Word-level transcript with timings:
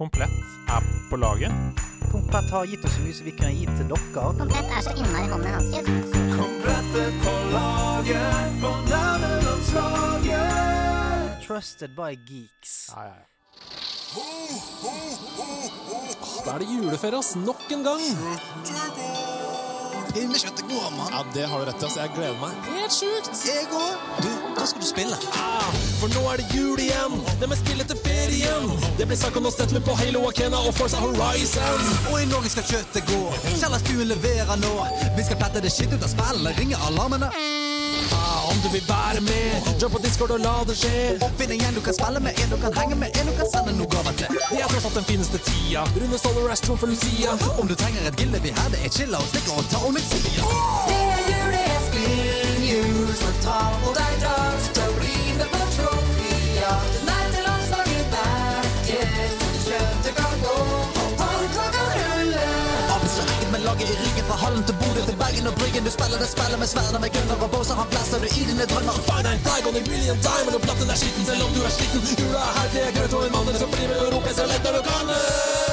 Komplett 0.00 0.30
er 0.68 0.82
på 1.10 1.16
laget. 1.16 1.52
Komplett 2.12 2.50
har 2.50 2.64
gitt 2.64 2.84
oss 2.84 2.94
så 2.94 3.00
mye 3.04 3.12
som 3.12 3.24
vi 3.28 3.32
kunne 3.36 3.52
gitt 3.52 3.76
til 3.76 3.86
dere. 3.90 4.32
Komplett 4.38 4.70
er 4.72 4.80
så 4.86 4.90
innmari 4.96 5.28
hånd 5.28 5.44
i 5.44 5.48
hanske. 5.52 5.78
er 5.80 5.84
på 7.20 7.32
laget, 7.52 8.32
på 8.62 8.70
nærmelandslaget. 8.86 11.44
Trusted 11.44 11.90
by 11.98 12.16
geeks. 12.30 12.72
Ja, 12.96 13.02
ja, 13.10 13.12
ja. 13.12 13.24
Da 16.46 16.50
er 16.54 16.58
det 16.64 16.68
juleferie, 16.72 17.18
ass. 17.20 17.36
Nok 17.36 17.60
en 17.68 17.84
gang. 17.84 18.00
Kjøttet 20.16 20.64
går, 20.64 20.88
mann. 20.96 21.12
Ja, 21.12 21.20
det 21.34 21.44
har 21.44 21.60
du 21.60 21.64
rett 21.68 21.82
i. 21.82 21.84
ass. 21.90 21.96
Jeg 22.00 22.08
gleder 22.16 22.40
meg. 22.40 22.56
Helt 22.72 22.92
sjukt. 22.96 23.36
Jeg 23.44 23.68
går. 23.68 24.00
Du, 24.24 24.32
hva 24.56 24.66
skal 24.66 24.82
du 24.82 24.86
spille? 24.86 25.16
Ah, 25.36 25.70
for 26.00 26.12
nå 26.14 26.22
er 26.32 26.40
det 26.40 26.46
jul 26.54 26.80
igjen. 26.80 27.16
Det 27.40 27.48
med 27.50 27.58
spill 27.60 27.80
etter 27.82 27.98
ferien. 28.04 28.68
Det 28.98 29.06
blir 29.06 29.16
Psychonauts 29.16 29.72
med 29.72 29.84
på 29.86 29.96
Halo 30.02 30.26
Akena 30.28 30.60
og 30.66 30.74
Forza 30.74 31.00
Horizon. 31.00 31.86
Og 32.12 32.22
i 32.22 32.28
Norge 32.30 32.52
skal 32.52 32.66
kjøttet 32.72 33.08
gå. 33.10 33.22
Kjellerstuen 33.60 34.08
leverer 34.10 34.56
nå. 34.60 34.74
Vi 35.16 35.26
skal 35.26 35.40
plette 35.40 35.64
det 35.64 35.72
skitt 35.74 35.94
ut 35.94 36.02
av 36.02 36.12
spillet. 36.12 36.58
Ringe 36.58 36.78
alarmene. 36.88 37.30
Ah, 38.12 38.50
om 38.50 38.58
du 38.64 38.68
vil 38.72 38.82
være 38.88 39.20
med, 39.20 39.68
jump 39.80 39.92
på 39.92 39.98
Discord 40.04 40.30
og 40.30 40.40
la 40.40 40.54
det 40.68 40.76
skje. 40.78 41.18
Finn 41.38 41.54
en 41.54 41.62
gjeng 41.62 41.74
du 41.78 41.80
kan 41.84 41.96
spille 41.96 42.22
med, 42.22 42.38
en 42.42 42.52
du 42.52 42.56
kan 42.62 42.76
henge 42.78 42.98
med, 43.02 43.16
en 43.18 43.30
du 43.30 43.34
kan 43.38 43.50
sende 43.52 43.74
noe 43.78 43.90
gaver 43.94 44.14
til. 44.20 44.40
Det 44.50 44.60
er 44.62 44.70
tross 44.72 44.86
alt 44.88 44.98
den 45.00 45.08
fineste 45.10 45.42
tida. 45.48 45.84
Rune 45.96 46.18
Solar 46.18 46.52
Ash 46.54 46.70
for 46.70 46.86
Lucia. 46.86 47.36
Om 47.60 47.70
du 47.70 47.74
trenger 47.74 48.08
et 48.08 48.20
gilde 48.20 48.42
vi 48.44 48.54
her, 48.58 48.68
det 48.74 48.84
er 48.84 48.94
chilla 48.98 49.22
og 49.22 49.30
stikker 49.32 49.58
og 49.58 49.70
tar 49.72 49.86
om 49.88 49.98
Det 50.00 51.00
er 51.14 51.24
jul, 51.30 51.50
det 51.56 51.64
er 51.76 51.82
spill, 51.88 52.62
jul, 52.72 53.10
så 53.22 53.34
ta 53.46 53.58
på 53.82 53.96
deg 53.98 54.22
drakt 54.24 54.39
Hallen 64.50 64.66
til 64.68 64.76
Bodø 64.80 65.02
til 65.08 65.16
Bergen 65.22 65.46
og 65.50 65.54
Bryggen. 65.58 65.82
Du 65.86 65.90
spiller 65.96 66.18
det 66.22 66.28
spillet 66.34 66.58
med 66.62 66.68
sverdet 66.72 67.00
med 67.04 67.10
gunner 67.14 67.36
og 67.44 67.50
båser. 67.54 67.74
Han 67.80 67.86
blæster 67.92 68.18
du 68.22 68.26
i 68.38 68.42
dine 68.48 68.64
drømmer. 68.70 68.94
Find 69.08 69.38
flag 69.44 69.62
on 69.68 69.78
a 69.80 69.82
billion 69.90 70.18
diamond 70.26 70.54
og 70.58 70.62
platten 70.66 70.90
er 70.94 70.98
skitten 71.02 71.24
selv 71.30 71.42
om 71.46 71.50
du 71.56 71.60
er 71.68 71.72
sliten. 71.76 72.02
Jula 72.20 72.40
er 72.48 72.52
her, 72.58 72.68
det 72.74 72.80
er 72.86 72.92
grøt 72.96 73.12
og 73.16 73.26
en 73.26 73.32
mann 73.34 73.58
som 73.62 73.68
blir 73.74 73.86
med 73.90 73.98
og 74.04 74.08
roper 74.14 74.32
så 74.38 74.44
lett 74.50 74.62
når 74.64 74.72
du 74.78 74.82
kan. 74.88 75.69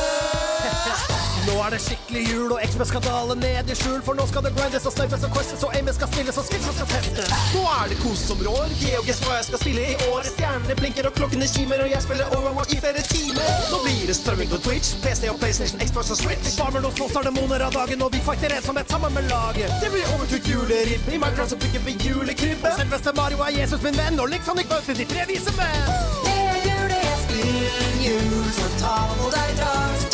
Nå 1.48 1.54
er 1.64 1.72
det 1.72 1.78
skikkelig 1.80 2.22
jul, 2.28 2.50
og 2.52 2.60
XB 2.66 2.82
skal 2.90 3.04
dale 3.06 3.36
ned 3.40 3.70
i 3.72 3.76
skjul. 3.80 4.02
For 4.04 4.18
nå 4.20 4.26
skal 4.28 4.44
det 4.44 4.52
grindes 4.58 4.88
og 4.90 4.94
snipes 4.96 5.24
og 5.24 5.32
questes, 5.36 5.64
og 5.64 5.76
Amy 5.78 5.94
skal 5.96 6.10
stilles 6.12 6.40
og 6.42 6.46
skills 6.48 6.68
skal 6.68 6.90
testes. 6.92 7.32
Nå 7.54 7.62
er 7.72 7.92
det 7.92 8.00
kos 8.02 8.24
som 8.30 8.42
rår. 8.44 8.74
GeoGuess 8.82 9.22
hva 9.24 9.38
jeg 9.38 9.48
skal 9.48 9.62
spille 9.62 9.86
i 9.94 9.96
år. 10.10 10.28
Stjernene 10.28 10.76
blinker 10.82 11.08
og 11.08 11.16
klokkene 11.16 11.48
kimer, 11.54 11.86
og 11.86 11.94
jeg 11.94 12.04
spiller 12.04 12.36
Overwatch 12.36 12.76
i 12.76 12.82
flere 12.84 13.04
timer. 13.08 13.54
Nå 13.72 13.80
blir 13.86 14.04
det 14.12 14.18
strømming 14.20 14.52
på 14.52 14.60
Twitch, 14.68 14.98
PC 15.06 15.32
og 15.32 15.40
PlayStation, 15.44 15.84
Xbox 15.88 16.12
og 16.16 16.20
Switch. 16.24 16.58
Farmer 16.60 16.84
nå 16.84 16.92
slåss 16.98 17.16
demoner 17.30 17.64
av 17.70 17.72
dagen, 17.80 18.04
og 18.04 18.12
vi 18.16 18.24
fighter 18.28 18.58
ensomhet 18.58 18.92
sammen 18.92 19.16
med 19.16 19.32
laget. 19.32 19.72
Det 19.84 19.94
blir 19.96 20.12
overkult 20.18 20.52
juleribbe. 20.52 21.16
I 21.16 21.22
Minecraft 21.24 21.56
så 21.56 21.62
bygger 21.64 21.88
vi 21.88 21.96
julekrybbe. 22.10 22.74
Og 22.74 22.82
selveste 22.82 23.16
Mario 23.16 23.48
er 23.48 23.56
Jesus 23.62 23.88
min 23.88 23.96
venn, 23.96 24.20
og 24.20 24.36
liksom 24.36 24.60
ikke 24.60 24.76
møter 24.82 25.00
de 25.00 25.08
tre 25.16 25.30
vise 25.32 25.56
menn. 25.62 25.88
Det 26.28 26.36
er 26.36 26.60
jul, 26.68 26.86
det 26.92 27.02
er 27.14 27.18
spill, 27.24 27.90
jul, 28.10 28.46
så 28.60 28.70
ta 28.84 29.00
på 29.16 29.32
deg 29.38 29.58
drakt 29.62 30.07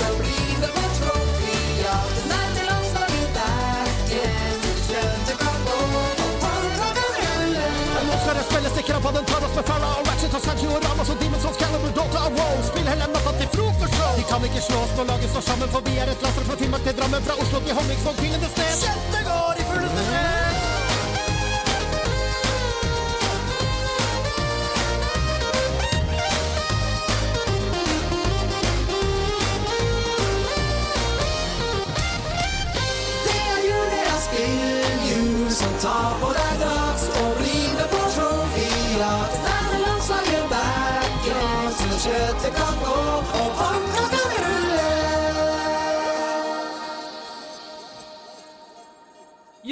og 10.76 10.82
rammer 10.86 11.06
som 11.10 11.18
Demons 11.22 11.46
of 11.50 11.58
Calibur, 11.62 11.92
Dota 11.98 12.20
og 12.28 12.32
WoW. 12.38 12.56
Spill 12.70 12.88
hele 12.92 13.10
natta 13.16 13.32
til 13.40 13.50
frokostshow. 13.56 14.14
De 14.20 14.24
kan 14.32 14.48
ikke 14.50 14.64
slå 14.70 14.80
oss 14.86 14.96
når 14.98 15.10
laget 15.12 15.30
står 15.34 15.46
sammen, 15.50 15.68
for 15.74 15.82
vi 15.88 15.98
er 16.02 16.14
et 16.14 16.26
laster 16.26 16.48
fra 16.48 16.56
Finnmark 16.62 16.88
til 16.88 16.98
Drammen, 17.02 17.28
fra 17.28 17.36
Oslo 17.42 17.66
til 17.66 17.78
Honningsvåg 17.78 18.16
til 18.22 18.34
Lindesnes. 18.34 18.88
Kjente 18.88 19.28
går 19.30 19.62
i 19.62 19.70
fulleste 19.70 20.08
sted. 20.10 20.43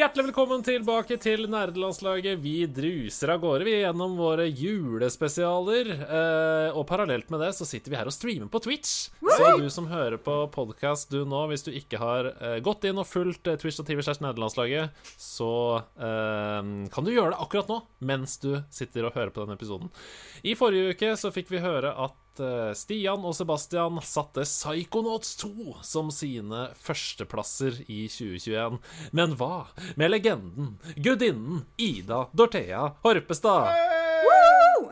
Hjertelig 0.01 0.31
velkommen 0.31 0.63
tilbake 0.65 1.13
til 1.21 1.43
nerdelandslaget. 1.45 2.39
Vi 2.41 2.63
druser 2.65 3.35
av 3.35 3.43
gårde 3.43 3.67
vi 3.67 3.75
gjennom 3.83 4.15
våre 4.17 4.47
julespesialer. 4.49 5.91
Eh, 5.93 6.69
og 6.73 6.87
parallelt 6.89 7.29
med 7.29 7.43
det 7.43 7.51
så 7.53 7.67
sitter 7.69 7.93
vi 7.93 7.99
her 7.99 8.09
og 8.09 8.15
streamer 8.15 8.49
på 8.49 8.63
Twitch. 8.65 9.11
Så 9.21 9.51
du 9.61 9.67
som 9.69 9.91
hører 9.91 10.17
på 10.17 10.39
podkast 10.55 11.13
du 11.13 11.19
nå, 11.21 11.43
hvis 11.51 11.67
du 11.67 11.69
ikke 11.77 12.01
har 12.01 12.31
eh, 12.31 12.57
gått 12.65 12.87
inn 12.89 12.97
og 12.97 13.05
fulgt 13.11 13.45
eh, 13.45 13.59
Twitch 13.61 13.77
og 13.83 13.91
TV 13.91 14.01
slash 14.01 14.25
nerdelandslaget, 14.25 15.05
så 15.21 15.53
eh, 16.01 16.73
kan 16.89 17.05
du 17.05 17.13
gjøre 17.13 17.35
det 17.35 17.41
akkurat 17.45 17.69
nå 17.69 17.83
mens 18.01 18.39
du 18.41 18.55
sitter 18.73 19.05
og 19.05 19.13
hører 19.13 19.29
på 19.29 19.45
denne 19.45 19.59
episoden. 19.59 19.93
I 20.41 20.55
forrige 20.57 20.95
uke 20.95 21.11
så 21.17 21.29
fikk 21.33 21.51
vi 21.53 21.59
høre 21.61 21.91
at 22.01 22.39
eh, 22.41 22.71
Stian 22.77 23.21
og 23.27 23.35
Sebastian 23.37 23.99
satte 24.01 24.41
Psychonauts 24.47 25.35
2 25.43 25.75
som 25.85 26.09
sine 26.13 26.63
førsteplasser 26.81 27.83
i 27.85 28.07
2021. 28.09 28.79
Men 29.13 29.35
hva 29.37 29.67
med 30.01 30.09
legenden, 30.09 30.71
gudinnen 30.97 31.61
Ida 31.77 32.23
Dorthea 32.33 32.87
Horpestad? 33.05 33.69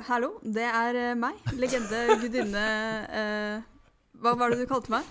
Hallo, 0.09 0.35
det 0.45 0.67
er 0.69 1.01
eh, 1.01 1.15
meg. 1.17 1.41
Legende, 1.57 2.03
gudinne 2.21 2.67
eh, 3.09 3.65
Hva 4.21 4.35
var 4.37 4.53
det 4.53 4.61
du 4.61 4.69
kalte 4.69 4.93
meg? 4.93 5.09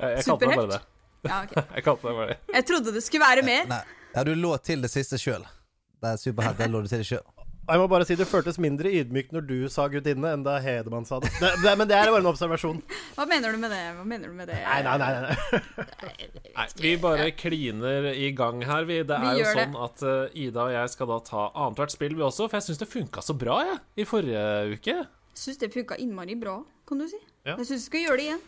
Jeg, 0.00 0.16
Jeg 0.16 0.26
kalte 0.30 0.48
meg 0.48 0.62
bare 0.62 0.72
det. 0.72 0.80
Ja, 1.28 1.42
okay. 1.44 1.66
Jeg 1.76 1.86
kalte 1.90 2.08
meg 2.08 2.22
bare 2.22 2.32
det. 2.32 2.40
Jeg 2.56 2.68
trodde 2.72 2.96
det 2.96 3.04
skulle 3.04 3.28
være 3.28 3.44
mer. 3.46 3.68
Nei, 3.68 3.84
ja, 4.16 4.24
du 4.26 4.32
lå 4.32 4.56
til 4.64 4.80
det 4.82 4.90
siste 4.92 5.20
sjøl. 5.20 5.44
Det 6.02 6.16
er 6.16 6.24
superhelt, 6.24 6.56
det 6.58 6.72
lå 6.72 6.80
du 6.82 6.88
til 6.90 7.04
sjøl. 7.12 7.41
Jeg 7.62 7.78
må 7.78 7.84
bare 7.86 8.06
si 8.06 8.16
Det 8.18 8.26
føltes 8.26 8.58
mindre 8.62 8.90
ydmykt 8.90 9.34
når 9.34 9.44
du 9.46 9.56
sa 9.70 9.86
gudinne, 9.90 10.32
enn 10.34 10.42
da 10.42 10.56
Hedemann 10.62 11.06
sa 11.06 11.20
det. 11.22 11.30
det, 11.38 11.52
det 11.62 11.74
men 11.78 11.88
det 11.90 11.94
er 11.98 12.10
bare 12.10 12.22
en 12.24 12.30
observasjon. 12.32 12.80
Hva 13.16 13.26
mener 13.30 13.54
du 13.54 13.60
med 13.62 13.70
det? 13.70 13.82
Hva 13.98 14.06
mener 14.08 14.32
du 14.32 14.36
med 14.38 14.50
det? 14.50 14.58
Nei, 14.66 14.80
nei, 14.82 14.96
nei. 14.98 15.10
nei. 15.22 16.48
Nei, 16.56 16.66
vi 16.84 16.94
bare 17.02 17.30
kliner 17.38 18.10
i 18.12 18.32
gang 18.38 18.64
her, 18.66 18.86
vi. 18.88 19.00
Det 19.06 19.20
Vi 19.22 19.30
er 19.30 19.40
jo 19.44 19.54
sånn 19.54 19.78
at 19.86 20.06
eh, 20.06 20.38
Ida 20.48 20.66
og 20.66 20.74
jeg 20.74 20.94
skal 20.96 21.12
da 21.12 21.18
ta 21.28 21.48
annethvert 21.52 21.94
spill, 21.94 22.16
vi 22.18 22.26
også. 22.26 22.48
For 22.48 22.58
jeg 22.58 22.68
syns 22.70 22.82
det 22.82 22.90
funka 22.90 23.22
så 23.22 23.38
bra, 23.38 23.60
jeg, 23.70 23.78
i 24.02 24.08
forrige 24.10 24.46
uke. 24.74 24.96
Syns 25.38 25.62
det 25.62 25.70
funka 25.72 26.00
innmari 26.02 26.34
bra, 26.40 26.58
kan 26.88 26.98
du 26.98 27.06
si. 27.10 27.20
Ja. 27.46 27.54
Jeg 27.60 27.70
syns 27.70 27.78
vi 27.78 27.86
skal 27.86 28.08
gjøre 28.08 28.18
det 28.18 28.26
igjen. 28.32 28.42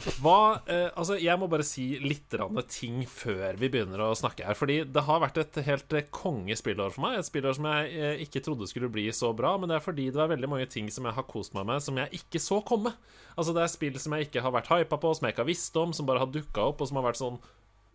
Hva, 0.00 0.62
eh, 0.72 0.88
altså 0.96 1.18
Jeg 1.20 1.36
må 1.36 1.46
bare 1.52 1.66
si 1.66 1.98
litt 2.00 2.32
ting 2.72 3.02
før 3.04 3.58
vi 3.60 3.68
begynner 3.68 4.00
å 4.00 4.14
snakke 4.16 4.46
her. 4.46 4.56
Fordi 4.56 4.78
det 4.88 5.04
har 5.04 5.20
vært 5.20 5.36
et 5.42 5.58
helt 5.66 5.92
eh, 5.92 6.08
kongespillår 6.08 6.94
for 6.94 7.04
meg. 7.04 7.18
Et 7.18 7.28
spillår 7.28 7.58
som 7.58 7.68
jeg 7.68 7.92
eh, 7.92 8.22
ikke 8.24 8.40
trodde 8.40 8.68
skulle 8.70 8.88
bli 8.88 9.04
så 9.12 9.34
bra. 9.36 9.58
Men 9.60 9.68
det 9.68 9.76
er 9.76 9.84
fordi 9.84 10.08
det 10.10 10.22
er 10.22 10.32
veldig 10.32 10.48
mange 10.48 10.68
ting 10.72 10.88
som 10.90 11.04
jeg 11.04 11.18
har 11.18 11.28
kost 11.28 11.52
meg 11.54 11.68
med, 11.68 11.84
som 11.84 12.00
jeg 12.00 12.22
ikke 12.22 12.40
så 12.40 12.62
komme. 12.64 12.94
Altså 13.36 13.52
Det 13.52 13.62
er 13.62 13.74
spill 13.74 14.00
som 14.00 14.16
jeg 14.16 14.30
ikke 14.30 14.44
har 14.44 14.56
vært 14.56 14.72
hypa 14.72 14.96
på, 14.96 15.12
som 15.12 15.28
jeg 15.28 15.36
ikke 15.36 15.44
har 15.44 15.52
visst 15.52 15.76
om, 15.76 15.92
som 15.92 16.08
bare 16.08 16.24
har 16.24 16.32
dukka 16.32 16.70
opp, 16.72 16.80
og 16.80 16.88
som 16.88 17.00
har 17.00 17.10
vært 17.10 17.20
sånn 17.20 17.40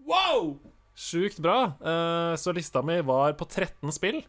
wow! 0.08 0.54
Sjukt 0.98 1.42
bra. 1.42 1.60
Eh, 1.82 2.36
så 2.42 2.54
lista 2.54 2.82
mi 2.86 3.02
var 3.06 3.34
på 3.38 3.46
13 3.50 3.90
spill. 3.94 4.22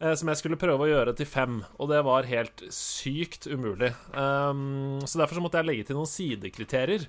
Eh, 0.00 0.14
Som 0.18 0.32
jeg 0.32 0.40
skulle 0.40 0.60
prøve 0.60 0.86
å 0.86 0.90
gjøre 0.90 1.14
til 1.18 1.28
fem, 1.28 1.60
og 1.78 1.92
det 1.92 2.02
var 2.06 2.28
helt 2.28 2.64
sykt 2.74 3.46
umulig. 3.50 3.92
Um, 4.12 5.00
så 5.06 5.20
derfor 5.20 5.38
så 5.38 5.44
måtte 5.44 5.60
jeg 5.60 5.70
legge 5.70 5.90
til 5.90 6.00
noen 6.00 6.10
sidekriterier 6.10 7.06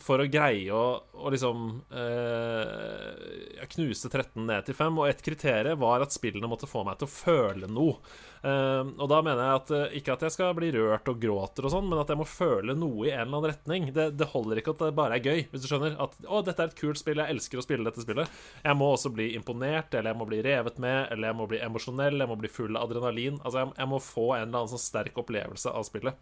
for 0.00 0.22
å 0.22 0.28
greie 0.30 0.72
å, 0.72 0.84
å 1.12 1.30
liksom 1.32 1.66
eh, 1.92 3.64
knuse 3.74 4.08
13 4.08 4.46
ned 4.46 4.68
til 4.68 4.76
5. 4.78 5.00
Og 5.00 5.10
et 5.10 5.24
kriterium 5.24 5.82
var 5.82 6.04
at 6.04 6.14
spillene 6.14 6.48
måtte 6.50 6.70
få 6.70 6.84
meg 6.86 7.00
til 7.00 7.08
å 7.08 7.14
føle 7.14 7.68
noe. 7.70 7.98
Eh, 8.44 8.88
og 9.00 9.08
da 9.08 9.18
mener 9.24 9.40
jeg 9.40 9.58
at 9.58 9.70
eh, 9.72 9.94
ikke 10.00 10.14
at 10.18 10.24
jeg 10.26 10.34
skal 10.34 10.50
bli 10.56 10.68
rørt 10.74 11.06
og 11.08 11.20
gråter 11.22 11.64
og 11.64 11.72
sånn, 11.72 11.86
men 11.88 12.00
at 12.02 12.10
jeg 12.12 12.20
må 12.20 12.26
føle 12.28 12.74
noe 12.76 13.06
i 13.06 13.12
en 13.14 13.22
eller 13.22 13.38
annen 13.38 13.46
retning. 13.54 13.86
Det, 13.96 14.10
det 14.18 14.28
holder 14.34 14.60
ikke 14.60 14.74
at 14.74 14.82
det 14.84 14.96
bare 14.98 15.16
er 15.16 15.24
gøy, 15.24 15.46
hvis 15.52 15.64
du 15.64 15.68
skjønner. 15.70 15.94
At 16.04 16.18
'å, 16.20 16.42
dette 16.44 16.60
er 16.60 16.72
et 16.72 16.76
kult 16.76 17.00
spill, 17.00 17.22
jeg 17.22 17.36
elsker 17.36 17.62
å 17.62 17.64
spille 17.64 17.88
dette 17.88 18.04
spillet'. 18.04 18.42
Jeg 18.66 18.76
må 18.80 18.90
også 18.92 19.14
bli 19.14 19.30
imponert, 19.38 19.96
eller 19.96 20.12
jeg 20.12 20.20
må 20.20 20.28
bli 20.28 20.42
revet 20.44 20.76
med, 20.82 21.08
eller 21.14 21.30
jeg 21.30 21.38
må 21.38 21.46
bli 21.48 21.62
emosjonell, 21.64 22.20
jeg 22.20 22.32
må 22.34 22.36
bli 22.42 22.52
full 22.52 22.76
av 22.76 22.84
adrenalin. 22.90 23.40
Altså, 23.40 23.62
jeg, 23.62 23.72
jeg 23.80 23.92
må 23.94 24.02
få 24.04 24.26
en 24.34 24.42
eller 24.42 24.60
annen 24.60 24.74
sånn 24.74 24.84
sterk 24.84 25.22
opplevelse 25.24 25.72
av 25.72 25.88
spillet. 25.88 26.20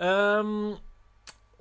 Um, 0.00 0.72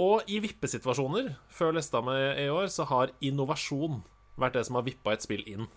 og 0.02 0.32
i 0.32 0.40
vippesituasjoner 0.42 1.34
før 1.52 1.76
lista 1.76 2.00
mi 2.06 2.16
i 2.16 2.48
år, 2.50 2.72
så 2.72 2.88
har 2.88 3.12
innovasjon 3.20 4.00
vært 4.40 4.56
det 4.56 4.66
som 4.70 4.80
har 4.80 4.88
vippa 4.88 5.14
et 5.14 5.28
spill 5.28 5.44
inn. 5.44 5.68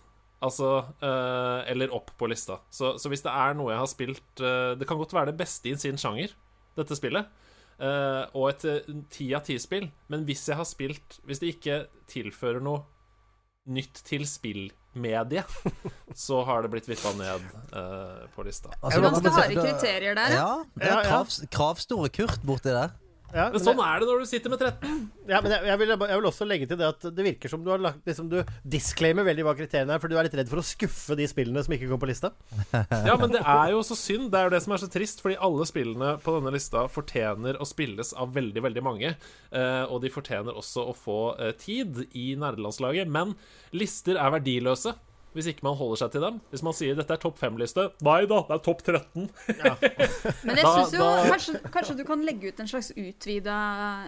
Altså 0.43 0.69
uh, 1.01 1.61
Eller 1.69 1.93
opp 1.95 2.11
på 2.19 2.27
lista. 2.29 2.59
Så, 2.73 2.95
så 2.99 3.11
hvis 3.11 3.23
det 3.25 3.31
er 3.31 3.55
noe 3.57 3.71
jeg 3.71 3.81
har 3.81 3.89
spilt 3.89 4.43
uh, 4.43 4.73
Det 4.77 4.87
kan 4.87 4.99
godt 4.99 5.15
være 5.15 5.31
det 5.31 5.39
beste 5.39 5.71
i 5.71 5.75
sin 5.79 5.99
sjanger, 6.01 6.33
dette 6.77 6.97
spillet. 6.97 7.31
Uh, 7.75 8.23
og 8.35 8.49
et 8.53 8.89
ti 9.11 9.29
av 9.35 9.45
ti-spill. 9.47 9.89
Men 10.11 10.27
hvis 10.27 10.45
jeg 10.51 10.59
har 10.59 10.67
spilt 10.67 11.19
Hvis 11.27 11.41
det 11.43 11.55
ikke 11.55 11.79
tilfører 12.11 12.63
noe 12.63 12.85
nytt 13.65 14.01
til 14.05 14.25
spillmediet, 14.29 15.49
så 16.25 16.43
har 16.45 16.61
det 16.61 16.69
blitt 16.73 16.85
vippa 16.89 17.15
ned 17.17 17.47
eh, 17.73 18.27
på 18.35 18.45
lista. 18.45 18.69
Altså, 18.77 19.01
Ganske 19.01 19.31
harde 19.33 19.55
kriterier 19.57 20.13
der, 20.17 20.35
ja. 20.37 20.43
Ja, 20.43 20.51
det 20.77 20.91
er 20.91 21.07
krav, 21.07 21.31
kravstore 21.49 22.11
Kurt 22.13 22.45
borti 22.45 22.69
der. 22.69 22.93
Ja, 23.35 23.49
Men 23.51 23.59
sånn 23.59 23.79
er 23.83 23.99
det 23.99 24.07
når 24.07 24.21
du 24.23 24.27
sitter 24.29 24.53
med 24.53 24.61
13. 24.63 24.99
Ja, 25.27 25.41
men 25.43 25.51
jeg, 25.51 25.65
jeg, 25.67 25.79
vil, 25.81 25.91
jeg 25.91 26.19
vil 26.21 26.27
også 26.29 26.47
legge 26.47 26.67
til 26.69 26.79
det 26.79 26.87
at 26.87 27.07
det 27.17 27.25
virker 27.25 27.51
som 27.51 27.63
du 27.65 27.71
har 27.73 27.81
lagt 27.83 28.07
liksom, 28.07 28.29
Du 28.31 28.37
disclaimer 28.63 29.25
veldig 29.27 29.43
hva 29.47 29.55
kriteriene 29.57 29.95
er, 29.97 30.01
for 30.01 30.11
du 30.11 30.15
er 30.15 30.27
litt 30.27 30.37
redd 30.39 30.51
for 30.51 30.61
å 30.61 30.65
skuffe 30.65 31.17
de 31.19 31.27
spillene 31.27 31.63
som 31.65 31.75
ikke 31.75 31.89
kom 31.91 32.01
på 32.01 32.09
lista. 32.09 32.31
Ja, 33.05 33.17
men 33.19 33.33
det 33.33 33.41
er 33.41 33.73
jo 33.73 33.81
så 33.85 33.97
synd. 33.99 34.29
Det 34.31 34.39
er 34.39 34.47
jo 34.47 34.53
det 34.55 34.61
som 34.63 34.75
er 34.75 34.81
så 34.81 34.89
trist, 34.91 35.23
fordi 35.23 35.39
alle 35.47 35.67
spillene 35.67 36.13
på 36.23 36.37
denne 36.37 36.53
lista 36.55 36.85
fortjener 36.91 37.59
å 37.59 37.67
spilles 37.67 38.13
av 38.15 38.31
veldig, 38.35 38.63
veldig 38.69 38.85
mange. 38.85 39.15
Eh, 39.51 39.83
og 39.89 39.99
de 40.05 40.13
fortjener 40.13 40.55
også 40.55 40.87
å 40.91 40.95
få 40.95 41.19
eh, 41.35 41.51
tid 41.59 42.05
i 42.15 42.31
nerdelandslaget. 42.39 43.11
Men 43.11 43.35
lister 43.75 44.19
er 44.21 44.33
verdiløse 44.37 44.95
hvis 45.35 45.49
ikke 45.51 45.65
man 45.67 45.75
holder 45.75 45.99
seg 46.05 46.13
til 46.15 46.23
dem. 46.23 46.37
Hvis 46.53 46.63
man 46.63 46.75
sier 46.77 46.95
dette 46.97 47.11
er 47.15 47.19
topp 47.21 47.37
fem-liste 47.41 47.89
Nei 48.07 48.21
da, 48.29 48.37
det 48.47 48.55
er 48.55 48.61
topp 48.63 48.81
13. 48.87 49.25
Men 50.47 50.59
jeg 50.59 50.65
syns 50.65 50.89
synes 50.89 50.93
jo 50.95 51.03
da- 51.03 51.25
kanskje, 51.29 51.59
kanskje 51.73 51.95
du 51.99 52.03
kan 52.07 52.23
legge 52.25 52.49
ut 52.53 52.59
en 52.63 52.69
slags 52.71 52.91
utvida 52.95 53.55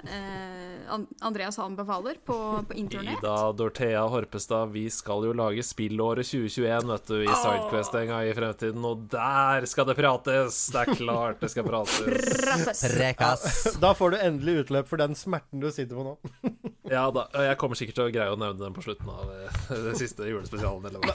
eh, 0.07 0.93
An- 0.95 1.07
Andreas 1.27 1.59
anbefaler 1.59 2.17
på, 2.25 2.37
på 2.69 2.77
internett? 2.79 3.19
Ida 3.21 3.35
Dorthea 3.59 4.05
Horpestad, 4.11 4.71
vi 4.73 4.85
skal 4.93 5.27
jo 5.27 5.33
lage 5.37 5.63
spillåret 5.67 6.27
2021, 6.27 6.87
vet 6.93 7.11
du, 7.11 7.17
i 7.23 7.27
Sidequest 7.43 7.97
en 7.99 8.07
gang 8.13 8.29
i 8.31 8.35
fremtiden. 8.37 8.85
Og 8.87 9.05
der 9.11 9.67
skal 9.69 9.89
det 9.91 9.97
prates! 9.99 10.61
Det 10.73 10.83
er 10.85 10.93
klart 10.97 11.43
det 11.43 11.51
skal 11.53 11.67
prates. 11.67 12.01
Prates. 12.07 12.83
Prekas. 12.95 13.47
Da 13.83 13.93
får 13.97 14.15
du 14.15 14.17
endelig 14.23 14.61
utløp 14.65 14.87
for 14.89 15.01
den 15.01 15.15
smerten 15.17 15.61
du 15.63 15.69
sitter 15.73 15.99
på 15.99 16.07
nå. 16.07 16.15
Ja 16.91 17.07
da, 17.11 17.25
jeg 17.47 17.57
kommer 17.59 17.79
sikkert 17.79 17.97
til 17.99 18.05
å 18.07 18.11
greie 18.13 18.33
å 18.33 18.37
nevne 18.39 18.61
den 18.61 18.75
på 18.75 18.83
slutten 18.85 19.09
av 19.11 19.31
eh, 19.33 19.57
den 19.87 19.97
siste 19.99 20.27
julespesialen. 20.27 20.87
Eller 20.87 20.99
hva. 21.03 21.13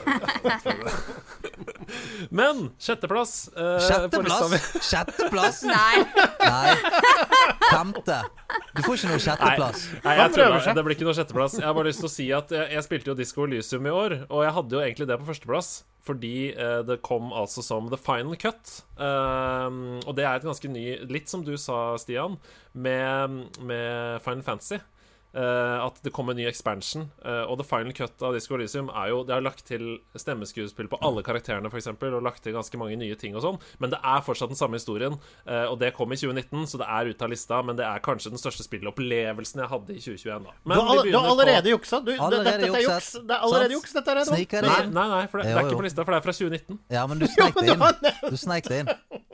Men 2.39 2.67
sjetteplass 2.81 3.33
eh. 3.57 3.77
Sjetteplass? 3.87 4.67
Sjetteplass? 4.85 5.63
Nei. 5.73 6.03
Nei. 6.43 6.75
Femte. 7.71 8.19
Du 8.73 8.83
får 8.85 8.99
ikke 8.99 9.13
noe 9.13 9.23
sjetteplass. 9.23 9.87
Nei, 9.95 10.03
Nei 10.05 10.17
jeg 10.19 10.35
tror 10.35 10.59
seg. 10.59 10.77
Det 10.77 10.85
blir 10.85 10.97
ikke 10.97 11.09
noe 11.09 11.17
sjetteplass. 11.17 11.57
Jeg 11.59 11.67
har 11.69 11.77
bare 11.77 11.89
lyst 11.89 12.03
til 12.03 12.11
å 12.11 12.13
si 12.13 12.27
at 12.35 12.53
jeg, 12.53 12.69
jeg 12.77 12.85
spilte 12.85 13.11
jo 13.11 13.17
Disco 13.17 13.47
Elysium 13.47 13.89
i 13.89 13.97
år, 14.03 14.19
og 14.29 14.45
jeg 14.45 14.55
hadde 14.59 14.77
jo 14.77 14.85
egentlig 14.85 15.09
det 15.09 15.19
på 15.21 15.29
førsteplass. 15.31 15.73
Fordi 16.03 16.51
eh, 16.51 16.79
det 16.83 16.99
kom 17.05 17.31
altså 17.31 17.63
som 17.63 17.87
The 17.87 17.99
Final 17.99 18.35
Cut. 18.39 18.81
Um, 18.99 20.01
og 20.03 20.17
det 20.17 20.25
er 20.27 20.35
et 20.35 20.45
ganske 20.45 20.67
ny 20.69 20.83
Litt 21.09 21.31
som 21.31 21.45
du 21.47 21.53
sa, 21.57 21.95
Stian, 22.01 22.35
med, 22.75 23.37
med 23.63 24.19
Final 24.25 24.43
Fantasy. 24.43 24.81
Eh, 25.35 25.77
at 25.83 25.99
det 26.05 26.13
kom 26.15 26.29
en 26.31 26.37
ny 26.37 26.45
expansion. 26.49 27.07
Uh, 27.25 27.43
og 27.49 27.57
The 27.59 27.65
Final 27.67 27.93
Cut 27.97 28.21
av 28.23 28.35
Disco 28.35 28.55
Elysium 28.57 28.89
er 28.93 29.11
jo 29.11 29.23
Det 29.27 29.33
har 29.35 29.43
lagt 29.43 29.65
til 29.67 29.97
stemmeskuespill 30.15 30.89
på 30.91 30.99
alle 31.03 31.23
karakterene, 31.25 31.71
f.eks., 31.71 31.89
og 31.93 32.19
lagt 32.25 32.43
til 32.45 32.55
ganske 32.55 32.79
mange 32.79 32.97
nye 32.99 33.17
ting 33.19 33.37
og 33.37 33.43
sånn. 33.45 33.59
Men 33.83 33.93
det 33.93 33.99
er 33.99 34.23
fortsatt 34.25 34.53
den 34.53 34.59
samme 34.59 34.79
historien. 34.79 35.17
Uh, 35.47 35.65
og 35.71 35.79
det 35.81 35.93
kom 35.97 36.13
i 36.13 36.19
2019, 36.19 36.67
så 36.71 36.81
det 36.81 36.89
er 36.89 37.11
ute 37.11 37.27
av 37.27 37.33
lista. 37.33 37.61
Men 37.65 37.79
det 37.79 37.87
er 37.87 38.03
kanskje 38.05 38.33
den 38.33 38.41
største 38.41 38.65
spillopplevelsen 38.67 39.63
jeg 39.63 39.71
hadde 39.73 39.97
i 39.97 40.01
2021. 40.03 40.47
Da. 40.47 40.55
Du 40.63 40.69
Men 40.69 40.79
har, 40.79 40.93
all, 40.93 41.03
vi 41.03 41.11
du 41.13 41.19
har 41.19 41.29
allerede 41.33 41.73
juksa. 41.75 42.01
Du, 42.03 42.13
Allerede 42.13 42.45
dette, 42.51 42.69
dette 42.69 42.81
er 42.81 42.87
juks. 42.87 43.11
Det 43.19 43.37
er 43.37 43.47
allerede 43.49 43.77
juks, 43.77 43.93
dette 43.97 44.13
her. 44.13 44.23
Det 44.23 44.63
Nei, 44.63 44.79
nei, 44.93 45.07
nei, 45.11 45.23
for 45.31 45.41
det, 45.41 45.49
jo, 45.49 45.53
Jo, 45.53 45.59
er 45.59 45.69
ikke 45.69 45.81
på 45.81 45.87
lista, 45.87 46.05
for 46.05 46.15
det 46.15 46.21
er 46.21 46.25
fra 46.27 46.37
2019. 46.37 46.81
Ja, 46.93 47.05
men 47.09 47.21
du 47.21 47.27
sneik 47.35 47.59
det 47.59 47.75
inn. 47.75 47.87
Du 48.29 48.37
sneik 48.39 48.69
det 48.69 48.83
inn. 48.83 49.31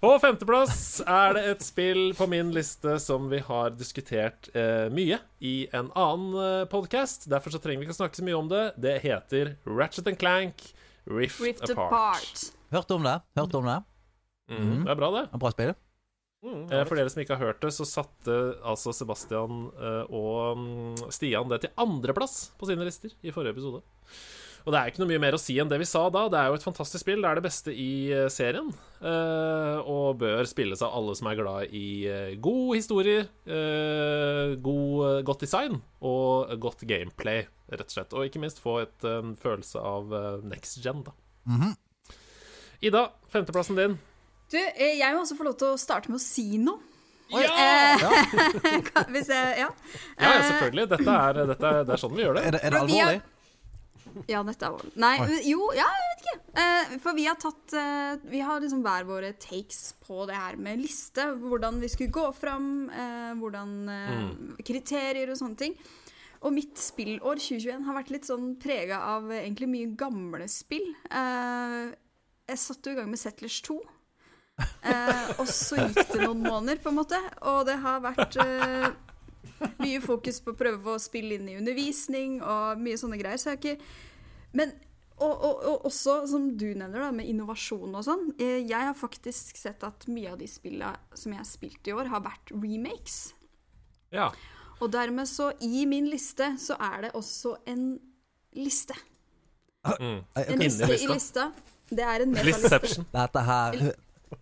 På 0.00 0.14
femteplass 0.16 1.02
er 1.04 1.34
det 1.36 1.40
et 1.50 1.64
spill 1.64 2.14
på 2.16 2.24
min 2.30 2.48
liste 2.56 2.94
som 3.04 3.26
vi 3.28 3.42
har 3.44 3.74
diskutert 3.76 4.48
eh, 4.56 4.86
mye 4.96 5.18
i 5.44 5.66
en 5.76 5.90
annen 5.92 6.30
eh, 6.40 6.62
podkast. 6.72 7.26
Derfor 7.28 7.52
så 7.52 7.60
trenger 7.60 7.82
vi 7.82 7.88
ikke 7.88 7.96
å 7.98 8.00
snakke 8.00 8.16
så 8.16 8.24
mye 8.24 8.38
om 8.38 8.48
det. 8.48 8.62
Det 8.80 8.94
heter 9.04 9.52
Ratchet 9.68 10.08
and 10.08 10.16
Clank 10.22 10.64
Rift, 11.10 11.42
Rift 11.44 11.66
Apart. 11.68 11.92
apart. 11.92 12.46
Hørt 12.72 12.96
om 12.96 13.04
det? 13.04 13.14
Hørt 13.36 13.58
om 13.60 13.68
det? 13.68 13.76
Mhm, 14.50 14.80
Det 14.86 14.90
er 14.94 14.98
bra, 15.02 15.10
det. 15.18 15.26
En 15.36 15.42
bra 15.44 15.52
spill? 15.52 15.74
Eh, 16.48 16.84
For 16.88 16.96
dere 16.96 17.12
som 17.12 17.20
ikke 17.20 17.36
har 17.36 17.50
hørt 17.50 17.60
det, 17.60 17.74
så 17.76 17.84
satte 17.84 18.38
altså 18.64 18.94
Sebastian 18.96 19.66
eh, 19.76 20.04
og 20.16 20.56
mm, 20.64 21.10
Stian 21.12 21.52
det 21.52 21.60
til 21.66 21.76
andreplass 21.76 22.46
på 22.56 22.70
sine 22.72 22.88
lister 22.88 23.12
i 23.20 23.34
forrige 23.36 23.52
episode. 23.52 23.84
Og 24.66 24.72
det 24.74 24.78
er 24.80 24.90
ikke 24.90 25.00
noe 25.02 25.08
mye 25.10 25.20
mer 25.22 25.36
å 25.36 25.40
si 25.40 25.54
enn 25.62 25.70
det 25.70 25.78
vi 25.80 25.86
sa 25.88 26.02
da. 26.12 26.26
Det 26.30 26.36
er 26.40 26.50
jo 26.52 26.58
et 26.58 26.64
fantastisk 26.66 27.00
spill. 27.04 27.22
Det 27.24 27.30
er 27.30 27.38
det 27.40 27.44
beste 27.46 27.72
i 27.72 27.90
eh, 28.12 28.26
serien. 28.32 28.68
eh, 29.00 29.78
og 29.88 30.18
bør 30.20 30.44
spilles 30.50 30.82
av 30.84 30.92
alle 30.98 31.14
som 31.16 31.30
er 31.30 31.38
glad 31.40 31.72
i 31.76 31.84
eh, 32.10 32.34
god 32.44 32.74
historie, 32.76 33.22
eh, 33.48 34.54
god, 34.60 35.24
godt 35.24 35.46
design 35.46 35.78
og 36.04 36.52
godt 36.60 36.84
gameplay, 36.90 37.46
rett 37.72 37.86
og 37.88 37.94
slett. 37.96 38.12
Og 38.12 38.28
ikke 38.28 38.42
minst 38.44 38.60
få 38.60 38.78
et, 38.84 38.98
en 39.08 39.32
følelse 39.40 39.80
av 39.80 40.12
next 40.44 40.82
gen, 40.84 41.02
da. 41.08 41.16
Ida, 42.80 43.06
femteplassen 43.32 43.76
din. 43.76 43.98
Du, 44.50 44.56
jeg 44.58 45.12
må 45.14 45.20
også 45.24 45.36
få 45.38 45.44
lov 45.46 45.56
til 45.60 45.74
å 45.74 45.80
starte 45.80 46.10
med 46.10 46.18
å 46.20 46.22
si 46.24 46.56
noe. 46.60 46.80
Ja! 47.30 47.46
Eh, 47.46 49.04
Hvis 49.14 49.28
jeg 49.34 49.60
Ja. 49.60 49.68
Ja, 50.18 50.30
ja, 50.34 50.40
selvfølgelig. 50.48 50.86
Dette 50.90 51.12
er, 51.14 51.36
dette 51.52 51.68
er, 51.68 51.84
det 51.86 51.92
er 51.94 52.00
sånn 52.02 52.16
vi 52.16 52.24
gjør 52.24 52.40
det. 52.40 52.42
Er 52.48 52.56
det, 52.56 52.60
er 52.66 52.74
det 52.74 52.80
alvorlig? 52.80 53.20
Ja, 54.30 54.42
dette 54.46 54.66
er 54.68 54.74
vold. 54.74 54.92
Nei, 55.00 55.14
jo, 55.48 55.70
ja, 55.76 55.86
jeg 55.86 56.10
vet 56.10 56.24
ikke. 56.24 56.36
Eh, 56.62 56.92
for 57.02 57.16
vi 57.16 57.24
har 57.28 57.38
tatt 57.40 57.74
eh, 57.78 58.12
Vi 58.32 58.42
har 58.44 58.60
liksom 58.62 58.82
hver 58.84 59.06
våre 59.08 59.32
takes 59.40 59.94
på 60.02 60.24
det 60.30 60.38
her 60.38 60.58
med 60.60 60.82
liste. 60.82 61.26
Hvordan 61.40 61.80
vi 61.82 61.90
skulle 61.92 62.14
gå 62.14 62.26
fram, 62.36 62.68
eh, 62.90 63.32
hvordan 63.40 63.74
mm. 63.88 64.30
Kriterier 64.66 65.32
og 65.32 65.40
sånne 65.40 65.60
ting. 65.64 65.78
Og 66.40 66.54
mitt 66.56 66.78
spillår 66.80 67.40
2021 67.40 67.84
har 67.84 67.96
vært 67.98 68.12
litt 68.14 68.28
sånn 68.28 68.54
prega 68.60 69.02
av 69.12 69.28
eh, 69.28 69.42
egentlig 69.44 69.68
mye 69.72 69.94
gamle 70.00 70.48
spill. 70.48 70.88
Eh, 71.12 71.90
jeg 72.50 72.62
satte 72.62 72.90
jo 72.90 72.96
i 72.96 73.00
gang 73.00 73.10
med 73.12 73.20
Settlers 73.20 73.60
2. 73.66 73.76
Eh, 74.60 75.28
og 75.40 75.46
så 75.48 75.86
gikk 75.86 76.00
det 76.14 76.24
noen 76.24 76.42
måneder, 76.44 76.80
på 76.82 76.90
en 76.92 76.98
måte. 76.98 77.20
Og 77.48 77.62
det 77.68 77.76
har 77.84 78.00
vært 78.04 78.38
eh, 78.40 78.88
mye 79.80 80.00
fokus 80.04 80.40
på 80.44 80.52
å 80.54 80.58
prøve 80.58 80.94
å 80.94 81.00
spille 81.02 81.36
inn 81.38 81.48
i 81.48 81.56
undervisning 81.60 82.38
og 82.42 82.80
mye 82.82 83.00
sånne 83.00 83.18
greier. 83.20 83.40
Så 83.40 83.50
jeg 83.50 83.58
har 83.58 83.60
ikke 83.60 84.56
Men 84.58 84.72
og, 85.20 85.34
og, 85.44 85.58
og 85.68 85.82
også, 85.90 86.14
som 86.30 86.46
du 86.56 86.70
nevner, 86.72 86.96
da, 87.02 87.10
med 87.12 87.28
innovasjon 87.28 87.92
og 87.92 88.04
sånn. 88.06 88.22
eh, 88.40 88.62
Jeg 88.64 88.86
har 88.88 88.94
faktisk 88.96 89.58
sett 89.60 89.84
at 89.84 90.06
mye 90.08 90.30
av 90.32 90.38
de 90.40 90.46
spillene 90.48 90.94
som 91.12 91.34
jeg 91.34 91.42
har 91.42 91.48
spilt 91.48 91.90
i 91.90 91.92
år, 91.92 92.08
har 92.08 92.22
vært 92.24 92.52
remakes. 92.54 93.18
Ja. 94.16 94.30
Og 94.80 94.88
dermed 94.94 95.28
så, 95.28 95.50
i 95.60 95.84
min 95.84 96.08
liste, 96.08 96.54
så 96.56 96.78
er 96.80 97.04
det 97.04 97.10
også 97.20 97.58
en 97.68 97.98
liste. 98.56 98.96
Mm. 99.84 100.22
En 100.40 100.64
liste 100.64 100.88
i 100.88 100.96
lista. 100.96 101.12
lista. 101.12 101.44
Det 101.90 102.06
er 102.06 102.24
en 102.24 102.32
metaliste. 102.32 102.62
Listception. 102.64 103.06
Dette 103.12 103.44
her 103.44 103.92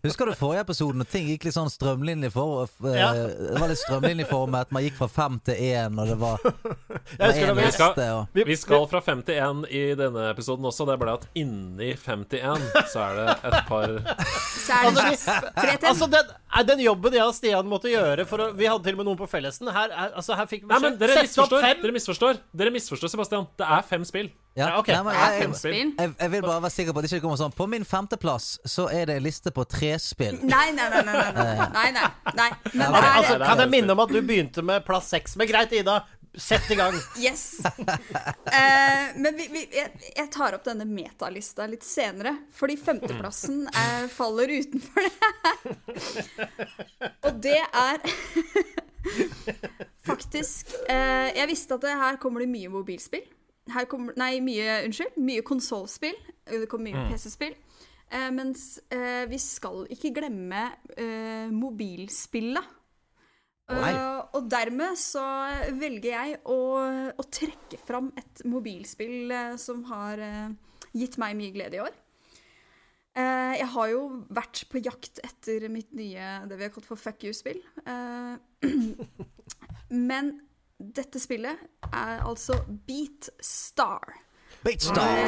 Husker 0.04 0.28
du 0.28 0.35
forrige 0.37 0.61
episode 0.66 0.99
når 1.00 1.07
ting 1.09 1.28
gikk 1.30 1.47
litt 1.49 1.54
sånn 1.57 1.71
strømlinjefor? 1.73 2.68
Ja. 2.92 3.07
Det 3.16 3.57
var 3.61 3.71
litt 3.71 3.80
strømlinjeformet. 3.80 4.71
Man 4.76 4.85
gikk 4.85 4.99
fra 4.99 5.09
fem 5.09 5.38
til 5.49 5.57
én, 5.64 5.97
og 5.99 6.11
det 6.11 6.16
var, 6.21 6.42
det 6.45 7.18
var 7.23 7.33
en 7.33 7.57
vi 7.57 7.64
liste. 7.64 8.09
Og, 8.18 8.26
Vi- 8.37 8.45
Vi 8.50 8.57
skal 8.61 8.85
fra 8.90 9.00
51 9.00 9.64
i 9.73 9.83
denne 9.97 10.26
episoden 10.35 10.68
også. 10.68 10.85
Det 10.87 10.92
er 10.92 11.00
bare 11.02 11.14
at 11.18 11.26
inni 11.35 11.95
51 11.97 12.68
så 12.92 13.00
er 13.07 13.16
det 13.16 13.28
et 13.49 13.59
par 13.71 13.87
Så 13.88 14.76
er 14.76 15.52
tre 15.57 15.76
til. 15.78 15.88
Altså, 15.88 16.11
den, 16.12 16.35
er 16.61 16.68
den 16.68 16.85
jobben 16.85 17.12
jeg 17.16 17.25
og 17.25 17.35
Stian 17.35 17.66
måtte 17.73 17.88
gjøre 17.92 18.26
for 18.28 18.45
å 18.45 18.50
Vi 18.59 18.68
hadde 18.68 18.85
til 18.85 18.92
og 18.99 19.00
med 19.02 19.09
noen 19.09 19.18
på 19.23 19.28
fellesen. 19.30 19.73
Her, 19.73 19.88
er, 19.88 20.12
altså, 20.14 20.37
her 20.37 20.47
fikk 20.50 20.66
vi 20.66 20.73
Nei, 20.75 20.83
men 20.85 20.99
dere 21.00 21.23
misforstår. 21.25 21.64
Dere 21.83 21.97
misforstår, 21.97 22.38
Dere 22.54 22.71
misforstår, 22.76 23.09
Sebastian. 23.16 23.49
Det 23.57 23.66
er 23.66 23.83
fem 23.88 24.04
spill. 24.04 24.28
Ja, 24.59 24.69
Ja, 24.73 24.79
ok. 24.81 24.88
nei, 24.91 25.03
men 25.07 25.15
er 25.15 25.37
jeg, 25.38 25.53
jeg, 25.95 26.12
jeg 26.19 26.31
vil 26.35 26.43
bare 26.43 26.62
være 26.65 26.75
sikker 26.75 26.95
på 26.97 26.99
at 27.00 27.07
det 27.07 27.12
ikke 27.15 27.25
kommer 27.25 27.38
sånn. 27.41 27.55
På 27.55 27.69
min 27.71 27.87
femteplass 27.87 28.50
så 28.67 28.88
er 28.91 29.07
det 29.11 29.19
en 29.21 29.27
liste 29.29 29.53
på 29.55 29.65
tre 29.71 29.95
spill. 30.03 30.41
Nei, 30.43 30.69
nei, 30.75 30.88
nei. 30.93 31.03
nei, 31.07 31.15
nei, 31.15 31.33
nei, 31.38 31.88
nei, 31.95 32.07
nei. 32.43 32.50
Men 32.75 32.85
Ja, 32.85 32.99
er 32.99 33.11
Altså, 33.19 33.35
er 33.38 33.45
kan 33.47 33.62
jeg 33.65 33.71
minne 33.77 33.95
om 33.95 34.03
at 34.03 34.12
du 34.15 34.19
begynte 34.21 34.65
med 34.67 34.83
plass 34.87 35.12
seks? 35.15 35.38
Men 35.38 35.50
greit, 35.50 35.73
Ida. 35.79 36.00
Sett 36.38 36.69
i 36.71 36.77
gang. 36.79 36.95
Yes. 37.19 37.57
Uh, 37.65 39.07
men 39.17 39.33
vi, 39.38 39.47
vi, 39.50 39.62
jeg, 39.75 39.88
jeg 40.12 40.29
tar 40.35 40.55
opp 40.59 40.67
denne 40.67 40.85
metalista 40.87 41.67
litt 41.67 41.87
senere, 41.87 42.35
fordi 42.55 42.77
femteplassen 42.79 43.65
eh, 43.73 44.05
faller 44.12 44.53
utenfor 44.61 45.09
det. 45.09 45.15
Og 47.27 47.41
det 47.43 47.59
er 47.65 47.99
faktisk 50.09 50.71
uh, 50.91 51.29
Jeg 51.33 51.49
visste 51.50 51.75
at 51.79 51.88
det 51.88 51.97
her 52.05 52.21
kommer 52.23 52.45
det 52.45 52.50
mye 52.53 52.71
mobilspill. 52.71 53.25
Her 53.75 53.89
kommer, 53.91 54.17
nei, 54.19 54.39
mye, 54.45 54.83
unnskyld, 54.87 55.19
mye 55.23 55.45
konsollspill. 55.47 56.17
Det 56.49 56.69
kommer 56.71 56.95
mye 56.95 57.09
PC-spill. 57.13 57.57
Eh, 58.09 58.31
mens 58.33 58.79
eh, 58.95 59.27
vi 59.29 59.39
skal 59.43 59.85
ikke 59.93 60.15
glemme 60.17 60.65
eh, 60.97 61.51
mobilspillet. 61.53 62.75
Eh, 63.69 64.21
og 64.33 64.47
dermed 64.49 64.97
så 64.97 65.23
velger 65.77 66.09
jeg 66.15 66.39
å, 66.49 66.59
å 67.13 67.25
trekke 67.29 67.81
fram 67.85 68.09
et 68.17 68.41
mobilspill 68.49 69.35
eh, 69.35 69.57
som 69.61 69.83
har 69.91 70.23
eh, 70.25 70.55
gitt 70.97 71.19
meg 71.21 71.37
mye 71.37 71.53
glede 71.53 71.77
i 71.77 71.83
år. 71.85 71.99
Eh, 73.19 73.55
jeg 73.59 73.69
har 73.75 73.91
jo 73.93 74.03
vært 74.33 74.65
på 74.73 74.81
jakt 74.85 75.21
etter 75.27 75.69
mitt 75.73 75.93
nye 75.97 76.39
det 76.49 76.59
vi 76.59 76.65
har 76.65 76.73
kalt 76.73 76.89
for 76.89 77.01
fuck 77.01 77.29
you-spill. 77.29 77.61
Eh, 77.85 78.69
men 80.11 80.33
dette 80.79 81.19
spillet 81.19 81.59
er 81.91 82.21
altså 82.23 82.55
Beat 82.87 83.31
Star. 83.43 84.15
Beat 84.63 84.83
Star! 84.87 85.19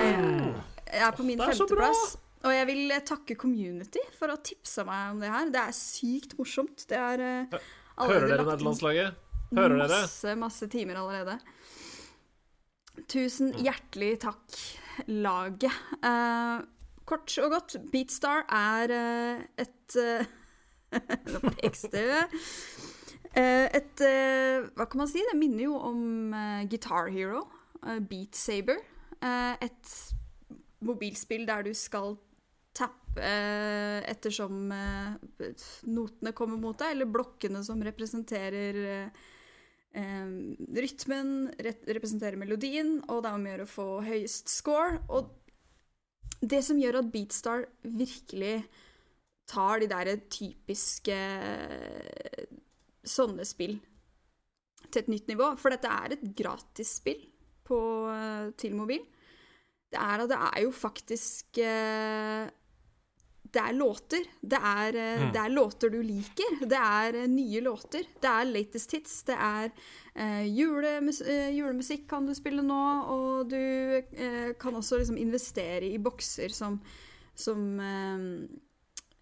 Jeg 0.90 1.06
er 1.06 1.14
på 1.16 1.26
min 1.26 1.40
femteplass. 1.42 2.18
Og 2.40 2.54
jeg 2.54 2.66
vil 2.70 2.92
eh, 2.94 3.02
takke 3.04 3.36
Community 3.36 4.00
for 4.16 4.30
å 4.30 4.36
ha 4.38 4.40
tipsa 4.44 4.84
meg 4.88 5.14
om 5.14 5.18
det 5.20 5.28
her. 5.28 5.50
Det 5.52 5.60
er 5.60 5.74
sykt 5.76 6.36
morsomt. 6.38 6.86
Det 6.88 6.96
er 6.96 7.24
eh, 7.24 7.58
allerede 8.00 8.14
Hører 8.14 8.30
dere 8.30 8.38
lagt 8.38 8.52
nederlandslaget? 8.54 9.26
Hører 9.50 9.74
dere? 9.82 9.98
Masse, 10.06 10.36
masse 10.40 10.68
timer 10.72 11.02
allerede. 11.02 11.36
Tusen 13.10 13.52
Mm. 13.52 13.64
hjertelig 13.64 14.12
takk, 14.22 14.56
laget. 15.08 15.76
Uh, 16.04 16.62
kort 17.08 17.32
og 17.42 17.50
godt, 17.50 17.76
Beatstar 17.92 18.44
er 18.48 18.92
uh, 18.94 19.42
et 19.58 19.96
uh, 19.96 20.24
Nå 21.30 21.40
pekes 21.54 21.86
det. 21.92 22.24
Eh, 23.38 23.66
et 23.78 24.02
eh, 24.02 24.64
Hva 24.74 24.86
kan 24.90 25.04
man 25.04 25.10
si? 25.10 25.22
Det 25.22 25.36
minner 25.38 25.68
jo 25.68 25.76
om 25.78 26.34
eh, 26.34 26.64
Guitar 26.70 27.10
Hero. 27.14 27.44
Beat 27.80 28.36
Saber. 28.36 28.80
Et 29.20 29.92
mobilspill 30.84 31.46
der 31.48 31.64
du 31.64 31.70
skal 31.76 32.14
tappe 32.76 33.24
ettersom 34.08 34.68
notene 35.88 36.32
kommer 36.36 36.60
mot 36.60 36.76
deg, 36.76 36.92
eller 36.92 37.08
blokkene 37.08 37.62
som 37.64 37.80
representerer 37.84 39.08
rytmen, 40.76 41.32
representerer 41.56 42.36
melodien, 42.40 42.98
og 43.08 43.24
det 43.24 43.32
er 43.32 43.38
om 43.38 43.48
å 43.48 43.52
gjøre 43.54 43.66
å 43.66 43.72
få 43.72 43.88
høyest 44.10 44.52
score. 44.52 45.00
Og 45.08 45.32
det 46.44 46.60
som 46.68 46.80
gjør 46.80 47.00
at 47.00 47.12
Beatstar 47.16 47.64
virkelig 47.84 48.58
tar 49.48 49.80
de 49.80 49.88
der 49.88 50.14
typiske 50.28 51.16
sånne 53.06 53.46
spill 53.48 53.78
til 54.90 55.02
et 55.02 55.10
nytt 55.12 55.28
nivå, 55.30 55.52
for 55.60 55.72
dette 55.72 55.90
er 55.90 56.16
et 56.16 56.24
gratisspill 56.36 57.20
på, 57.66 57.80
eh, 58.10 58.50
til 58.58 58.74
mobil, 58.78 59.04
det 59.90 59.98
er 59.98 60.26
det 60.30 60.38
er 60.38 60.62
jo 60.64 60.72
faktisk 60.74 61.58
eh, 61.58 62.48
Det 63.50 63.58
er 63.58 63.74
låter. 63.74 64.22
Det 64.38 64.58
er, 64.62 64.94
mm. 64.94 65.32
det 65.34 65.40
er 65.40 65.50
låter 65.50 65.90
du 65.90 65.98
liker. 66.06 66.60
Det 66.70 66.78
er 66.78 67.16
eh, 67.24 67.26
nye 67.26 67.60
låter. 67.60 68.04
Det 68.22 68.30
er 68.30 68.46
latest 68.46 68.92
hits. 68.94 69.22
Det 69.26 69.34
er 69.34 69.72
eh, 70.14 70.44
julemus 70.46 71.20
eh, 71.20 71.50
julemusikk 71.56 72.06
kan 72.12 72.28
du 72.28 72.34
spille 72.38 72.62
nå, 72.62 72.84
og 73.10 73.50
du 73.50 73.58
eh, 73.58 74.52
kan 74.60 74.78
også 74.78 75.00
liksom 75.00 75.18
investere 75.18 75.90
i 75.90 75.98
bokser 75.98 76.54
som, 76.54 76.78
som 77.34 77.80
eh, 77.82 78.22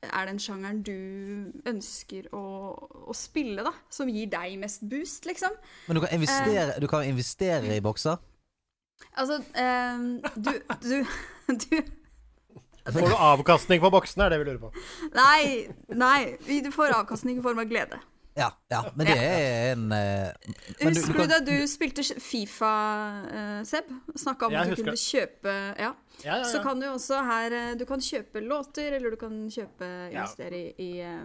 er 0.02 0.28
den 0.28 0.38
sjangeren 0.43 0.81
du 0.87 0.95
ønsker 1.69 2.28
å, 2.37 2.43
å 3.09 3.17
spille, 3.17 3.64
da. 3.67 3.73
Som 3.93 4.11
gir 4.12 4.31
deg 4.33 4.59
mest 4.61 4.85
boost, 4.88 5.26
liksom. 5.28 5.55
Men 5.88 5.99
du 5.99 6.05
kan 6.05 6.14
investere, 6.14 6.76
du 6.78 6.88
kan 6.90 7.07
investere 7.09 7.76
i 7.76 7.85
bokser? 7.85 8.19
Altså, 9.19 9.40
eh, 9.59 10.05
du, 10.37 10.52
du, 10.83 10.99
du 11.64 11.81
Får 12.88 13.05
du 13.05 13.14
avkastning 13.14 13.83
på 13.83 13.90
boksene, 13.93 14.25
er 14.25 14.33
det 14.33 14.38
vi 14.40 14.47
lurer 14.49 14.62
på. 14.62 14.71
Nei, 15.12 15.69
nei. 15.93 16.38
Du 16.64 16.71
får 16.73 16.95
avkastning 16.97 17.40
i 17.40 17.45
form 17.45 17.61
av 17.61 17.69
glede. 17.69 17.99
Ja, 18.38 18.49
ja, 18.71 18.80
men 18.95 19.09
det 19.11 19.16
er 19.18 19.73
en 19.73 19.85
uh, 19.90 20.54
men 20.78 20.95
Husker 20.95 21.12
du, 21.12 21.18
kan- 21.18 21.33
da 21.33 21.38
du 21.42 21.54
spilte 21.71 22.04
Fifa, 22.23 22.71
uh, 23.26 23.61
Seb? 23.66 23.90
Snakka 24.14 24.47
om 24.47 24.54
Jeg 24.54 24.61
at 24.61 24.71
du 24.71 24.76
husker 24.76 24.88
kunne 24.92 25.02
kjøpe 25.02 25.57
ja. 25.83 25.90
Ja, 26.23 26.37
ja, 26.38 26.45
Så 26.47 26.62
kan 26.62 26.80
du 26.80 26.87
også 26.92 27.18
her 27.26 27.52
eh, 27.54 27.75
Du 27.78 27.85
kan 27.87 28.00
kjøpe 28.02 28.40
låter, 28.42 28.95
eller 28.97 29.14
du 29.14 29.18
kan 29.21 29.37
kjøpe 29.54 29.87
investere 30.11 30.59
i, 30.59 30.73
i 30.83 30.90
eh, 31.07 31.23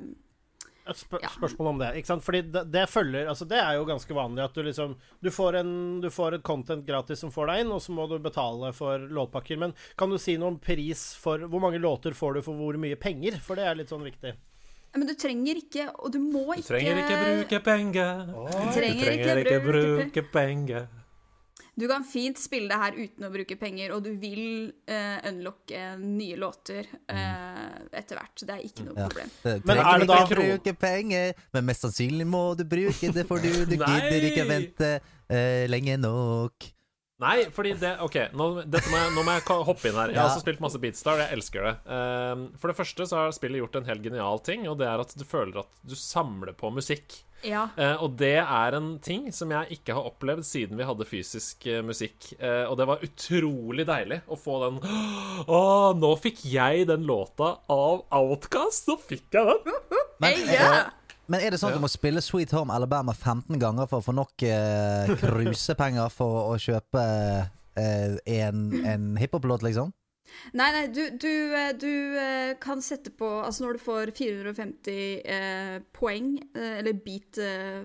Et 0.89 0.99
spør 0.99 1.21
Ja. 1.23 1.29
spørsmål 1.31 1.67
om 1.71 1.77
det. 1.79 1.91
Ikke 2.01 2.09
sant? 2.11 2.23
Fordi 2.25 2.41
det, 2.53 2.65
det 2.73 2.83
følger 2.91 3.29
Altså, 3.31 3.45
det 3.49 3.57
er 3.61 3.77
jo 3.79 3.85
ganske 3.87 4.13
vanlig 4.17 4.43
at 4.43 4.53
du 4.57 4.61
liksom 4.67 4.93
Du 5.23 5.29
får, 5.31 5.59
en, 5.61 5.73
du 6.03 6.09
får 6.13 6.37
et 6.39 6.43
content 6.45 6.85
gratis 6.85 7.21
som 7.23 7.31
får 7.33 7.49
deg 7.53 7.63
inn, 7.63 7.71
og 7.73 7.81
så 7.85 7.95
må 7.95 8.05
du 8.11 8.17
betale 8.21 8.73
for 8.75 8.99
låtpakker. 8.99 9.57
Men 9.63 9.73
kan 9.97 10.09
du 10.13 10.17
si 10.21 10.35
noe 10.37 10.53
om 10.55 10.59
pris 10.59 11.13
for 11.21 11.45
Hvor 11.47 11.63
mange 11.63 11.79
låter 11.81 12.13
får 12.17 12.33
du 12.37 12.41
for 12.49 12.57
hvor 12.59 12.77
mye 12.81 12.97
penger? 12.99 13.39
For 13.41 13.55
det 13.57 13.69
er 13.69 13.79
litt 13.79 13.93
sånn 13.93 14.03
viktig. 14.05 14.33
Men 14.95 15.07
du 15.09 15.13
trenger 15.17 15.57
ikke, 15.57 15.87
og 15.99 16.11
du 16.13 16.19
må 16.21 16.43
ikke 16.53 16.67
Du 16.67 16.73
trenger 16.73 16.99
ikke 17.01 17.21
bruke 17.23 17.59
penger. 17.65 18.25
Du 18.27 18.33
Du 18.33 18.51
trenger 18.51 18.75
trenger 18.77 19.13
ikke 19.15 19.55
ikke 19.55 19.63
bruke 19.65 20.23
penger. 20.33 20.85
Du 21.73 21.87
kan 21.89 22.03
fint 22.05 22.37
spille 22.37 22.69
det 22.69 22.77
her 22.77 22.93
uten 23.01 23.25
å 23.25 23.31
bruke 23.33 23.55
penger, 23.57 23.95
og 23.95 24.03
du 24.05 24.11
vil 24.21 24.43
uh, 24.85 25.17
unlocke 25.25 25.79
nye 25.97 26.35
låter 26.37 26.85
uh, 27.09 27.79
etter 27.97 28.19
hvert. 28.19 28.43
Det 28.45 28.53
er 28.53 28.61
ikke 28.67 28.85
noe 28.85 28.93
Ja. 28.99 29.07
problem. 29.09 29.31
Du 29.41 29.49
Men 29.49 29.63
trenger 29.65 29.89
er 29.95 30.03
det 30.03 30.07
da- 30.11 30.19
ikke 30.27 30.37
bruke 30.43 30.73
penger, 30.83 31.33
men 31.57 31.65
mest 31.65 31.81
sannsynlig 31.87 32.27
må 32.29 32.43
du 32.59 32.63
bruke 32.69 33.09
det, 33.17 33.25
for 33.25 33.41
du, 33.41 33.49
du 33.65 33.73
gidder 33.89 34.29
ikke 34.29 34.45
vente 34.51 34.91
uh, 35.01 35.65
lenge 35.73 35.97
nok. 35.97 36.69
Nei, 37.23 37.37
fordi 37.55 37.73
det 37.79 37.95
OK, 38.03 38.19
nå, 38.35 38.47
dette 38.67 38.91
må 38.91 38.99
jeg, 38.99 39.11
nå 39.15 39.25
må 39.25 39.35
jeg 39.37 39.45
hoppe 39.69 39.89
inn 39.89 39.99
her. 39.99 40.13
Jeg 40.13 40.19
har 40.19 40.31
også 40.31 40.43
spilt 40.43 40.63
masse 40.63 40.81
Beatstar, 40.83 41.21
jeg 41.23 41.37
elsker 41.37 41.67
det. 41.69 41.75
Ehm, 41.95 42.47
for 42.59 42.71
det 42.71 42.77
første 42.79 43.07
så 43.09 43.21
har 43.21 43.35
spillet 43.35 43.63
gjort 43.63 43.77
en 43.79 43.87
helt 43.87 44.03
genial 44.05 44.41
ting, 44.43 44.67
og 44.69 44.79
det 44.81 44.89
er 44.89 45.03
at 45.03 45.13
du 45.15 45.23
føler 45.27 45.63
at 45.63 45.85
du 45.87 45.95
samler 45.99 46.55
på 46.57 46.71
musikk. 46.73 47.23
Ja. 47.43 47.67
Eh, 47.75 47.95
og 47.99 48.15
det 48.19 48.37
er 48.39 48.77
en 48.77 48.93
ting 49.03 49.27
som 49.35 49.51
jeg 49.51 49.77
ikke 49.77 49.95
har 49.97 50.07
opplevd 50.07 50.45
siden 50.47 50.79
vi 50.79 50.87
hadde 50.87 51.07
fysisk 51.07 51.67
eh, 51.67 51.81
musikk. 51.85 52.31
Eh, 52.39 52.63
og 52.69 52.77
det 52.79 52.87
var 52.87 53.03
utrolig 53.03 53.85
deilig 53.89 54.21
å 54.31 54.39
få 54.39 54.59
den 54.63 54.79
Å, 55.43 55.61
nå 55.99 56.13
fikk 56.23 56.45
jeg 56.47 56.87
den 56.91 57.07
låta 57.09 57.57
av 57.71 58.05
Outcast! 58.15 58.87
Nå 58.87 58.99
fikk 59.03 59.27
jeg 59.35 59.49
den! 59.49 59.79
Men, 60.23 60.45
yeah! 60.47 60.93
Men 61.27 61.39
er 61.39 61.53
det 61.53 61.59
sånn 61.61 61.71
at 61.71 61.79
du 61.79 61.83
må 61.83 61.91
spille 61.91 62.21
Sweet 62.23 62.51
Home 62.57 62.73
Alabama 62.75 63.13
15 63.15 63.59
ganger 63.61 63.87
for 63.89 64.01
å 64.01 64.05
få 64.05 64.15
nok 64.15 64.43
eh, 64.47 65.13
krusepenger 65.21 66.11
for 66.13 66.53
å 66.53 66.57
kjøpe 66.61 67.03
eh, 67.79 68.15
en, 68.39 68.65
en 68.83 69.11
hiphop-låt, 69.21 69.63
liksom? 69.65 69.93
Nei, 70.57 70.69
nei, 70.73 70.85
du, 70.91 71.01
du, 71.21 71.31
eh, 71.55 71.71
du 71.77 71.91
eh, 72.17 72.53
kan 72.61 72.81
sette 72.81 73.11
på 73.13 73.27
Altså 73.43 73.65
når 73.65 73.77
du 73.77 73.83
får 73.83 74.11
450 74.17 74.95
eh, 75.35 75.75
poeng, 75.93 76.35
eh, 76.55 76.79
eller 76.79 76.97
beat 77.05 77.37
eh, 77.43 77.83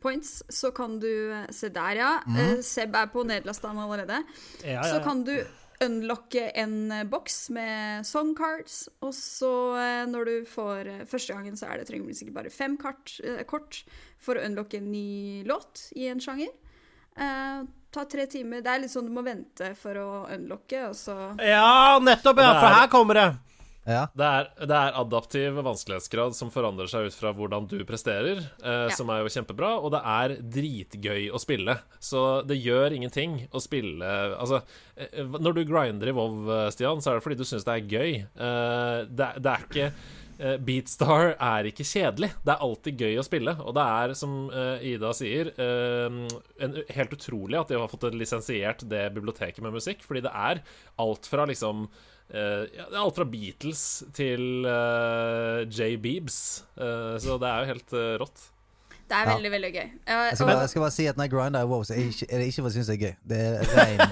points, 0.00 0.42
så 0.52 0.70
kan 0.70 0.98
du 1.02 1.08
Se 1.54 1.72
der, 1.74 1.98
ja. 1.98 2.10
Mm. 2.28 2.60
Seb 2.62 2.94
er 2.94 3.08
på 3.10 3.24
nederlandstand 3.26 3.80
allerede. 3.82 4.20
Ja, 4.62 4.84
Så 4.86 5.00
kan 5.02 5.24
du 5.26 5.34
unlocke 5.84 6.48
en 6.58 6.92
eh, 6.92 7.04
boks 7.08 7.48
med 7.54 8.06
songcards, 8.06 8.88
og 9.04 9.14
så 9.14 9.52
eh, 9.78 10.04
når 10.10 10.28
du 10.28 10.36
får 10.50 10.90
eh, 10.90 11.02
Første 11.08 11.34
gangen 11.36 11.58
så 11.58 11.70
er 11.70 11.80
det 11.80 11.88
trenger 11.90 12.10
du 12.10 12.18
sikkert 12.18 12.38
bare 12.40 12.54
fem 12.54 12.76
kart, 12.80 13.14
kort 13.50 13.82
for 14.22 14.38
å 14.38 14.44
unlocke 14.46 14.80
en 14.80 14.90
ny 14.92 15.44
låt 15.48 15.88
i 15.96 16.08
en 16.10 16.20
sjanger. 16.22 16.50
Uh, 17.18 17.66
ta 17.90 18.04
tre 18.06 18.28
timer. 18.30 18.60
Det 18.62 18.70
er 18.70 18.82
litt 18.82 18.92
sånn 18.92 19.08
du 19.08 19.14
må 19.14 19.24
vente 19.26 19.72
for 19.78 19.98
å 19.98 20.08
unlocke, 20.34 20.84
og 20.90 20.96
så 20.98 21.16
Ja, 21.42 21.98
nettopp! 22.02 22.42
Ja, 22.42 22.52
for 22.60 22.76
her 22.76 22.90
kommer 22.92 23.18
det. 23.18 23.28
Ja. 23.88 24.02
Det 24.12 24.26
er, 24.28 24.48
det 24.68 24.76
er 24.76 24.96
adaptiv 25.00 25.56
vanskelighetsgrad 25.64 26.34
som 26.36 26.50
forandrer 26.52 26.90
seg 26.92 27.08
ut 27.08 27.16
fra 27.16 27.30
hvordan 27.32 27.64
du 27.70 27.78
presterer, 27.88 28.42
eh, 28.60 28.84
Ja. 28.90 28.94
som 28.94 29.08
er 29.14 29.22
jo 29.24 29.30
kjempebra, 29.32 29.70
og 29.80 29.90
det 29.96 30.02
er 30.04 30.36
dritgøy 30.58 31.30
å 31.32 31.40
spille. 31.40 31.78
Så 32.04 32.44
det 32.46 32.60
gjør 32.60 32.92
ingenting 32.98 33.48
å 33.50 33.62
spille 33.64 34.04
Altså, 34.38 34.60
eh, 34.96 35.24
når 35.24 35.54
du 35.56 35.64
grinder 35.64 36.08
i 36.08 36.12
WoW, 36.12 36.50
eh, 36.52 36.70
Stian, 36.70 37.00
så 37.00 37.10
er 37.12 37.14
det 37.18 37.24
fordi 37.24 37.38
du 37.40 37.44
syns 37.48 37.64
det 37.64 37.74
er 37.78 37.88
gøy. 37.88 38.14
Eh, 38.36 39.04
det, 39.08 39.24
er- 39.32 39.40
det 39.40 39.52
er 39.54 39.64
ikke 39.66 39.92
eh, 40.38 40.56
Beatstar 40.58 41.32
er 41.40 41.64
ikke 41.72 41.82
kjedelig. 41.88 42.28
Det 42.44 42.52
er 42.54 42.60
alltid 42.62 42.98
gøy 43.00 43.16
å 43.18 43.24
spille. 43.26 43.56
Og 43.64 43.74
det 43.74 43.82
er, 43.82 44.14
som 44.14 44.50
eh, 44.52 44.84
Ida 44.92 45.10
sier, 45.16 45.48
eh, 45.56 46.20
en, 46.60 46.76
helt 46.94 47.16
utrolig 47.16 47.58
at 47.58 47.68
de 47.72 47.74
har 47.80 47.88
fått 47.88 48.06
lisensiert 48.14 48.84
det 48.88 49.08
biblioteket 49.16 49.58
med 49.64 49.72
musikk. 49.72 50.04
Fordi 50.06 50.20
det 50.28 50.30
er 50.34 50.60
alt 51.00 51.26
fra 51.26 51.46
liksom 51.48 51.88
eh, 51.88 52.17
ja, 52.34 52.84
det 52.90 52.92
er 52.92 53.00
alt 53.00 53.16
fra 53.16 53.24
Beatles 53.24 53.82
til 54.16 54.66
eh, 54.68 55.62
J. 55.72 55.94
Beebs. 56.02 56.38
Eh, 56.76 57.16
så 57.24 57.38
det 57.40 57.48
er 57.48 57.64
jo 57.64 57.70
helt 57.72 57.96
eh, 57.96 58.14
rått. 58.20 58.46
Det 59.08 59.16
er 59.16 59.24
Ja. 59.24 59.34
veldig, 59.38 59.50
veldig 59.54 59.70
gøy. 59.72 59.86
Uh, 60.04 60.12
Jeg 60.28 60.36
skal, 60.36 60.46
bare, 60.50 60.60
jeg 60.60 60.68
skal 60.74 60.82
bare 60.84 60.92
si 60.92 61.06
at 61.08 61.16
når 61.16 61.24
jeg 61.24 61.32
grinder 61.32 61.64
i 61.64 61.68
WoW, 61.70 61.82
så 61.88 61.94
er 61.94 62.02
det 62.02 62.10
ikke, 62.12 62.26
er 62.28 62.38
det 62.42 62.48
ikke 62.50 62.60
for 62.60 62.68
å 62.68 62.72
synes 62.76 62.90
det 62.90 62.96
er 62.98 63.04
gøy. 63.06 63.14
Det 63.32 63.38
er 63.40 63.54
rein 63.78 64.02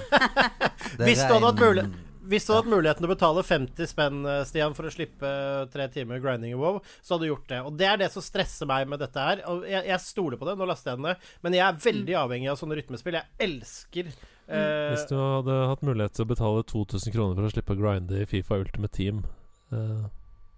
Hvis 1.05 1.21
du 1.27 1.33
hadde 1.35 1.49
hatt 1.51 1.61
mulighet 1.61 2.03
hvis 2.27 2.43
du 2.43 2.51
hadde 2.51 2.65
hatt 2.65 2.73
muligheten 2.73 3.05
til 3.05 3.07
å 3.07 3.13
betale 3.13 3.43
50 3.47 3.87
spenn 3.87 4.17
eh, 4.27 4.41
Stian, 4.43 4.73
for 4.75 4.83
å 4.83 4.91
slippe 4.91 5.29
tre 5.71 5.85
timer 5.93 6.19
grinding 6.19 6.51
i 6.51 6.57
WoW, 6.59 6.81
så 6.99 7.13
hadde 7.15 7.23
du 7.23 7.29
gjort 7.29 7.45
det. 7.47 7.59
Og 7.63 7.77
Det 7.79 7.87
er 7.87 8.01
det 8.01 8.09
som 8.11 8.25
stresser 8.25 8.67
meg 8.67 8.89
med 8.91 8.99
dette 8.99 9.21
her. 9.23 9.45
Og 9.47 9.63
jeg, 9.63 9.85
jeg 9.87 10.03
stoler 10.03 10.35
på 10.41 10.49
det, 10.49 10.57
nå 10.59 10.67
laster 10.67 10.91
jeg 10.91 10.99
den 10.99 11.07
ned, 11.07 11.29
men 11.45 11.55
jeg 11.55 11.63
er 11.63 11.79
veldig 11.85 12.17
avhengig 12.25 12.49
av 12.51 12.59
sånne 12.59 12.81
rytmespill. 12.81 13.15
Jeg 13.21 13.47
elsker 13.47 14.11
eh, 14.47 14.89
Hvis 14.93 15.07
du 15.09 15.15
hadde 15.19 15.57
hatt 15.71 15.83
mulighet 15.85 16.17
til 16.17 16.25
å 16.25 16.31
betale 16.31 16.65
2000 16.67 17.15
kroner 17.15 17.39
for 17.39 17.49
å 17.49 17.53
slippe 17.53 17.75
å 17.75 17.79
grinde 17.79 18.21
i 18.21 18.27
Fifa 18.29 18.59
Ultimate 18.61 18.95
Team 18.95 19.23
eh, 19.71 20.05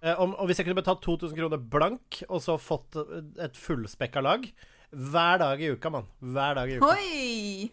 eh, 0.06 0.22
om, 0.22 0.36
Og 0.38 0.50
hvis 0.50 0.62
jeg 0.62 0.70
kunne 0.70 0.82
betalt 0.82 1.04
2000 1.06 1.38
kroner 1.38 1.62
blank, 1.62 2.22
og 2.30 2.44
så 2.46 2.58
fått 2.62 3.00
et 3.00 3.58
fullspekka 3.60 4.24
lag 4.26 4.48
hver 4.90 5.38
dag 5.38 5.62
i 5.62 5.70
uka, 5.70 5.92
mann. 5.94 6.08
Hver 6.18 6.56
dag 6.58 6.72
i 6.72 6.80
uka. 6.80 6.96
Oi! 6.96 7.70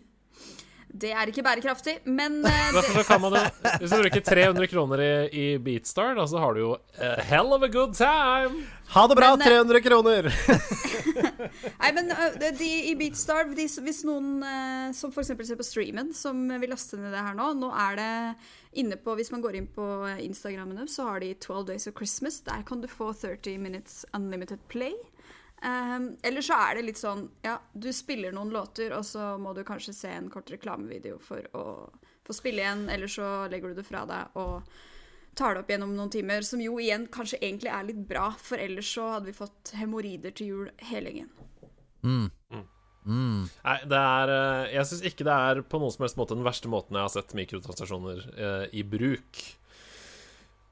Det 0.97 1.11
er 1.13 1.31
ikke 1.31 1.45
bærekraftig, 1.45 1.99
men 2.05 2.39
uh, 2.47 2.53
Derfor 2.77 3.01
så 3.01 3.05
kan 3.09 3.21
man 3.21 3.37
jo 3.37 3.43
Hvis 3.83 3.93
du 3.93 3.97
bruker 4.01 4.25
300 4.25 4.69
kroner 4.71 5.03
i, 5.05 5.11
i 5.29 5.47
Beatstar, 5.63 6.15
da, 6.17 6.27
så 6.29 6.41
har 6.41 6.57
du 6.57 6.63
jo 6.63 6.73
a 6.99 7.15
hell 7.29 7.53
of 7.57 7.65
a 7.67 7.71
good 7.73 7.95
time. 7.99 8.65
Ha 8.95 9.07
det 9.11 9.17
bra, 9.19 9.33
Men, 9.37 9.45
eh, 9.45 9.57
300 9.59 9.83
kroner! 9.85 10.31
Nei, 11.83 11.91
men 11.97 12.13
uh, 12.13 12.29
de, 12.41 12.53
de 12.59 12.71
i 12.91 12.95
Beatstar 12.99 13.51
de, 13.51 13.67
Hvis 13.87 14.05
noen 14.09 14.39
uh, 14.45 14.93
som 14.97 15.13
f.eks. 15.13 15.33
ser 15.49 15.59
på 15.59 15.67
streamen, 15.67 16.13
som 16.17 16.47
vil 16.61 16.73
laste 16.73 17.01
ned 17.01 17.15
det 17.15 17.25
her 17.27 17.37
nå 17.37 17.51
Nå 17.59 17.73
er 17.87 18.01
det 18.01 18.13
inne 18.81 18.99
på 19.01 19.17
Hvis 19.19 19.33
man 19.35 19.45
går 19.45 19.61
inn 19.61 19.69
på 19.73 19.85
Instagrammen 20.21 20.79
deres, 20.79 20.97
så 20.97 21.11
har 21.11 21.21
de 21.25 21.35
12 21.35 21.67
Days 21.73 21.89
of 21.89 21.97
Christmas. 21.97 22.43
Der 22.45 22.65
kan 22.69 22.83
du 22.83 22.89
få 22.91 23.13
30 23.17 23.59
minutes 23.59 24.05
unlimited 24.17 24.61
play. 24.69 24.93
Um, 25.63 26.11
eller 26.23 26.45
så 26.45 26.53
er 26.67 26.75
det 26.77 26.83
litt 26.85 26.99
sånn 27.01 27.23
Ja, 27.43 27.55
du 27.73 27.89
spiller 27.97 28.33
noen 28.37 28.51
låter, 28.53 28.93
og 28.93 29.05
så 29.09 29.39
må 29.41 29.55
du 29.57 29.63
kanskje 29.65 29.95
se 29.97 30.11
en 30.13 30.29
kort 30.31 30.51
reklamevideo 30.53 31.17
for 31.19 31.47
å 31.57 31.63
få 32.27 32.35
spille 32.37 32.61
igjen, 32.61 32.89
eller 32.93 33.09
så 33.09 33.47
legger 33.49 33.73
du 33.73 33.79
det 33.81 33.87
fra 33.89 34.03
deg 34.07 34.37
og 34.37 34.69
tar 35.37 35.55
det 35.57 35.63
opp 35.65 35.71
gjennom 35.73 35.95
noen 35.97 36.11
timer, 36.13 36.45
som 36.45 36.61
jo 36.61 36.77
igjen 36.81 37.07
kanskje 37.13 37.39
egentlig 37.41 37.71
er 37.73 37.85
litt 37.89 38.03
bra, 38.09 38.31
for 38.41 38.61
ellers 38.61 38.89
så 38.97 39.09
hadde 39.15 39.29
vi 39.31 39.37
fått 39.37 39.73
hemoroider 39.81 40.33
til 40.37 40.47
jul 40.53 40.71
hele 40.91 41.13
gjengen. 41.13 41.33
Nei, 43.63 43.77
det 43.87 43.99
er 44.01 44.31
eh, 44.35 44.73
Jeg 44.75 44.87
syns 44.91 45.03
ikke 45.07 45.27
det 45.29 45.35
er 45.49 45.61
på 45.63 45.79
noen 45.79 45.93
som 45.95 46.03
helst 46.03 46.17
måte 46.19 46.35
den 46.35 46.47
verste 46.47 46.71
måten 46.73 46.97
jeg 46.99 47.05
har 47.07 47.13
sett 47.13 47.35
mikrotransaksjoner 47.39 48.25
eh, 48.35 48.65
i 48.75 48.83
bruk. 48.83 49.43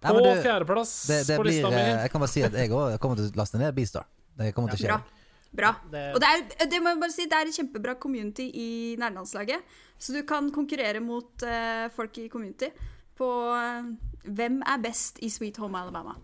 På 0.05 0.17
Nei, 0.19 0.25
det- 0.27 0.43
fjerdeplass 0.45 0.95
Det, 1.09 1.21
det 1.29 1.37
på 1.39 1.45
blir, 1.47 1.53
lista 1.55 1.71
mi 1.71 1.79
eh, 1.81 1.93
jeg 2.03 2.11
kan 2.13 2.25
bare 2.25 2.33
si 2.35 2.43
at 2.45 2.53
jeg 2.59 2.73
òg 2.75 2.99
kommer 3.01 3.21
til 3.21 3.31
å 3.31 3.39
laste 3.39 3.61
ned 3.63 3.75
Beastar. 3.77 4.09
Det 4.39 4.53
kommer 4.57 4.75
til 4.75 4.81
å 4.81 4.85
skje. 4.85 4.95
Bra. 4.95 5.15
Bra. 5.55 5.71
Og 5.87 6.19
det 6.19 6.29
er, 6.29 6.45
det 6.67 6.81
må 6.83 6.91
jeg 6.91 7.01
bare 7.05 7.15
si, 7.15 7.29
det 7.31 7.39
er 7.39 7.51
et 7.51 7.59
kjempebra 7.61 7.95
community 8.03 8.49
i 8.59 8.71
nærlandslaget. 8.99 9.63
Så 9.99 10.17
du 10.17 10.25
kan 10.27 10.51
konkurrere 10.55 11.03
mot 11.03 11.47
uh, 11.47 11.87
folk 11.95 12.19
i 12.19 12.27
community 12.33 12.73
på 13.15 13.29
uh, 13.55 13.87
hvem 14.27 14.59
er 14.67 14.81
best 14.83 15.23
i 15.23 15.31
Sweet 15.31 15.61
Home 15.63 15.79
Alabama. 15.79 16.17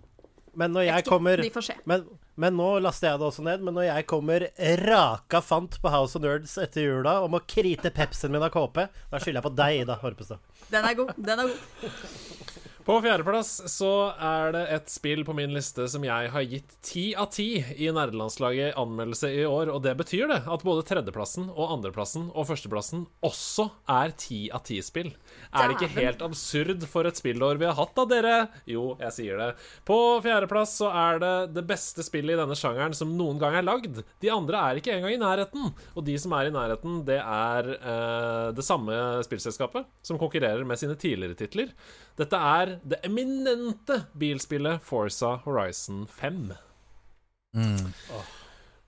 Men 0.59 0.75
når 0.75 0.89
jeg 0.89 1.07
kommer 1.07 1.41
men, 1.87 2.09
men 2.35 2.57
nå 2.59 2.69
laster 2.83 3.13
jeg 3.13 3.21
det 3.21 3.29
også 3.29 3.45
ned. 3.47 3.63
Men 3.63 3.77
når 3.79 3.87
jeg 3.87 4.07
kommer 4.11 4.47
raka 4.83 5.43
fant 5.45 5.79
på 5.79 5.93
House 5.95 6.19
of 6.19 6.25
Nerds 6.25 6.57
etter 6.59 6.89
jula 6.89 7.21
og 7.23 7.31
må 7.37 7.43
krite 7.47 7.93
Pepsien 7.95 8.35
min 8.35 8.43
av 8.43 8.51
KP, 8.55 8.83
da 9.13 9.23
skylder 9.23 9.39
jeg 9.39 9.47
på 9.47 9.55
deg, 9.63 9.85
Ida 9.85 10.01
Horpestad. 10.03 10.43
Den 10.73 10.91
er 10.91 10.99
god. 10.99 11.15
Den 11.17 11.45
er 11.45 11.53
god. 11.53 12.60
På 12.85 12.97
fjerdeplass 13.05 13.51
så 13.69 13.91
er 14.17 14.55
det 14.55 14.63
et 14.73 14.91
spill 14.91 15.21
på 15.27 15.35
min 15.37 15.53
liste 15.53 15.85
som 15.91 16.05
jeg 16.07 16.31
har 16.33 16.45
gitt 16.49 16.73
ti 16.87 17.11
av 17.13 17.29
ti 17.35 17.61
i 17.61 17.91
nerdelandslaget 17.93 18.79
anmeldelse 18.81 19.29
i 19.37 19.43
år, 19.45 19.69
og 19.75 19.83
det 19.85 19.93
betyr 19.99 20.31
det 20.31 20.39
at 20.49 20.65
både 20.65 20.87
tredjeplassen 20.89 21.51
og 21.51 21.75
andreplassen 21.77 22.31
og 22.31 22.49
førsteplassen 22.49 23.05
også 23.27 23.69
er 23.93 24.15
ti 24.17 24.41
av 24.55 24.65
ti-spill. 24.65 25.13
Er 25.53 25.69
det 25.69 25.77
ikke 25.77 25.93
helt 25.99 26.25
absurd 26.25 26.87
for 26.89 27.09
et 27.09 27.21
spillår 27.21 27.61
vi 27.61 27.69
har 27.69 27.77
hatt 27.77 27.93
da, 27.99 28.07
dere? 28.09 28.35
Jo, 28.71 28.95
jeg 29.03 29.17
sier 29.19 29.43
det. 29.43 29.51
På 29.85 29.99
fjerdeplass 30.25 30.79
så 30.81 30.89
er 30.89 31.21
det 31.21 31.35
det 31.59 31.67
beste 31.69 32.05
spillet 32.07 32.37
i 32.37 32.41
denne 32.41 32.57
sjangeren 32.59 32.97
som 32.97 33.13
noen 33.19 33.41
gang 33.43 33.59
er 33.61 33.67
lagd. 33.67 34.01
De 34.25 34.33
andre 34.33 34.65
er 34.71 34.81
ikke 34.81 34.97
engang 34.97 35.19
i 35.19 35.21
nærheten, 35.21 35.69
og 35.95 36.07
de 36.09 36.17
som 36.23 36.33
er 36.39 36.49
i 36.49 36.55
nærheten, 36.57 37.03
det 37.09 37.21
er 37.21 37.73
eh, 37.77 38.49
det 38.57 38.65
samme 38.65 38.97
spillselskapet 39.29 39.89
som 40.07 40.21
konkurrerer 40.21 40.65
med 40.65 40.81
sine 40.81 40.97
tidligere 40.97 41.37
titler. 41.45 41.75
Dette 42.21 42.37
er 42.37 42.75
det 42.85 42.99
eminente 43.09 44.03
bilspillet 44.21 44.83
Forza 44.85 45.39
Horizon 45.47 46.03
5. 46.21 46.51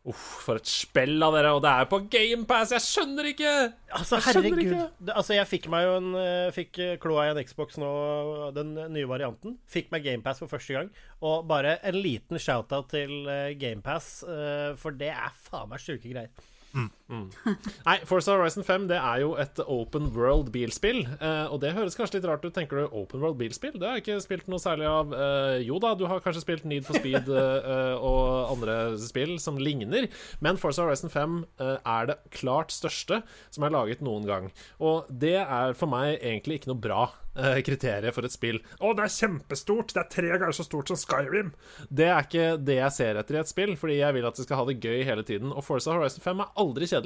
Uff, 0.02 0.22
for 0.42 0.58
et 0.58 0.66
spill 0.66 1.22
av 1.22 1.30
dere, 1.36 1.52
og 1.54 1.60
det 1.62 1.70
er 1.78 1.86
på 1.86 2.00
GamePass! 2.10 2.72
Jeg 2.74 2.82
skjønner 2.82 3.28
ikke! 3.30 3.50
Altså, 3.94 4.18
Jeg 4.18 4.24
skjønner 4.26 4.48
herregud. 4.48 4.62
ikke. 4.64 4.86
Det, 5.06 5.14
altså, 5.20 5.34
jeg 5.36 5.46
fikk 5.46 5.68
meg 5.70 5.84
jo 5.86 5.92
en 6.00 6.08
eh, 6.18 6.48
Fikk 6.56 6.80
eh, 6.82 6.96
kloa 7.02 7.28
i 7.28 7.30
en 7.30 7.38
Xbox 7.46 7.78
nå, 7.78 7.90
den 8.56 8.72
nye 8.96 9.06
varianten. 9.06 9.54
Fikk 9.70 9.92
meg 9.94 10.02
GamePass 10.08 10.42
for 10.42 10.50
første 10.50 10.74
gang. 10.74 10.90
Og 11.22 11.46
bare 11.46 11.76
en 11.86 12.00
liten 12.02 12.42
shout-out 12.42 12.90
til 12.90 13.14
eh, 13.30 13.52
GamePass, 13.62 14.10
for 14.82 14.98
det 14.98 15.12
er 15.14 15.38
faen 15.46 15.70
meg 15.70 15.84
sjuke 15.86 16.10
greier. 16.10 16.34
Nei, 17.86 17.96
Forza 18.08 18.36
Horizon 18.36 18.64
5 18.66 18.88
det 18.90 18.98
er 18.98 19.22
jo 19.22 19.34
et 19.40 19.60
open 19.66 20.10
world 20.16 20.50
bilspill. 20.54 21.02
eh, 21.18 21.46
og 21.52 21.60
det 21.62 21.74
høres 21.76 21.96
kanskje 21.98 22.18
litt 22.18 22.28
rart 22.30 22.44
ut. 22.46 22.52
Tenker 22.56 22.82
du 22.82 22.96
open 23.02 23.22
world 23.22 23.38
bilspill? 23.40 23.74
Det 23.78 23.88
har 23.88 23.98
jeg 23.98 24.04
ikke 24.06 24.20
spilt 24.24 24.48
noe 24.52 24.62
særlig 24.62 24.88
av. 24.88 25.12
Eh, 25.16 25.58
jo 25.66 25.78
da, 25.82 25.94
du 25.98 26.06
har 26.10 26.22
kanskje 26.24 26.44
spilt 26.44 26.66
Need 26.68 26.86
for 26.88 26.98
Speed 26.98 27.28
eh, 27.42 27.94
og 27.98 28.52
andre 28.54 28.76
spill 29.00 29.36
som 29.42 29.60
ligner, 29.60 30.08
men 30.44 30.60
Forza 30.60 30.86
Horizon 30.86 31.12
5 31.12 31.40
eh, 31.60 31.76
er 31.78 32.12
det 32.12 32.18
klart 32.34 32.72
største 32.74 33.22
som 33.52 33.66
er 33.66 33.74
laget 33.74 34.04
noen 34.04 34.28
gang. 34.28 34.52
Og 34.82 35.08
det 35.08 35.38
er 35.42 35.76
for 35.78 35.90
meg 35.92 36.16
egentlig 36.20 36.60
ikke 36.60 36.72
noe 36.72 36.82
bra 36.82 37.02
kriterium 37.64 38.12
for 38.12 38.26
et 38.28 38.34
spill. 38.34 38.58
Å, 38.84 38.90
det 38.92 39.06
er 39.06 39.12
kjempestort! 39.14 39.94
Det 39.96 40.00
er 40.02 40.08
tre 40.12 40.32
ganger 40.34 40.52
så 40.52 40.66
stort 40.66 40.90
som 40.92 40.98
Skyrim! 41.00 41.54
Det 41.88 42.10
er 42.12 42.26
ikke 42.26 42.58
det 42.60 42.76
jeg 42.76 42.92
ser 42.92 43.16
etter 43.16 43.38
i 43.38 43.40
et 43.40 43.48
spill, 43.48 43.72
fordi 43.80 43.96
jeg 44.02 44.16
vil 44.18 44.26
at 44.28 44.36
det 44.36 44.44
skal 44.44 44.60
ha 44.60 44.66
det 44.68 44.74
gøy 44.84 45.00
hele 45.08 45.24
tiden. 45.24 45.48
Og 45.48 45.64
Forza 45.64 45.94
Horizon 45.96 46.20
5 46.20 46.42
er 46.44 46.50
aldri 46.60 46.90
kjedelig. 46.90 47.01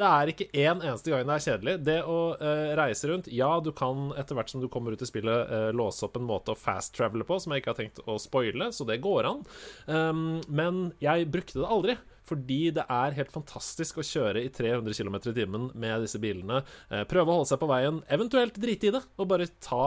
Det 0.00 0.08
er 0.08 0.30
ikke 0.32 0.46
én 0.56 0.80
eneste 0.80 1.12
gang 1.12 1.26
det 1.28 1.34
er 1.34 1.44
kjedelig. 1.44 1.74
Det 1.84 1.98
å 2.08 2.18
eh, 2.40 2.70
reise 2.78 3.10
rundt 3.10 3.28
Ja, 3.30 3.50
du 3.60 3.70
kan 3.76 4.08
etter 4.18 4.38
hvert 4.38 4.50
som 4.50 4.62
du 4.62 4.68
kommer 4.72 4.96
ut 4.96 5.04
i 5.04 5.08
spillet, 5.08 5.52
eh, 5.52 5.68
låse 5.76 6.06
opp 6.06 6.16
en 6.16 6.26
måte 6.26 6.54
å 6.54 6.58
fast-travele 6.58 7.26
på 7.28 7.36
som 7.42 7.52
jeg 7.52 7.62
ikke 7.62 7.74
har 7.74 7.80
tenkt 7.82 8.00
å 8.08 8.16
spoile, 8.22 8.70
så 8.72 8.88
det 8.88 9.02
går 9.04 9.28
an. 9.28 9.44
Um, 9.86 10.40
men 10.48 10.80
jeg 11.04 11.28
brukte 11.32 11.60
det 11.60 11.68
aldri. 11.76 11.98
Fordi 12.28 12.70
det 12.74 12.84
er 12.86 13.16
helt 13.16 13.32
fantastisk 13.34 13.98
å 13.98 14.06
kjøre 14.06 14.44
i 14.44 14.50
300 14.52 14.94
km 14.94 15.16
i 15.18 15.34
timen 15.36 15.68
med 15.74 16.04
disse 16.04 16.20
bilene. 16.22 16.62
Eh, 16.88 17.02
prøve 17.08 17.28
å 17.32 17.38
holde 17.40 17.50
seg 17.50 17.60
på 17.62 17.70
veien, 17.70 18.00
eventuelt 18.12 18.58
drite 18.62 18.88
i 18.88 18.94
det, 18.94 19.02
og 19.18 19.28
bare 19.30 19.48
ta 19.62 19.82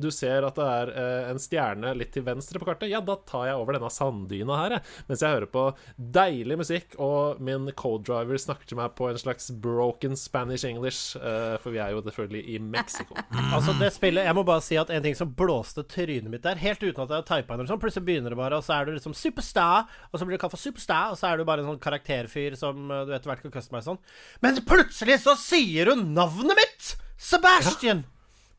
Du 0.00 0.10
ser 0.14 0.46
at 0.46 0.58
det 0.58 0.66
er 0.66 0.92
eh, 0.94 1.30
en 1.32 1.40
stjerne 1.42 1.94
litt 1.98 2.12
til 2.14 2.24
venstre 2.26 2.60
på 2.60 2.68
kartet. 2.68 2.90
Ja, 2.92 3.02
da 3.04 3.16
tar 3.26 3.48
jeg 3.48 3.58
over 3.58 3.76
denne 3.76 3.90
sanddyna 3.92 4.60
her, 4.62 4.76
jeg. 4.78 4.86
Mens 5.10 5.24
jeg 5.24 5.34
hører 5.34 5.50
på 5.50 5.64
deilig 5.96 6.60
musikk, 6.60 6.96
og 7.02 7.40
min 7.42 7.70
co-driver 7.78 8.40
snakker 8.40 8.70
til 8.70 8.80
meg 8.80 8.94
på 8.98 9.10
en 9.10 9.20
slags 9.20 9.50
broken 9.62 10.16
Spanish 10.18 10.66
English, 10.68 11.16
eh, 11.18 11.56
for 11.62 11.74
vi 11.74 11.82
er 11.82 11.94
jo 11.94 12.04
selvfølgelig 12.06 12.44
i 12.54 12.60
Mexico. 12.62 13.18
Altså, 13.50 13.72
det 13.80 13.88
spillet 13.92 14.24
Jeg 14.24 14.36
må 14.36 14.42
bare 14.46 14.62
si 14.62 14.76
at 14.78 14.90
en 14.94 15.02
ting 15.02 15.16
som 15.16 15.30
blåste 15.36 15.82
trynet 15.90 16.30
mitt 16.30 16.44
der, 16.44 16.58
helt 16.60 16.82
uten 16.82 17.02
at 17.02 17.10
jeg 17.10 17.22
har 17.22 17.26
typa 17.26 17.54
inn 17.54 17.62
eller 17.62 17.70
sånn, 17.72 17.80
plutselig 17.82 18.06
begynner 18.06 18.32
det 18.32 18.38
bare, 18.38 18.60
og 18.60 18.64
så 18.64 18.76
er 18.76 18.86
du 18.86 18.92
liksom 18.94 19.14
superstar, 19.16 19.90
og 20.10 20.20
så 20.20 20.26
blir 20.26 20.38
du 20.38 20.42
kalt 20.42 20.54
for 20.54 20.62
superstar, 20.62 21.12
og 21.12 21.18
så 21.18 21.30
er 21.30 21.40
du 21.40 21.46
bare 21.48 21.64
en 21.64 21.72
sånn 21.72 21.79
karakterfyr 21.82 22.56
som 22.58 22.90
eh, 22.90 23.04
du 23.08 23.14
etter 23.16 23.32
hvert 23.32 23.44
kan 23.44 23.54
customize 23.54 23.88
sånn. 23.88 24.00
Men 24.44 24.60
plutselig 24.68 25.20
så 25.24 25.36
sier 25.40 25.92
hun 25.94 26.10
navnet 26.16 26.58
mitt! 26.58 26.94
Sebastian! 27.20 28.04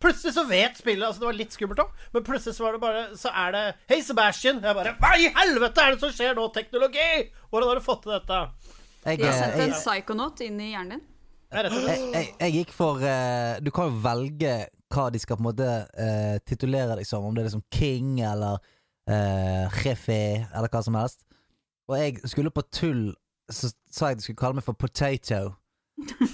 Plutselig 0.01 0.33
så 0.33 0.43
vet 0.49 0.79
spillet 0.79 1.05
Altså, 1.05 1.21
det 1.21 1.27
var 1.27 1.37
litt 1.37 1.53
skummelt 1.53 1.81
òg, 1.83 1.89
men 2.13 2.23
plutselig 2.25 2.57
så 2.57 2.65
var 2.65 2.73
det 2.73 2.81
bare 2.81 3.01
Så 3.17 3.29
er 3.37 3.53
det 3.53 3.63
Hei, 3.91 3.99
Sebastian! 4.05 4.61
Jeg 4.65 4.77
bare 4.77 4.95
Hva 4.97 5.11
i 5.21 5.29
helvete 5.35 5.83
er 5.83 5.93
det 5.93 6.01
som 6.01 6.13
skjer 6.15 6.37
nå, 6.37 6.47
teknologi? 6.55 7.07
Hvordan 7.51 7.69
har 7.69 7.81
du 7.81 7.85
fått 7.85 8.03
til 8.07 8.15
dette? 8.15 8.41
Jeg, 9.05 9.21
De 9.21 9.27
har 9.27 9.33
eh, 9.35 9.41
sendt 9.41 9.63
en 9.65 9.75
psychonaut 9.77 10.43
inn 10.45 10.59
i 10.61 10.71
hjernen 10.73 10.97
din. 10.97 11.07
Jeg, 11.51 11.71
jeg, 12.13 12.27
jeg 12.39 12.53
gikk 12.55 12.69
for 12.75 13.01
uh, 13.03 13.57
Du 13.59 13.71
kan 13.75 13.89
jo 13.89 14.03
velge 14.05 14.53
hva 14.91 15.07
de 15.11 15.19
skal 15.19 15.37
på 15.39 15.43
en 15.43 15.49
måte 15.49 15.67
uh, 15.67 16.37
titulere 16.47 16.97
deg 16.99 17.07
som. 17.07 17.25
Om 17.27 17.35
det 17.35 17.43
er 17.43 17.49
liksom 17.49 17.63
King 17.71 18.21
eller 18.27 18.59
uh, 19.07 19.81
Jefe 19.83 20.21
eller 20.47 20.71
hva 20.71 20.81
som 20.83 20.97
helst. 20.99 21.23
Og 21.91 21.97
jeg 21.99 22.21
skulle 22.31 22.51
på 22.55 22.63
tull 22.71 23.09
så 23.51 23.67
sa 23.91 24.11
jeg 24.11 24.21
de 24.21 24.23
skulle 24.23 24.39
kalle 24.39 24.55
meg 24.55 24.63
for 24.63 24.77
Potato. 24.79 25.55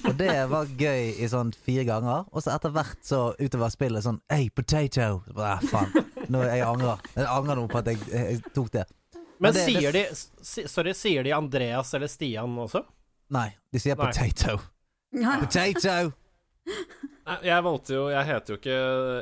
Og 0.07 0.13
det 0.19 0.29
var 0.51 0.69
gøy 0.79 1.15
i 1.17 1.27
sånn 1.27 1.49
fire 1.65 1.83
ganger. 1.87 2.27
Og 2.31 2.43
så 2.45 2.53
etter 2.53 2.71
hvert 2.75 3.01
så 3.03 3.21
utover 3.41 3.71
spillet 3.73 4.05
sånn 4.05 4.19
Hey, 4.31 4.51
potato! 4.53 5.23
Så 5.25 5.33
bare, 5.35 5.57
ah, 5.57 5.65
faen. 5.65 6.05
Nå, 6.31 6.43
jeg 6.45 6.61
angrer. 6.67 7.01
Jeg 7.15 7.27
angrer 7.31 7.57
nå 7.59 7.65
på 7.71 7.81
at 7.81 7.89
jeg, 7.91 7.99
jeg 8.13 8.39
tok 8.55 8.69
det. 8.75 8.85
Men 9.39 9.53
det- 9.53 9.65
sier 9.65 9.91
det- 9.91 10.09
de 10.13 10.67
Sorry, 10.69 10.93
sier 10.93 11.23
de 11.23 11.33
Andreas 11.33 11.93
eller 11.93 12.07
Stian 12.07 12.55
også? 12.57 12.83
Nei, 13.29 13.49
de 13.73 13.79
sier 13.79 13.95
Nei. 13.97 14.05
potato. 14.07 14.59
Potato! 15.41 16.13
Nei, 17.27 17.37
jeg 17.47 17.63
valgte 17.63 17.95
jo 17.95 18.03
Jeg 18.11 18.27
heter 18.27 18.53
jo 18.53 18.57
ikke 18.59 18.77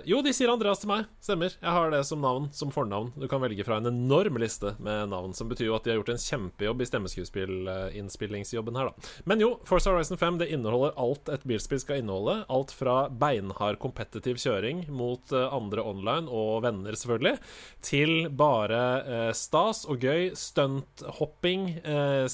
Jo, 0.09 0.19
de 0.25 0.33
sier 0.35 0.51
Andreas 0.51 0.81
til 0.81 0.89
meg. 0.91 1.07
Stemmer. 1.23 1.55
Jeg 1.57 1.73
har 1.73 1.89
det 1.93 2.01
som 2.05 2.21
navn, 2.21 2.47
som 2.53 2.71
fornavn. 2.73 3.11
Du 3.17 3.25
kan 3.29 3.41
velge 3.41 3.65
fra 3.65 3.79
en 3.79 3.89
enorm 3.89 4.37
liste 4.41 4.75
med 4.83 5.09
navn, 5.09 5.33
som 5.37 5.49
betyr 5.49 5.69
jo 5.69 5.77
at 5.77 5.85
de 5.85 5.91
har 5.91 5.99
gjort 5.99 6.11
en 6.13 6.21
kjempejobb 6.21 6.83
i 6.83 6.87
stemmeskuespillinnspillingsjobben 6.89 8.77
her, 8.77 8.91
da. 8.91 9.09
Men 9.29 9.41
jo, 9.41 9.49
Forza 9.65 9.93
Horizon 9.93 10.21
5 10.21 10.39
det 10.43 10.51
inneholder 10.53 10.93
alt 11.01 11.31
et 11.33 11.47
bilspill 11.49 11.81
skal 11.81 12.03
inneholde. 12.03 12.37
Alt 12.53 12.75
fra 12.77 12.95
beinhard 13.09 13.81
kompetitiv 13.81 14.37
kjøring 14.43 14.85
mot 14.93 15.33
eh, 15.33 15.49
andre 15.49 15.85
online, 15.85 16.29
og 16.29 16.61
venner, 16.67 16.97
selvfølgelig, 16.99 17.35
til 17.85 18.15
bare 18.37 18.85
eh, 19.01 19.33
stas 19.37 19.85
og 19.89 20.05
gøy. 20.05 20.29
Stunthopping, 20.37 21.69
eh, 21.81 22.25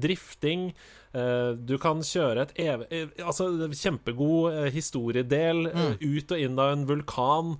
drifting. 0.00 0.70
Eh, 1.14 1.50
du 1.54 1.76
kan 1.78 2.02
kjøre 2.02 2.42
et 2.42 2.54
ev 2.64 2.86
eh, 2.90 3.10
altså, 3.22 3.46
kjempegod 3.70 4.48
eh, 4.50 4.70
historiedel 4.74 5.68
mm. 5.70 5.92
ut 6.02 6.34
og 6.34 6.46
inn 6.46 6.58
av 6.58 6.72
en 6.74 6.86
vulkan. 6.88 7.52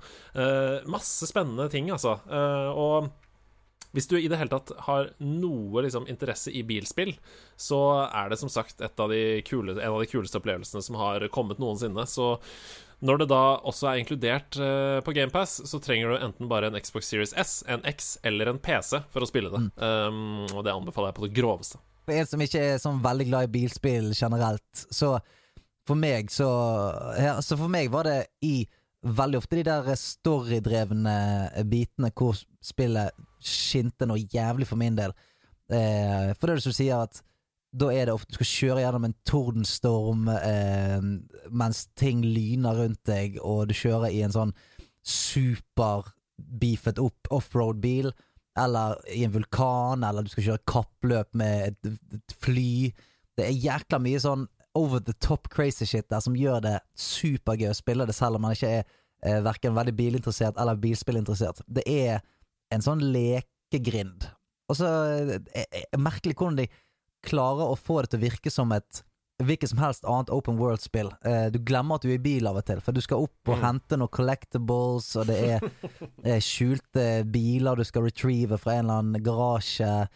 Masse 0.91 1.29
spennende 1.31 1.69
ting, 1.71 1.93
altså. 1.95 2.17
Og 2.75 3.13
hvis 3.95 4.09
du 4.11 4.17
i 4.19 4.27
det 4.27 4.41
hele 4.41 4.51
tatt 4.51 4.73
har 4.89 5.13
noe 5.23 5.85
liksom, 5.85 6.09
interesse 6.11 6.51
i 6.51 6.65
bilspill, 6.67 7.13
så 7.55 7.79
er 8.09 8.33
det 8.33 8.41
som 8.41 8.51
sagt 8.51 8.83
et 8.83 9.01
av 9.01 9.13
de 9.13 9.39
kule, 9.47 9.77
en 9.77 9.93
av 9.93 10.01
de 10.03 10.09
kuleste 10.11 10.41
opplevelsene 10.41 10.83
som 10.83 10.99
har 10.99 11.23
kommet 11.35 11.63
noensinne. 11.63 12.03
Så 12.11 12.33
når 13.07 13.23
det 13.23 13.31
da 13.31 13.43
også 13.63 13.93
er 13.93 14.03
inkludert 14.03 14.59
uh, 14.59 14.99
på 15.07 15.15
GamePass, 15.15 15.61
så 15.71 15.79
trenger 15.83 16.11
du 16.11 16.27
enten 16.27 16.51
bare 16.51 16.73
en 16.73 16.79
Xbox 16.81 17.13
Series 17.13 17.35
S, 17.39 17.61
en 17.71 17.87
X 17.87 18.17
eller 18.27 18.51
en 18.51 18.59
PC 18.59 19.05
for 19.15 19.23
å 19.23 19.31
spille 19.31 19.53
det. 19.55 19.63
Um, 19.79 20.49
og 20.51 20.65
det 20.67 20.75
anbefaler 20.75 21.13
jeg 21.13 21.21
på 21.21 21.27
det 21.29 21.37
groveste. 21.39 21.83
For 22.05 22.17
en 22.17 22.29
som 22.29 22.43
ikke 22.45 22.61
er 22.61 22.81
sånn 22.83 23.03
veldig 23.05 23.27
glad 23.31 23.49
i 23.49 23.53
bilspill 23.55 24.13
generelt, 24.13 24.87
så 24.93 25.17
for 25.85 26.01
meg 26.01 26.31
så 26.33 26.49
ja, 27.21 27.37
Så 27.45 27.59
for 27.61 27.69
meg 27.73 27.91
var 27.93 28.09
det 28.09 28.19
i 28.45 28.65
veldig 29.05 29.37
ofte 29.37 29.59
de 29.59 29.67
der 29.67 29.91
storydrevne 30.01 31.15
bitene 31.69 32.09
hvor 32.17 32.39
spillet 32.65 33.13
skinte 33.45 34.09
noe 34.09 34.23
jævlig 34.33 34.69
for 34.71 34.81
min 34.81 34.97
del. 34.97 35.13
Eh, 35.69 36.33
for 36.39 36.47
det 36.47 36.55
er 36.55 36.61
det 36.61 36.65
som 36.65 36.77
sier 36.77 37.03
at 37.05 37.21
da 37.75 37.91
er 37.91 38.07
det 38.07 38.15
ofte 38.15 38.31
du 38.31 38.39
skal 38.39 38.49
kjøre 38.49 38.85
gjennom 38.85 39.07
en 39.09 39.17
tordenstorm 39.27 40.29
eh, 40.31 41.05
mens 41.51 41.85
ting 41.99 42.23
lyner 42.25 42.79
rundt 42.79 43.03
deg, 43.11 43.37
og 43.43 43.69
du 43.69 43.75
kjører 43.77 44.15
i 44.15 44.23
en 44.25 44.35
sånn 44.35 44.55
superbeefet 45.05 47.01
opp 47.03 47.29
offroad-bil, 47.35 48.13
eller 48.59 49.01
i 49.11 49.25
en 49.27 49.33
vulkan, 49.35 50.05
eller 50.07 50.25
du 50.25 50.31
skal 50.33 50.49
kjøre 50.49 50.67
kappløp 50.71 51.31
med 51.39 51.73
et, 51.73 51.97
et 52.15 52.37
fly. 52.43 52.93
Det 53.35 53.49
er 53.49 53.63
jækla 53.65 53.99
mye 54.03 54.21
sånn 54.23 54.47
over 54.79 55.03
the 55.03 55.15
top 55.23 55.49
crazy 55.55 55.87
shit 55.87 56.09
der 56.11 56.23
som 56.23 56.37
gjør 56.39 56.63
det 56.65 56.77
supergøy 56.99 57.71
å 57.71 57.79
spille 57.79 58.07
det, 58.07 58.15
selv 58.17 58.39
om 58.39 58.47
man 58.47 58.55
ikke 58.57 58.71
er 58.81 58.85
eh, 59.23 59.41
verken 59.45 59.77
veldig 59.77 59.95
bilinteressert 59.99 60.59
eller 60.61 60.79
bilspillinteressert. 60.83 61.63
Det 61.67 61.85
er 61.91 62.23
en 62.75 62.83
sånn 62.83 63.03
lekegrind. 63.15 64.27
Og 64.71 64.79
så 64.81 64.91
eh, 65.15 65.67
er 65.67 65.87
det 65.93 66.03
merkelig 66.03 66.39
hvordan 66.39 66.63
de 66.63 66.69
klarer 67.25 67.71
å 67.71 67.79
få 67.79 68.03
det 68.03 68.13
til 68.13 68.23
å 68.23 68.27
virke 68.27 68.53
som 68.53 68.75
et 68.75 69.05
hvilket 69.43 69.71
som 69.73 69.81
helst 69.83 70.05
annet 70.07 70.31
open 70.31 70.57
world-spill. 70.61 71.09
Eh, 71.27 71.47
du 71.51 71.59
glemmer 71.59 71.97
at 71.99 72.05
du 72.05 72.09
er 72.13 72.19
i 72.19 72.23
bil 72.23 72.47
av 72.47 72.57
og 72.61 72.65
til, 72.69 72.79
for 72.81 72.95
du 72.95 73.01
skal 73.03 73.25
opp 73.27 73.49
og 73.51 73.57
Mm. 73.59 73.65
hente 73.65 73.97
noen 73.99 74.13
collectibles, 74.15 75.09
og 75.19 75.27
det 75.27 75.39
er 75.57 75.65
er 76.37 76.41
skjulte 76.45 77.25
biler 77.27 77.77
du 77.77 77.85
skal 77.85 78.07
retrieve 78.07 78.59
fra 78.59 78.77
en 78.77 78.85
eller 78.85 79.01
annen 79.03 79.23
garasje. 79.27 80.09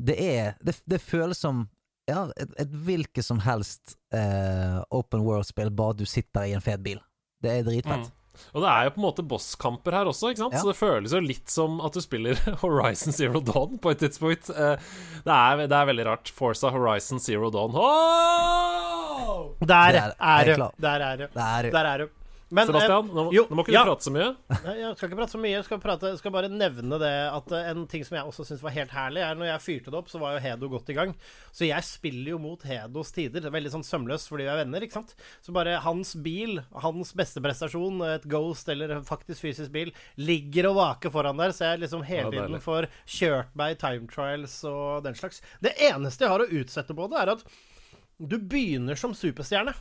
Det 0.00 0.16
er 0.20 0.54
Det, 0.62 0.76
det 0.86 1.00
føles 1.02 1.38
som 1.38 1.68
ja, 2.08 2.24
et, 2.36 2.50
et 2.58 2.70
hvilket 2.70 3.24
som 3.24 3.38
helst 3.44 3.96
eh, 4.12 4.78
open 4.90 5.20
world-spill, 5.22 5.70
bare 5.70 5.94
du 5.98 6.04
sitter 6.06 6.46
i 6.48 6.54
en 6.56 6.60
fet 6.64 6.82
bil. 6.82 6.98
Det 7.42 7.50
er 7.50 7.62
dritfett. 7.66 8.06
Mm. 8.08 8.16
Og 8.54 8.62
det 8.64 8.68
er 8.70 8.84
jo 8.88 8.90
på 8.94 9.00
en 9.00 9.06
måte 9.06 9.24
bosskamper 9.30 9.92
her 9.98 10.10
også, 10.10 10.30
ikke 10.32 10.42
sant? 10.44 10.54
Ja. 10.56 10.60
så 10.64 10.70
det 10.72 10.76
føles 10.80 11.12
jo 11.16 11.20
litt 11.24 11.48
som 11.52 11.80
at 11.86 11.92
du 11.96 12.00
spiller 12.04 12.38
Horizon 12.64 13.12
Zero 13.16 13.40
Dawn 13.40 13.78
på 13.78 13.90
et 13.94 13.98
tidspunkt. 14.04 14.50
Eh, 14.50 14.76
Det 15.24 15.34
er, 15.36 15.66
det 15.66 15.76
er 15.76 15.86
veldig 15.90 16.06
rart. 16.06 16.28
Forza 16.34 16.70
Horizon 16.74 17.20
Zero 17.20 17.50
Dawn. 17.50 17.74
Oh! 17.74 19.50
Der 19.60 19.66
Det 19.92 20.00
er- 20.00 20.14
er 20.20 20.50
er 20.50 20.56
du. 20.56 20.70
Der 20.80 21.00
er 21.10 21.16
du. 21.16 21.26
Det 21.34 21.42
er 21.42 21.70
Der 21.70 21.84
er 21.94 21.98
du. 22.04 22.08
Men, 22.50 22.66
Sebastian, 22.66 23.08
eh, 23.08 23.14
nå, 23.14 23.24
jo, 23.34 23.44
nå 23.46 23.56
må 23.56 23.62
ikke 23.62 23.74
ja. 23.76 23.84
du 23.86 23.92
prate 23.92 24.06
så 24.08 24.12
mye. 24.14 24.28
Nei, 24.64 24.72
Jeg 24.80 24.96
skal 24.98 25.06
ikke 25.06 25.18
prate 25.20 25.34
så 25.36 25.40
mye. 25.40 25.52
Jeg 25.52 25.66
skal, 25.68 25.80
prate, 25.82 26.10
skal 26.18 26.32
bare 26.34 26.48
nevne 26.50 26.98
det 26.98 27.12
at 27.30 27.52
eh, 27.54 27.68
en 27.70 27.84
ting 27.90 28.02
som 28.06 28.16
jeg 28.18 28.26
også 28.26 28.46
syns 28.48 28.64
var 28.64 28.74
helt 28.74 28.94
herlig, 28.94 29.22
er 29.22 29.38
når 29.38 29.52
jeg 29.52 29.64
fyrte 29.66 29.92
det 29.92 30.00
opp, 30.00 30.10
så 30.10 30.18
var 30.22 30.34
jo 30.34 30.42
Hedo 30.42 30.70
godt 30.72 30.90
i 30.90 30.96
gang. 30.98 31.14
Så 31.54 31.68
jeg 31.68 31.86
spiller 31.86 32.32
jo 32.32 32.40
mot 32.42 32.64
Hedos 32.66 33.14
tider. 33.14 33.38
Det 33.38 33.50
er 33.52 33.54
Veldig 33.54 33.74
sånn 33.76 33.86
sømløst 33.86 34.30
fordi 34.32 34.48
vi 34.48 34.52
er 34.52 34.60
venner, 34.64 34.82
ikke 34.82 34.98
sant. 34.98 35.14
Så 35.46 35.54
bare 35.54 35.78
hans 35.84 36.16
bil, 36.24 36.58
hans 36.82 37.14
beste 37.18 37.42
prestasjon, 37.44 38.02
et 38.08 38.26
Ghost 38.30 38.70
eller 38.72 38.98
faktisk 39.06 39.46
fysisk 39.46 39.70
bil, 39.74 39.94
ligger 40.18 40.72
og 40.72 40.80
vaker 40.80 41.14
foran 41.14 41.38
der, 41.38 41.54
så 41.54 41.70
jeg 41.70 41.84
liksom 41.84 42.02
hele 42.08 42.34
Ja, 42.34 42.48
tiden 42.48 42.62
får 42.62 42.90
kjørt 43.06 43.54
meg 43.58 43.76
i 43.76 43.80
time 43.80 44.10
trials 44.10 44.58
og 44.66 45.06
den 45.06 45.18
slags. 45.18 45.38
Det 45.62 45.76
eneste 45.90 46.26
jeg 46.26 46.34
har 46.34 46.42
å 46.42 46.50
utsette 46.50 46.98
på 46.98 47.06
det, 47.12 47.22
er 47.22 47.34
at 47.36 47.46
du 48.20 48.36
begynner 48.36 48.98
som 48.98 49.14
superstjerne. 49.16 49.72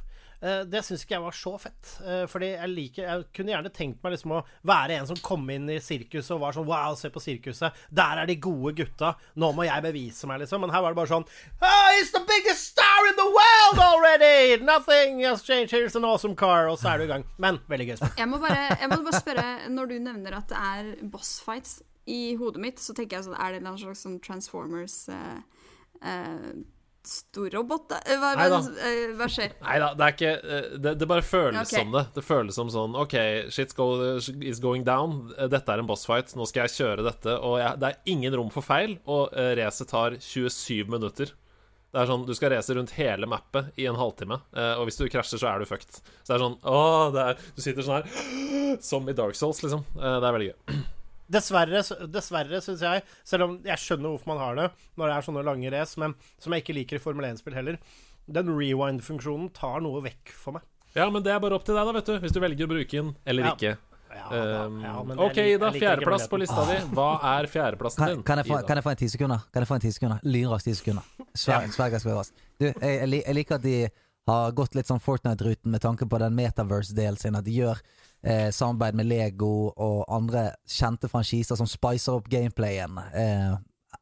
Eh, 0.42 0.62
Det 0.72 0.80
syns 0.88 1.02
ikke 1.04 1.18
jeg 1.18 1.24
var 1.26 1.36
så 1.36 1.52
fett. 1.60 1.90
Eh, 2.06 2.26
Fordi 2.32 2.52
jeg 2.54 2.70
liker 2.72 3.04
Jeg 3.04 3.26
kunne 3.36 3.52
gjerne 3.52 3.72
tenkt 3.76 4.04
meg 4.04 4.14
liksom 4.14 4.32
å 4.38 4.44
være 4.64 4.96
en 5.00 5.08
som 5.10 5.18
kom 5.26 5.44
inn 5.52 5.68
i 5.70 5.80
sirkuset 5.84 6.32
og 6.38 6.40
var 6.46 6.56
sånn 6.56 6.68
Wow, 6.70 6.96
se 6.96 7.10
på 7.12 7.20
sirkuset. 7.24 7.76
Der 7.92 8.22
er 8.24 8.30
de 8.30 8.38
gode 8.40 8.72
gutta. 8.78 9.16
Nå 9.36 9.52
må 9.58 9.66
jeg 9.68 9.84
bevise 9.84 10.28
meg, 10.32 10.40
liksom. 10.44 10.62
Men 10.64 10.72
her 10.72 10.82
var 10.86 10.96
det 10.96 11.00
bare 11.02 11.12
sånn 11.12 11.28
oh, 11.28 11.90
It's 12.00 12.12
the 12.16 12.24
biggest 12.28 12.72
star 12.72 13.08
in 13.10 13.16
the 13.20 13.28
world 13.28 13.80
already! 13.84 14.64
Nothing 14.64 15.20
has 15.26 15.44
changed. 15.44 15.72
Here's 15.76 15.96
an 16.00 16.06
awesome 16.06 16.36
car. 16.36 16.68
Og 16.72 16.80
så 16.80 16.94
er 16.94 16.98
du 17.00 17.04
i 17.04 17.12
gang. 17.12 17.26
Men 17.38 17.60
veldig 17.68 17.90
gøy. 17.92 17.98
Jeg 18.18 18.28
må 18.32 18.40
bare, 18.40 18.78
jeg 18.80 18.90
må 18.94 19.02
bare 19.04 19.20
spørre, 19.20 19.48
når 19.70 19.92
du 19.92 19.96
nevner 20.08 20.38
at 20.40 20.48
det 20.52 20.58
er 20.72 20.92
boss 21.12 21.40
fights 21.44 21.82
i 22.10 22.36
hodet 22.40 22.62
mitt, 22.64 22.80
så 22.82 22.96
tenker 22.98 23.20
jeg 23.20 23.28
sånn 23.28 23.36
Er 23.38 23.54
det 23.54 23.60
en 23.68 23.76
slags 23.78 24.02
sånn 24.08 24.16
Transformers 24.24 24.96
eh, 25.14 25.42
eh, 26.02 26.52
storrobot? 27.08 27.88
da? 27.90 28.00
Eh, 28.06 28.20
Hva, 28.20 28.34
hva, 28.36 28.60
eh, 28.86 29.14
hva 29.18 29.28
skjer? 29.32 29.56
Nei 29.64 29.78
da, 29.82 29.90
det 29.98 30.06
er 30.06 30.16
ikke 30.16 30.32
eh, 30.38 30.70
Det, 30.78 30.94
det 31.02 31.08
bare 31.10 31.26
føles 31.26 31.62
okay. 31.64 31.82
som 31.84 31.96
det. 31.96 32.06
Det 32.16 32.24
føles 32.26 32.60
som 32.60 32.72
sånn 32.74 32.98
OK, 33.00 33.16
shit 33.54 33.76
go, 33.78 33.90
is 34.18 34.62
going 34.64 34.86
down. 34.88 35.34
Dette 35.52 35.74
er 35.74 35.84
en 35.84 35.90
bossfight. 35.90 36.36
Nå 36.38 36.48
skal 36.50 36.68
jeg 36.68 36.78
kjøre 36.80 37.06
dette. 37.08 37.36
Og 37.46 37.60
jeg, 37.62 37.80
det 37.82 37.92
er 37.92 38.14
ingen 38.14 38.36
rom 38.40 38.52
for 38.54 38.66
feil, 38.66 38.98
og 39.10 39.34
uh, 39.34 39.54
racet 39.60 39.90
tar 39.92 40.20
27 40.20 40.92
minutter. 40.92 41.34
Det 41.90 42.04
er 42.04 42.06
sånn, 42.12 42.28
Du 42.28 42.36
skal 42.38 42.54
race 42.54 42.74
rundt 42.78 42.94
hele 43.00 43.26
mappet 43.30 43.72
i 43.82 43.88
en 43.90 43.98
halvtime, 43.98 44.36
og 44.78 44.84
hvis 44.86 45.00
du 45.00 45.08
krasjer, 45.10 45.42
så 45.42 45.48
er 45.50 45.64
du 45.64 45.66
fucked. 45.66 46.04
Så 46.22 46.28
det 46.30 46.36
er 46.36 46.44
sånn 46.44 46.60
Åh, 46.70 47.08
det 47.16 47.24
er, 47.32 47.42
Du 47.58 47.64
sitter 47.66 47.88
sånn 47.88 47.98
her 47.98 48.78
Som 48.92 49.10
i 49.10 49.16
Dark 49.18 49.34
Souls, 49.40 49.64
liksom. 49.66 49.82
Det 49.98 50.14
er 50.14 50.36
veldig 50.36 50.52
gøy. 50.52 50.84
Dessverre, 51.30 51.82
dessverre 52.10 52.62
syns 52.66 52.82
jeg, 52.82 53.04
selv 53.28 53.44
om 53.46 53.58
jeg 53.64 53.78
skjønner 53.78 54.10
hvorfor 54.16 54.32
man 54.34 54.40
har 54.42 54.56
det 54.58 54.68
når 54.98 55.12
det 55.12 55.16
er 55.20 55.28
sånne 55.28 55.44
lange 55.46 55.72
race, 55.76 56.00
men 56.02 56.16
som 56.42 56.54
jeg 56.56 56.64
ikke 56.66 56.74
liker 56.80 56.98
i 56.98 57.04
Formel 57.04 57.28
1-spill 57.30 57.54
heller, 57.54 57.78
den 58.30 58.50
rewind-funksjonen 58.50 59.52
tar 59.54 59.82
noe 59.86 60.02
vekk 60.06 60.34
for 60.38 60.58
meg. 60.58 60.66
Ja, 60.98 61.06
men 61.14 61.22
det 61.26 61.32
er 61.36 61.40
bare 61.44 61.54
opp 61.60 61.66
til 61.68 61.78
deg, 61.78 61.86
da, 61.86 61.94
vet 62.00 62.10
du. 62.10 62.16
Hvis 62.24 62.34
du 62.34 62.40
velger 62.42 62.66
å 62.66 62.72
bruke 62.72 62.90
den 62.98 63.16
eller 63.30 63.46
Ja. 63.46 63.54
ikke. 63.56 63.78
Ja, 64.10 64.26
Um, 64.66 64.80
ja, 64.82 65.04
men 65.06 65.20
OK, 65.22 65.36
lik- 65.36 65.38
jeg 65.38 65.60
da. 65.60 65.68
liker 65.70 65.76
ikke 65.78 65.86
Fjerdeplass 65.86 66.28
på 66.32 66.38
lista 66.42 66.64
di. 66.66 66.78
Hva 66.98 67.10
er 67.38 67.46
fjerdeplassen 67.46 68.08
din? 68.10 68.24
kan, 68.26 68.38
jeg 68.42 68.48
få, 68.48 68.58
kan 68.66 68.76
jeg 68.78 68.84
få 68.84 68.90
en 68.90 68.98
ti 68.98 69.08
sekunder? 69.08 69.44
Kan 69.54 69.62
jeg 69.62 69.68
få 69.70 69.76
en 69.76 69.82
ti 69.86 69.92
sekunder? 69.94 70.20
Lynraskt 70.26 70.66
ti 70.66 70.74
sekunder. 70.74 71.04
Sverg 71.38 71.70
skal 71.72 71.92
være 71.94 72.16
rask. 72.18 72.34
Du, 72.60 72.66
jeg, 72.66 72.76
jeg, 72.82 73.24
jeg 73.28 73.36
liker 73.38 73.56
at 73.56 73.62
de 73.62 73.76
har 74.28 74.52
gått 74.52 74.76
litt 74.76 74.88
sånn 74.90 75.00
Fortnite-ruten 75.02 75.72
med 75.72 75.82
tanke 75.82 76.06
på 76.10 76.20
den 76.22 76.36
metaverse-delen 76.38 77.18
sin. 77.18 77.36
At 77.40 77.46
de 77.48 77.56
gjør 77.56 77.80
eh, 78.22 78.50
samarbeid 78.54 78.98
med 79.00 79.08
Lego 79.10 79.72
og 79.74 80.04
andre 80.12 80.50
kjente 80.70 81.10
franchiser 81.10 81.58
som 81.58 81.68
spicer 81.70 82.18
opp 82.20 82.28
gameplayen. 82.30 82.98
Eh, 83.14 83.56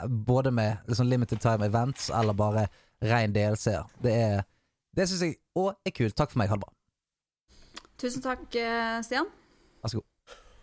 både 0.08 0.52
med 0.52 0.78
liksom 0.88 1.08
limited 1.08 1.40
time 1.42 1.66
events 1.66 2.10
eller 2.10 2.34
bare 2.38 2.68
ren 3.02 3.34
DLC-er. 3.34 3.86
Det 4.04 4.14
er 4.14 4.44
Det 4.98 5.06
syns 5.08 5.22
jeg 5.22 5.36
òg 5.56 5.76
er 5.86 5.94
kult. 5.94 6.16
Takk 6.18 6.32
for 6.34 6.42
meg, 6.42 6.50
Halvard. 6.50 6.74
Tusen 8.02 8.22
takk, 8.22 8.48
eh, 8.58 8.98
Stian. 9.06 9.28
Vær 9.84 9.94
så 9.94 10.02
god. 10.02 10.06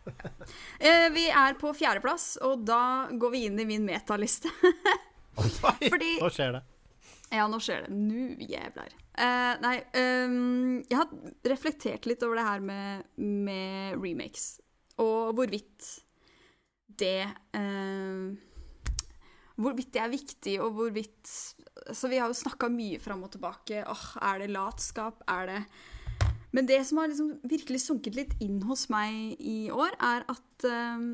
Eh, 0.85 1.07
Vi 1.15 1.29
er 1.31 1.55
på 1.57 1.71
fjerdeplass, 1.73 2.35
og 2.45 2.67
da 2.69 3.09
går 3.09 3.31
vi 3.33 3.45
inn 3.47 3.57
i 3.63 3.65
min 3.65 3.87
metaliste. 3.87 4.51
Fordi 5.39 6.11
Nå 6.21 6.29
skjer 6.35 6.59
det. 6.59 6.63
Ja, 7.33 7.47
nå 7.49 7.59
skjer 7.63 7.87
det. 7.87 7.95
Nu 7.97 8.37
jævlar. 8.45 8.93
Eh, 9.15 9.53
nei, 9.63 9.77
um, 10.27 10.81
jeg 10.91 10.99
har 10.99 11.11
reflektert 11.47 12.07
litt 12.11 12.23
over 12.27 12.41
det 12.41 12.47
her 12.49 12.65
med, 12.67 13.05
med 13.15 14.01
remakes, 14.03 14.57
og 14.99 15.37
hvorvidt 15.39 15.91
det 16.99 17.27
uh, 17.55 18.35
Hvorvidt 19.55 19.93
det 19.95 20.01
er 20.03 20.11
viktig, 20.11 20.55
og 20.63 20.73
hvorvidt 20.75 21.31
Så 21.95 22.09
vi 22.11 22.19
har 22.19 22.27
jo 22.27 22.35
snakka 22.35 22.67
mye 22.75 22.99
fram 22.99 23.23
og 23.23 23.31
tilbake. 23.37 23.85
Åh, 23.87 24.07
er 24.27 24.41
det 24.43 24.49
latskap? 24.51 25.23
Er 25.31 25.47
det 25.47 25.61
Men 26.51 26.67
det 26.67 26.81
som 26.87 26.99
har 26.99 27.07
liksom 27.07 27.37
virkelig 27.47 27.85
sunket 27.85 28.19
litt 28.19 28.35
inn 28.43 28.61
hos 28.67 28.89
meg 28.91 29.39
i 29.39 29.71
år, 29.71 29.95
er 30.03 30.27
at 30.31 30.67
ehm, 30.67 31.07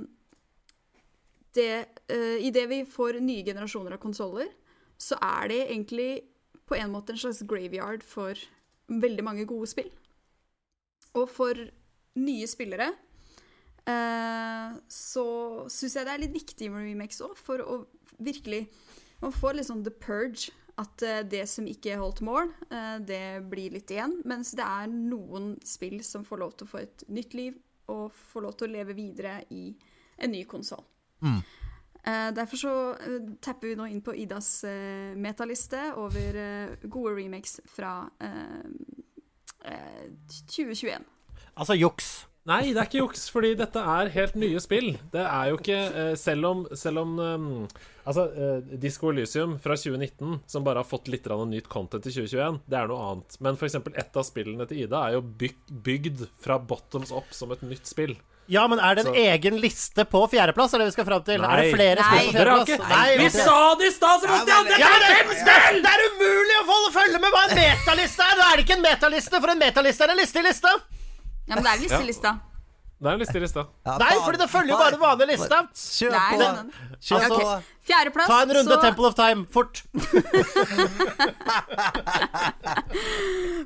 det, 1.57 1.69
uh, 2.13 2.41
Idet 2.41 2.65
vi 2.73 2.81
får 2.89 3.21
nye 3.21 3.45
generasjoner 3.45 3.97
av 3.97 4.01
konsoller, 4.01 4.49
så 4.97 5.21
er 5.21 5.53
det 5.53 5.61
egentlig 5.67 6.11
på 6.71 6.79
en 6.79 6.93
måte 6.95 7.15
en 7.15 7.21
slags 7.21 7.43
graveyard 7.51 8.05
for 8.07 8.39
veldig 8.91 9.27
mange 9.27 9.47
gode 9.51 9.69
spill. 9.71 9.91
Og 11.19 11.27
for 11.31 11.59
nye 12.21 12.47
spillere 12.51 12.93
eh, 13.91 14.79
så 14.91 15.27
syns 15.71 15.97
jeg 15.97 16.07
det 16.07 16.15
er 16.15 16.23
litt 16.25 16.37
viktig 16.37 16.71
med 16.71 16.87
remakes 16.87 17.23
òg, 17.27 17.37
for 17.39 17.63
å 17.65 17.83
virkelig 18.21 18.67
Man 19.21 19.35
får 19.37 19.59
litt 19.59 19.67
sånn 19.69 19.83
the 19.85 19.93
purge. 19.93 20.49
At 20.81 21.03
eh, 21.05 21.19
det 21.29 21.43
som 21.51 21.67
ikke 21.69 21.99
holdt 22.01 22.23
mål, 22.25 22.55
eh, 22.73 22.95
det 23.05 23.43
blir 23.53 23.75
litt 23.75 23.91
igjen. 23.93 24.15
Mens 24.25 24.55
det 24.57 24.65
er 24.65 24.89
noen 24.89 25.51
spill 25.67 25.99
som 26.07 26.25
får 26.25 26.41
lov 26.41 26.55
til 26.57 26.65
å 26.65 26.71
få 26.71 26.81
et 26.81 27.05
nytt 27.13 27.37
liv, 27.37 27.59
og 27.93 28.15
får 28.31 28.47
lov 28.47 28.55
til 28.57 28.71
å 28.71 28.73
leve 28.79 28.97
videre 28.97 29.43
i 29.53 29.75
en 30.25 30.33
ny 30.33 30.41
konsoll. 30.49 30.87
Eh, 31.21 31.43
derfor 32.35 32.61
så 32.61 32.75
eh, 32.97 33.21
tapper 33.45 33.73
vi 33.73 33.77
nå 33.79 33.87
inn 33.91 34.01
på 34.05 34.15
Idas 34.17 34.65
eh, 34.65 35.13
metaliste 35.21 35.91
over 36.01 36.41
eh, 36.41 36.89
gode 36.89 37.15
remakes 37.19 37.61
fra 37.69 37.95
eh, 38.25 38.67
eh, 39.69 40.09
2021. 40.49 41.05
Altså 41.61 41.77
juks. 41.77 42.11
Nei, 42.49 42.71
det 42.73 42.81
er 42.81 42.87
ikke 42.89 43.03
juks, 43.03 43.27
fordi 43.29 43.51
dette 43.59 43.83
er 43.85 44.09
helt 44.15 44.37
nye 44.41 44.61
spill. 44.65 44.95
Det 45.13 45.23
er 45.23 45.51
jo 45.51 45.59
ikke 45.59 45.77
eh, 45.77 46.15
Selv 46.17 46.49
om, 46.49 46.63
selv 46.73 47.03
om 47.03 47.19
um, 47.21 47.49
Altså, 48.09 48.25
eh, 48.33 48.79
Disco 48.81 49.11
Elysium 49.13 49.59
fra 49.61 49.77
2019, 49.77 50.41
som 50.49 50.65
bare 50.65 50.81
har 50.81 50.89
fått 50.89 51.11
litt 51.13 51.29
nytt 51.29 51.69
content 51.69 52.07
i 52.09 52.11
2021, 52.11 52.63
det 52.67 52.79
er 52.79 52.89
noe 52.89 53.11
annet. 53.11 53.37
Men 53.45 53.61
eksempel 53.61 53.95
et 53.95 54.17
av 54.17 54.25
spillene 54.27 54.67
til 54.67 54.87
Ida 54.87 55.05
er 55.05 55.19
jo 55.19 55.21
byg 55.23 55.61
bygd 55.85 56.25
fra 56.41 56.59
bottoms 56.59 57.13
up 57.13 57.29
som 57.37 57.53
et 57.53 57.63
nytt 57.63 57.87
spill. 57.87 58.17
Ja, 58.51 58.65
men 58.67 58.81
er 58.83 58.97
det 58.99 59.05
en 59.07 59.13
Så- 59.15 59.21
egen 59.31 59.59
liste 59.63 60.05
på 60.11 60.25
fjerdeplass? 60.33 60.73
Er 60.75 60.79
det 60.83 60.87
vi 60.91 60.95
skal 60.97 61.07
fram 61.07 61.23
til? 61.23 61.39
Er 61.45 61.61
det 61.63 61.71
flere 61.75 62.03
spill 62.03 62.27
på 62.27 62.33
fjerdeplass? 62.35 62.89
Nei, 62.91 63.17
Vi 63.21 63.29
sa 63.31 63.59
det 63.79 63.87
i 63.87 63.95
stad, 63.95 64.21
Sebastian! 64.25 64.67
Ja, 64.75 64.89
men 64.91 65.01
det, 65.07 65.39
det, 65.47 65.55
er- 65.55 65.81
det 65.87 65.93
er 65.95 66.03
umulig 66.11 66.57
å 66.59 66.65
holde 66.73 66.93
følge 66.99 67.21
med 67.23 67.31
hva 67.37 67.45
en 67.47 67.57
metaliste 67.61 68.27
er! 68.27 68.35
Da 68.41 68.49
er 68.51 68.57
det 68.59 68.65
ikke 68.67 68.77
en 68.81 68.83
metaliste, 68.89 69.41
for 69.41 69.55
en 69.55 69.59
metaliste 69.63 70.03
er 70.09 70.15
en 70.17 70.19
liste 70.25 70.43
i 70.43 70.47
lista. 70.49 70.73
Ja, 71.47 71.55
men 71.55 71.63
det 71.65 71.73
er 71.77 71.81
listelista. 71.87 72.35
Det 73.01 73.09
er 73.09 73.15
en 73.17 73.21
liste 73.23 73.39
i 73.39 73.41
lista. 73.41 73.63
Ja, 73.89 73.95
Nei, 74.01 74.15
for 74.21 74.33
det 74.37 74.49
følger 74.53 74.71
jo 74.75 74.79
bare 74.81 74.93
den 74.93 75.01
vanlige 75.01 75.29
lista. 75.33 75.57
Kjør 75.73 76.11
Nei, 76.13 76.31
på. 76.31 76.37
nei, 76.41 76.49
nei. 76.57 76.65
Kjør 77.01 77.17
Altså, 77.21 77.35
okay. 77.41 77.61
Fjerdeplass, 77.91 78.29
Ta 78.29 78.37
en 78.45 78.53
runde 78.55 78.75
så 78.75 78.81
Temple 78.85 79.07
of 79.09 79.15
Time, 79.19 79.43
fort. 79.51 79.75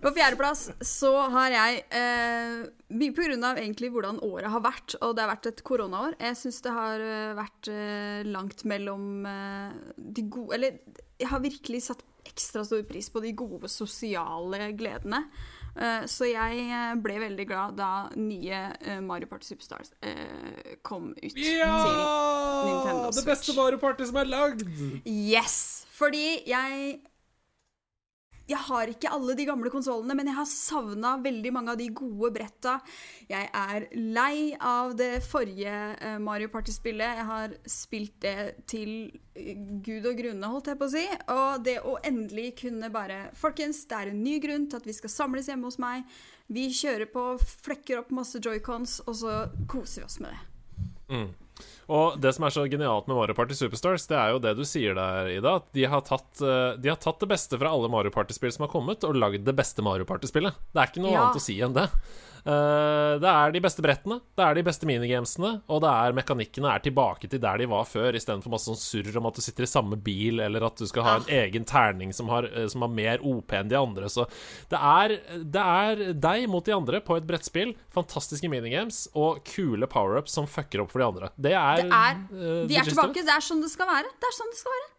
På 0.04 0.10
fjerdeplass 0.14 0.62
så 0.84 1.10
har 1.34 1.48
jeg 1.54 1.80
eh, 1.98 2.54
Mye 2.94 3.14
på 3.16 3.24
grunn 3.26 3.44
av 3.48 3.58
egentlig 3.58 3.88
hvordan 3.94 4.20
året 4.24 4.50
har 4.52 4.62
vært, 4.64 4.90
og 5.00 5.10
det 5.16 5.22
har 5.24 5.30
vært 5.32 5.48
et 5.50 5.62
koronaår. 5.66 6.12
Jeg 6.20 6.34
syns 6.38 6.58
det 6.64 6.72
har 6.76 6.98
eh, 7.02 7.32
vært 7.38 7.62
eh, 7.72 8.20
langt 8.28 8.64
mellom 8.70 9.04
eh, 9.28 9.70
de 9.96 10.22
gode 10.30 10.54
Eller 10.58 10.70
jeg 11.18 11.28
har 11.30 11.40
virkelig 11.42 11.80
satt 11.88 12.02
ekstra 12.24 12.64
stor 12.66 12.82
pris 12.88 13.08
på 13.12 13.20
de 13.24 13.32
gode 13.36 13.68
sosiale 13.72 14.70
gledene. 14.78 15.20
Eh, 15.74 16.04
så 16.06 16.28
jeg 16.30 16.66
eh, 16.70 16.92
ble 17.02 17.16
veldig 17.22 17.46
glad 17.50 17.78
da 17.78 17.90
nye 18.14 18.60
eh, 18.78 19.00
Mario 19.02 19.26
Party 19.30 19.48
Superstars 19.50 19.90
kom 20.86 21.10
ut 21.10 21.34
til 21.34 21.58
Nintendo 21.64 23.10
Switch. 23.10 23.18
Det 23.18 23.26
beste 23.26 23.56
Mario 23.58 23.80
Party 23.82 24.06
som 24.06 24.20
er 24.22 24.30
lagd! 24.30 24.62
Yes! 25.06 25.86
Fordi 25.94 26.42
jeg 26.46 26.98
Jeg 28.44 28.60
har 28.66 28.90
ikke 28.92 29.08
alle 29.14 29.34
de 29.38 29.46
gamle 29.48 29.70
konsollene, 29.72 30.14
men 30.18 30.28
jeg 30.28 30.36
har 30.36 30.48
savna 30.48 31.14
veldig 31.24 31.52
mange 31.54 31.72
av 31.72 31.78
de 31.80 31.86
gode 31.96 32.28
bretta. 32.34 32.74
Jeg 33.30 33.48
er 33.48 33.86
lei 33.96 34.52
av 34.60 34.92
det 34.98 35.22
forrige 35.24 35.76
eh, 35.94 36.18
Mario 36.20 36.50
Party-spillet. 36.52 37.20
Jeg 37.20 37.26
har 37.30 37.54
spilt 37.70 38.18
det 38.24 38.66
til 38.68 38.90
eh, 39.32 39.56
gud 39.86 40.10
og 40.10 40.20
grunne, 40.20 40.50
holdt 40.52 40.68
jeg 40.72 40.80
på 40.80 40.88
å 40.90 40.92
si. 40.92 41.04
Og 41.32 41.64
det 41.64 41.78
å 41.88 41.96
endelig 42.04 42.50
kunne 42.60 42.92
bare 42.92 43.30
Folkens, 43.38 43.84
det 43.88 43.96
er 44.00 44.12
en 44.12 44.20
ny 44.24 44.36
grunn 44.44 44.68
til 44.68 44.82
at 44.82 44.88
vi 44.88 44.96
skal 44.96 45.12
samles 45.12 45.48
hjemme 45.48 45.70
hos 45.70 45.80
meg. 45.80 46.04
Vi 46.52 46.68
kjører 46.68 47.08
på, 47.14 47.24
flekker 47.64 48.02
opp 48.02 48.12
masse 48.12 48.42
joycons, 48.44 49.00
og 49.08 49.16
så 49.24 49.38
koser 49.72 50.04
vi 50.04 50.10
oss 50.10 50.20
med 50.20 50.36
det. 50.36 50.44
Og 51.92 52.18
det 52.20 52.32
som 52.34 52.44
er 52.46 52.54
så 52.54 52.64
genialt 52.70 53.06
med 53.10 53.16
Mario 53.18 53.34
Party 53.36 53.52
Superstars, 53.58 54.06
det 54.08 54.16
er 54.16 54.30
jo 54.32 54.38
det 54.40 54.54
du 54.56 54.62
sier 54.64 54.94
der, 54.96 55.28
Ida. 55.34 55.56
At 55.60 55.66
de 55.76 55.84
har 55.84 56.00
tatt, 56.06 56.40
eh, 56.40 56.76
de 56.80 56.88
har 56.88 56.96
tatt 56.96 57.20
det 57.20 57.28
beste 57.28 57.58
fra 57.60 57.72
alle 57.76 57.90
Mario 57.92 58.10
Party-spill 58.14 58.52
som 58.56 58.64
har 58.66 58.72
kommet, 58.72 59.04
og 59.04 59.18
lagd 59.20 59.44
det 59.44 59.56
beste 59.58 59.84
Mario 59.84 60.06
Party-spillet. 60.08 60.54
Det 60.72 60.80
er 60.80 60.88
ikke 60.92 61.04
noe 61.04 61.12
Ja. 61.12 61.24
annet 61.26 61.36
å 61.36 61.44
si 61.44 61.58
enn 61.60 61.74
det. 61.76 61.90
Eh, 62.44 63.12
det 63.22 63.30
er 63.30 63.52
de 63.54 63.60
beste 63.64 63.80
brettene, 63.84 64.18
det 64.36 64.44
er 64.44 64.58
de 64.58 64.64
beste 64.66 64.88
minigamesene, 64.88 65.52
og 65.72 65.80
det 65.80 65.92
er 65.92 66.16
mekanikkene 66.18 66.68
er 66.74 66.82
tilbake 66.84 67.30
til 67.32 67.40
der 67.40 67.62
de 67.62 67.68
var 67.70 67.86
før, 67.88 68.18
istedenfor 68.18 68.52
masse 68.52 68.68
sånn 68.68 68.80
surr 68.80 69.16
om 69.16 69.30
at 69.30 69.38
du 69.38 69.44
sitter 69.44 69.64
i 69.64 69.70
samme 69.70 69.96
bil, 69.96 70.42
eller 70.44 70.66
at 70.68 70.76
du 70.76 70.84
skal 70.90 71.06
ha 71.06 71.14
en 71.22 71.30
egen 71.32 71.64
terning 71.68 72.12
som 72.12 72.28
har, 72.32 72.48
eh, 72.52 72.66
som 72.68 72.84
har 72.84 72.92
mer 72.92 73.24
OP 73.24 73.56
enn 73.56 73.72
de 73.72 73.78
andre. 73.80 74.10
Så 74.12 74.26
det 74.72 74.80
er, 74.80 75.16
det 75.40 75.64
er 75.64 76.04
deg 76.12 76.48
mot 76.52 76.64
de 76.64 76.76
andre 76.76 77.00
på 77.00 77.16
et 77.16 77.28
brettspill. 77.28 77.72
Fantastiske 77.94 78.50
minigames 78.52 79.06
og 79.14 79.40
kule 79.48 79.88
power-ups 79.88 80.36
som 80.36 80.48
fucker 80.50 80.84
opp 80.84 80.92
for 80.92 81.00
de 81.00 81.08
andre. 81.08 81.32
Det 81.40 81.54
er, 81.56 81.84
Det 81.84 81.92
er, 81.92 82.20
eh, 82.34 82.66
vi 82.68 82.76
er 82.76 82.84
tilbake. 82.90 83.24
Det 83.24 83.32
er 83.32 83.40
sånn 83.48 83.64
det 83.64 83.72
skal 83.72 83.88
være. 83.88 84.12
Det 84.20 84.28
er 84.28 84.36
sånn 84.36 84.52
det 84.52 84.60
skal 84.60 84.76
være. 84.76 84.93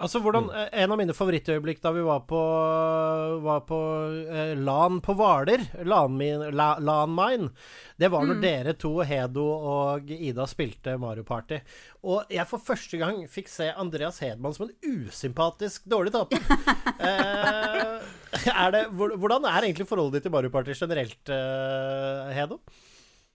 Altså, 0.00 0.20
hvordan, 0.24 0.46
eh, 0.56 0.68
En 0.82 0.92
av 0.94 0.98
mine 0.98 1.12
favorittøyeblikk 1.12 1.82
da 1.84 1.90
vi 1.92 2.00
var 2.06 2.22
på, 2.28 2.38
var 3.44 3.60
på 3.68 3.78
eh, 4.32 4.54
LAN 4.56 5.00
på 5.04 5.12
Hvaler, 5.18 5.60
LAN, 5.84 6.16
La- 6.56 6.78
LAN 6.80 7.12
Mine, 7.12 7.50
det 8.00 8.08
var 8.12 8.24
når 8.24 8.40
dere 8.40 8.72
to, 8.80 8.94
Hedo 9.04 9.44
og 9.44 10.08
Ida, 10.16 10.46
spilte 10.48 10.94
Mario 11.00 11.22
Party. 11.28 11.58
Og 12.08 12.24
jeg 12.32 12.48
for 12.48 12.62
første 12.64 12.96
gang 13.00 13.20
fikk 13.28 13.50
se 13.52 13.68
Andreas 13.76 14.22
Hedman 14.24 14.56
som 14.56 14.68
en 14.70 15.04
usympatisk 15.04 15.84
dårlig 15.92 16.14
taper. 16.16 16.40
eh, 17.10 17.98
er 18.54 18.72
det, 18.76 18.86
hvordan 18.96 19.44
er 19.52 19.68
egentlig 19.68 19.88
forholdet 19.90 20.20
ditt 20.20 20.30
til 20.30 20.32
Mario 20.38 20.52
Party 20.54 20.72
generelt, 20.80 21.28
eh, 21.28 22.32
Hedo? 22.40 22.62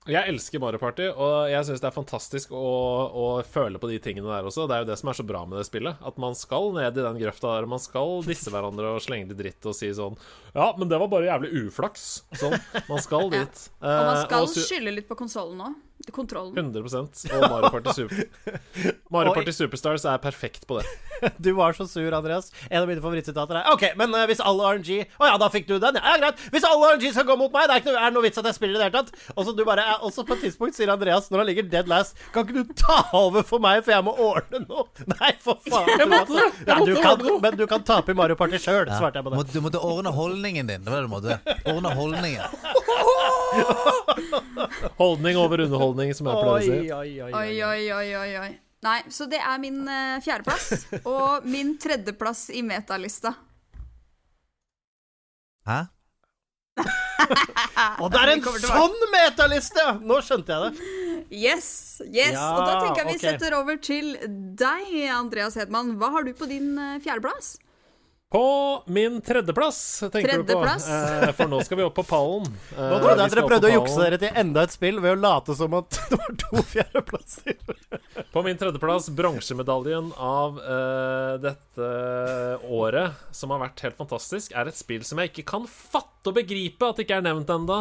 Jeg 0.06 0.30
elsker 0.30 0.62
Mario 0.62 0.78
Party, 0.78 1.08
og 1.10 1.48
jeg 1.50 1.65
syns 1.65 1.82
det 1.82 1.88
er 1.89 1.94
fantastisk 1.96 2.52
å, 2.54 2.60
å 3.10 3.24
føle 3.41 3.80
på 3.82 3.89
de 3.89 3.96
tingene 4.04 4.30
der 4.30 4.46
også. 4.46 4.68
Det 4.70 4.76
er 4.76 4.84
jo 4.84 4.89
det 4.91 4.98
som 5.02 5.10
er 5.10 5.18
så 5.18 5.26
bra 5.26 5.41
med 5.50 5.58
det 5.58 5.65
spillet. 5.65 5.98
At 6.06 6.20
man 6.22 6.38
skal 6.38 6.70
ned 6.76 7.00
i 7.00 7.06
den 7.08 7.18
grøfta 7.24 7.56
der. 7.56 7.65
Man 7.72 7.82
skal 7.82 8.22
disse 8.28 8.54
hverandre 8.54 8.91
og 8.94 9.02
slenge 9.02 9.32
litt 9.32 9.39
dritt 9.41 9.65
og 9.65 9.74
si 9.74 9.89
sånn 9.98 10.13
Ja, 10.54 10.68
men 10.78 10.91
det 10.91 11.00
var 11.02 11.10
bare 11.10 11.32
jævlig 11.32 11.65
uflaks. 11.65 12.06
Sånn. 12.38 12.54
Man 12.86 13.02
skal 13.02 13.34
dit. 13.34 13.65
Og 13.82 13.89
man 13.89 14.13
Eh, 14.15 14.24
skal 14.28 14.46
og 14.46 14.54
skylde 14.54 14.94
litt 14.94 15.10
på 15.10 15.18
konsollen 15.18 15.65
òg. 15.72 15.82
Kontrollen. 16.12 16.54
100 16.58 16.84
Og 17.34 17.50
Mario 17.50 17.70
Party, 17.70 17.90
Super 17.96 18.24
Mario 19.14 19.34
Party 19.34 19.52
Superstars 19.52 20.06
er 20.06 20.18
perfekt 20.22 20.68
på 20.68 20.80
det. 20.80 20.86
Du 21.42 21.54
var 21.56 21.74
så 21.74 21.88
sur, 21.88 22.14
Andreas. 22.14 22.52
En 22.70 22.82
av 22.82 22.88
mine 22.90 23.02
favorittsitater 23.02 23.58
er 23.58 23.70
OK, 23.72 23.86
men 23.98 24.14
eh, 24.14 24.26
hvis 24.30 24.42
alle 24.44 24.68
RNG 24.76 24.90
Å 25.18 25.30
ja, 25.30 25.38
da 25.42 25.48
fikk 25.50 25.68
du 25.70 25.78
den. 25.82 25.98
Ja, 25.98 26.18
greit. 26.22 26.42
Hvis 26.54 26.68
alle 26.68 26.92
RNG 26.94 27.14
skal 27.16 27.26
gå 27.30 27.38
mot 27.40 27.54
meg, 27.56 27.70
det 27.70 27.78
er 27.78 27.82
ikke 27.84 27.94
noe, 27.94 28.04
er 28.06 28.14
noe 28.14 28.26
vits 28.28 28.42
at 28.42 28.50
jeg 28.52 28.58
spiller 28.58 28.76
i 28.76 28.82
det 28.84 28.90
hele 28.90 29.00
tatt. 29.00 29.32
Og 29.34 29.48
så 29.48 29.56
du 29.56 29.64
bare 29.68 29.86
er, 29.88 30.04
også 30.06 30.26
på 30.28 30.36
et 30.38 30.46
tidspunkt 30.46 30.78
sier 30.78 30.92
Andreas, 30.94 31.32
når 31.32 31.42
han 31.42 31.50
ligger 31.50 31.70
dead 31.72 31.90
last, 31.90 32.20
kan 32.36 32.46
ikke 32.46 32.62
du 32.62 32.76
ta 32.78 33.00
over 33.18 33.46
for 33.48 33.64
meg, 33.64 33.82
for 33.88 33.96
jeg 33.96 34.06
må 34.06 34.14
ordne 34.28 34.62
noe? 34.68 34.86
Nei, 35.16 35.32
for 35.42 35.60
faen. 35.66 35.90
Jeg 35.96 36.12
måtte 36.12 36.36
det. 36.38 36.48
Jeg 36.60 36.70
Ja, 36.70 36.80
du 36.86 36.94
kan, 37.02 37.26
men 37.48 37.60
du 37.60 37.66
kan 37.72 37.88
tape 37.88 38.14
i 38.14 38.18
Mario 38.20 38.38
Party 38.40 38.60
sjøl, 38.62 38.92
svarte 38.92 39.22
jeg 39.22 39.26
på 39.26 39.34
det. 39.34 39.48
Du 39.56 39.62
måtte 39.64 39.82
ordne 39.82 40.14
holdningen 40.16 40.70
din. 40.70 40.86
Det 40.86 40.92
var 40.92 41.02
det 41.02 41.08
du 41.08 41.14
måtte. 41.16 41.40
Ordne 41.72 41.96
holdningen. 41.96 42.44
Holdning 45.00 45.38
over 45.38 45.60
underholdning, 45.60 45.85
som 46.17 46.30
jeg 46.30 46.41
pleier 46.41 46.54
å 46.54 46.62
si. 46.63 46.78
Oi, 46.95 47.10
oi, 47.30 47.82
oi. 47.93 48.08
Oi, 48.21 48.38
oi. 48.43 48.52
Nei, 48.86 49.00
så 49.10 49.26
det 49.30 49.39
er 49.41 49.58
min 49.62 49.82
uh, 49.88 50.21
fjerdeplass. 50.21 50.86
Og 51.15 51.45
min 51.50 51.74
tredjeplass 51.82 52.48
i 52.54 52.62
metalista. 52.65 53.34
Hæ? 55.65 55.80
Og 58.04 58.12
det 58.12 58.21
er 58.21 58.34
en 58.36 58.43
sånn 58.62 58.98
metaliste! 59.13 59.86
Nå 60.06 60.19
skjønte 60.26 60.54
jeg 60.54 60.67
det. 60.67 60.91
Yes, 61.34 61.67
yes. 62.06 62.36
Ja, 62.36 62.52
og 62.54 62.67
da 62.67 62.74
tenker 62.84 63.02
jeg 63.02 63.08
vi 63.08 63.15
okay. 63.15 63.32
setter 63.34 63.56
over 63.58 63.80
til 63.82 64.12
deg, 64.60 64.91
Andreas 65.10 65.56
Hedman. 65.58 65.95
Hva 65.98 66.12
har 66.13 66.28
du 66.28 66.36
på 66.38 66.45
din 66.50 66.76
eh, 66.78 67.00
fjerdeplass? 67.02 67.56
På 68.34 68.84
min 68.88 69.22
tredjeplass, 69.22 70.00
tenker 70.12 70.32
Tredjeplass? 70.32 70.86
du 70.86 70.92
på. 70.92 71.26
Eh, 71.28 71.34
for 71.38 71.52
nå 71.52 71.60
skal 71.64 71.78
vi 71.78 71.84
opp 71.86 71.94
på 71.96 72.04
pallen. 72.10 72.48
Eh, 72.74 72.80
Nå 72.82 72.98
trodde 73.00 73.20
jeg 73.22 73.30
at 73.30 73.36
dere 73.36 73.44
prøvde 73.48 73.70
å 73.70 73.76
jukse 73.76 74.00
dere 74.02 74.20
til 74.20 74.40
enda 74.42 74.64
et 74.66 74.74
spill 74.74 74.98
ved 75.04 75.14
å 75.14 75.20
late 75.22 75.56
som 75.56 75.76
at 75.78 76.00
det 76.10 76.18
var 76.20 76.34
to 76.42 76.64
fjerdeplasser. 76.72 77.60
På 78.34 78.44
min 78.44 78.58
tredjeplass 78.60 79.12
bronsemedaljen 79.16 80.10
av 80.18 80.58
eh, 80.60 81.36
dette 81.46 81.92
året, 82.74 83.22
som 83.32 83.54
har 83.54 83.62
vært 83.68 83.86
helt 83.86 84.02
fantastisk, 84.02 84.58
er 84.58 84.74
et 84.74 84.80
spill 84.82 85.06
som 85.08 85.22
jeg 85.22 85.32
ikke 85.32 85.48
kan 85.54 85.70
fatte 85.70 86.34
og 86.34 86.40
begripe 86.40 86.90
at 86.90 86.98
det 86.98 87.06
ikke 87.06 87.22
er 87.22 87.28
nevnt 87.30 87.54
enda 87.54 87.80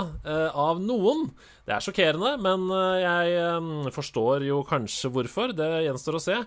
av 0.53 0.79
noen. 0.85 1.31
Det 1.65 1.73
er 1.73 1.81
sjokkerende, 1.81 2.35
men 2.45 2.69
eh, 2.69 3.01
jeg 3.01 3.35
eh, 3.41 3.91
forstår 3.97 4.45
jo 4.45 4.61
kanskje 4.69 5.09
hvorfor. 5.15 5.57
Det 5.57 5.71
gjenstår 5.87 6.19
å 6.21 6.25
se. 6.29 6.39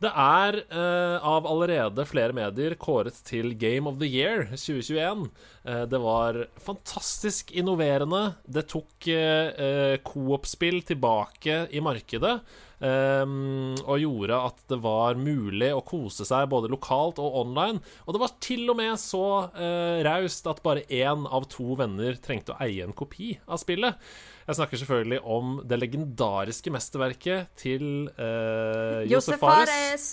Det 0.00 0.08
er 0.16 0.56
eh, 0.64 1.16
av 1.28 1.44
allerede 1.44 2.06
flere 2.08 2.32
medier 2.32 2.72
kåret 2.80 3.18
til 3.28 3.52
Game 3.60 3.90
of 3.90 3.98
the 4.00 4.08
Year 4.08 4.46
2021. 4.54 5.26
Eh, 5.68 5.82
det 5.92 6.00
var 6.00 6.38
fantastisk 6.56 7.52
innoverende. 7.52 8.22
Det 8.48 8.64
tok 8.72 9.10
eh, 9.12 9.50
eh, 9.52 9.96
coop-spill 10.00 10.80
tilbake 10.88 11.66
i 11.68 11.84
markedet. 11.84 12.38
Ehm, 12.84 13.76
og 13.84 14.00
gjorde 14.02 14.38
at 14.50 14.62
det 14.72 14.78
var 14.84 15.18
mulig 15.20 15.70
å 15.74 15.82
kose 15.86 16.26
seg 16.28 16.48
både 16.52 16.70
lokalt 16.72 17.20
og 17.22 17.36
online. 17.42 17.82
Og 18.06 18.16
det 18.16 18.22
var 18.22 18.36
til 18.42 18.64
og 18.72 18.78
med 18.80 18.96
så 19.00 19.24
uh, 19.54 20.00
raust 20.06 20.48
at 20.50 20.62
bare 20.64 20.86
én 20.86 21.26
av 21.28 21.48
to 21.52 21.76
venner 21.80 22.18
trengte 22.22 22.54
å 22.54 22.60
eie 22.64 22.86
en 22.86 22.96
kopi 22.96 23.34
av 23.46 23.60
spillet. 23.62 24.00
Jeg 24.46 24.58
snakker 24.58 24.82
selvfølgelig 24.82 25.20
om 25.36 25.60
det 25.68 25.78
legendariske 25.78 26.72
mesterverket 26.74 27.52
til 27.60 28.08
uh, 28.18 29.06
Josef 29.10 29.38
Fares. 29.42 30.10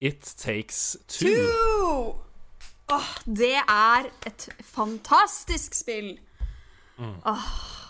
It 0.00 0.22
Takes 0.36 0.98
Two. 1.08 1.32
Two! 1.32 2.14
Åh, 2.92 3.08
det 3.24 3.56
er 3.58 4.06
et 4.28 4.48
fantastisk 4.62 5.74
spill. 5.74 6.12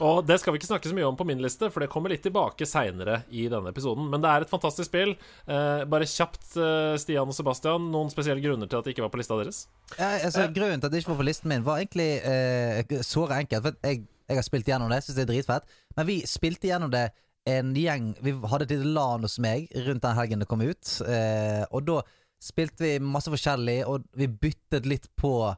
Og 0.05 0.21
det 0.29 0.37
skal 0.41 0.53
vi 0.53 0.61
ikke 0.61 0.69
snakke 0.69 0.91
så 0.91 0.97
mye 0.97 1.07
om 1.09 1.17
på 1.17 1.25
min 1.29 1.41
liste, 1.41 1.71
for 1.73 1.81
det 1.81 1.89
kommer 1.93 2.13
litt 2.13 2.25
tilbake 2.27 2.67
seinere 2.69 3.23
i 3.33 3.47
denne 3.53 3.71
episoden. 3.73 4.09
Men 4.13 4.21
det 4.25 4.33
er 4.33 4.45
et 4.45 4.51
fantastisk 4.53 4.91
spill. 4.91 5.15
Eh, 5.47 5.85
bare 5.89 6.09
kjapt, 6.11 6.51
eh, 6.61 6.97
Stian 7.01 7.31
og 7.31 7.37
Sebastian, 7.37 7.89
noen 7.95 8.13
spesielle 8.13 8.45
grunner 8.45 8.69
til 8.69 8.81
at 8.81 8.85
det 8.85 8.93
ikke 8.93 9.07
var 9.07 9.15
på 9.15 9.23
lista 9.23 9.39
deres? 9.41 9.63
Ja, 9.97 10.11
altså, 10.27 10.49
grunnen 10.53 10.83
til 10.83 10.91
at 10.91 10.93
det 10.93 11.01
ikke 11.01 11.15
var 11.15 11.23
på 11.23 11.29
listen 11.31 11.53
min, 11.53 11.65
var 11.65 11.81
egentlig 11.81 12.11
eh, 12.29 13.01
såre 13.07 13.41
enkelt. 13.45 13.71
For 13.71 13.89
jeg 13.89 14.05
Jeg 14.27 14.41
har 14.41 14.43
spilt 14.43 14.67
gjennom 14.67 14.91
det, 14.91 15.05
syns 15.05 15.15
det 15.15 15.23
er 15.23 15.29
dritfett. 15.31 15.69
Men 15.95 16.07
vi 16.09 16.17
spilte 16.27 16.67
gjennom 16.67 16.91
det 16.91 17.13
en 17.47 17.69
gjeng 17.79 18.09
Vi 18.27 18.33
hadde 18.51 18.65
et 18.67 18.73
lite 18.75 18.89
LAN 18.91 19.23
hos 19.23 19.39
meg 19.39 19.69
rundt 19.87 20.03
den 20.03 20.17
helgen 20.19 20.41
det 20.43 20.49
kom 20.51 20.65
ut. 20.67 21.01
Eh, 21.07 21.63
og 21.71 21.87
da 21.87 22.01
spilte 22.43 22.83
vi 22.83 22.99
masse 22.99 23.31
forskjellig, 23.31 23.85
og 23.87 24.03
vi 24.19 24.27
byttet 24.27 24.85
litt 24.85 25.07
på 25.15 25.31
å, 25.47 25.55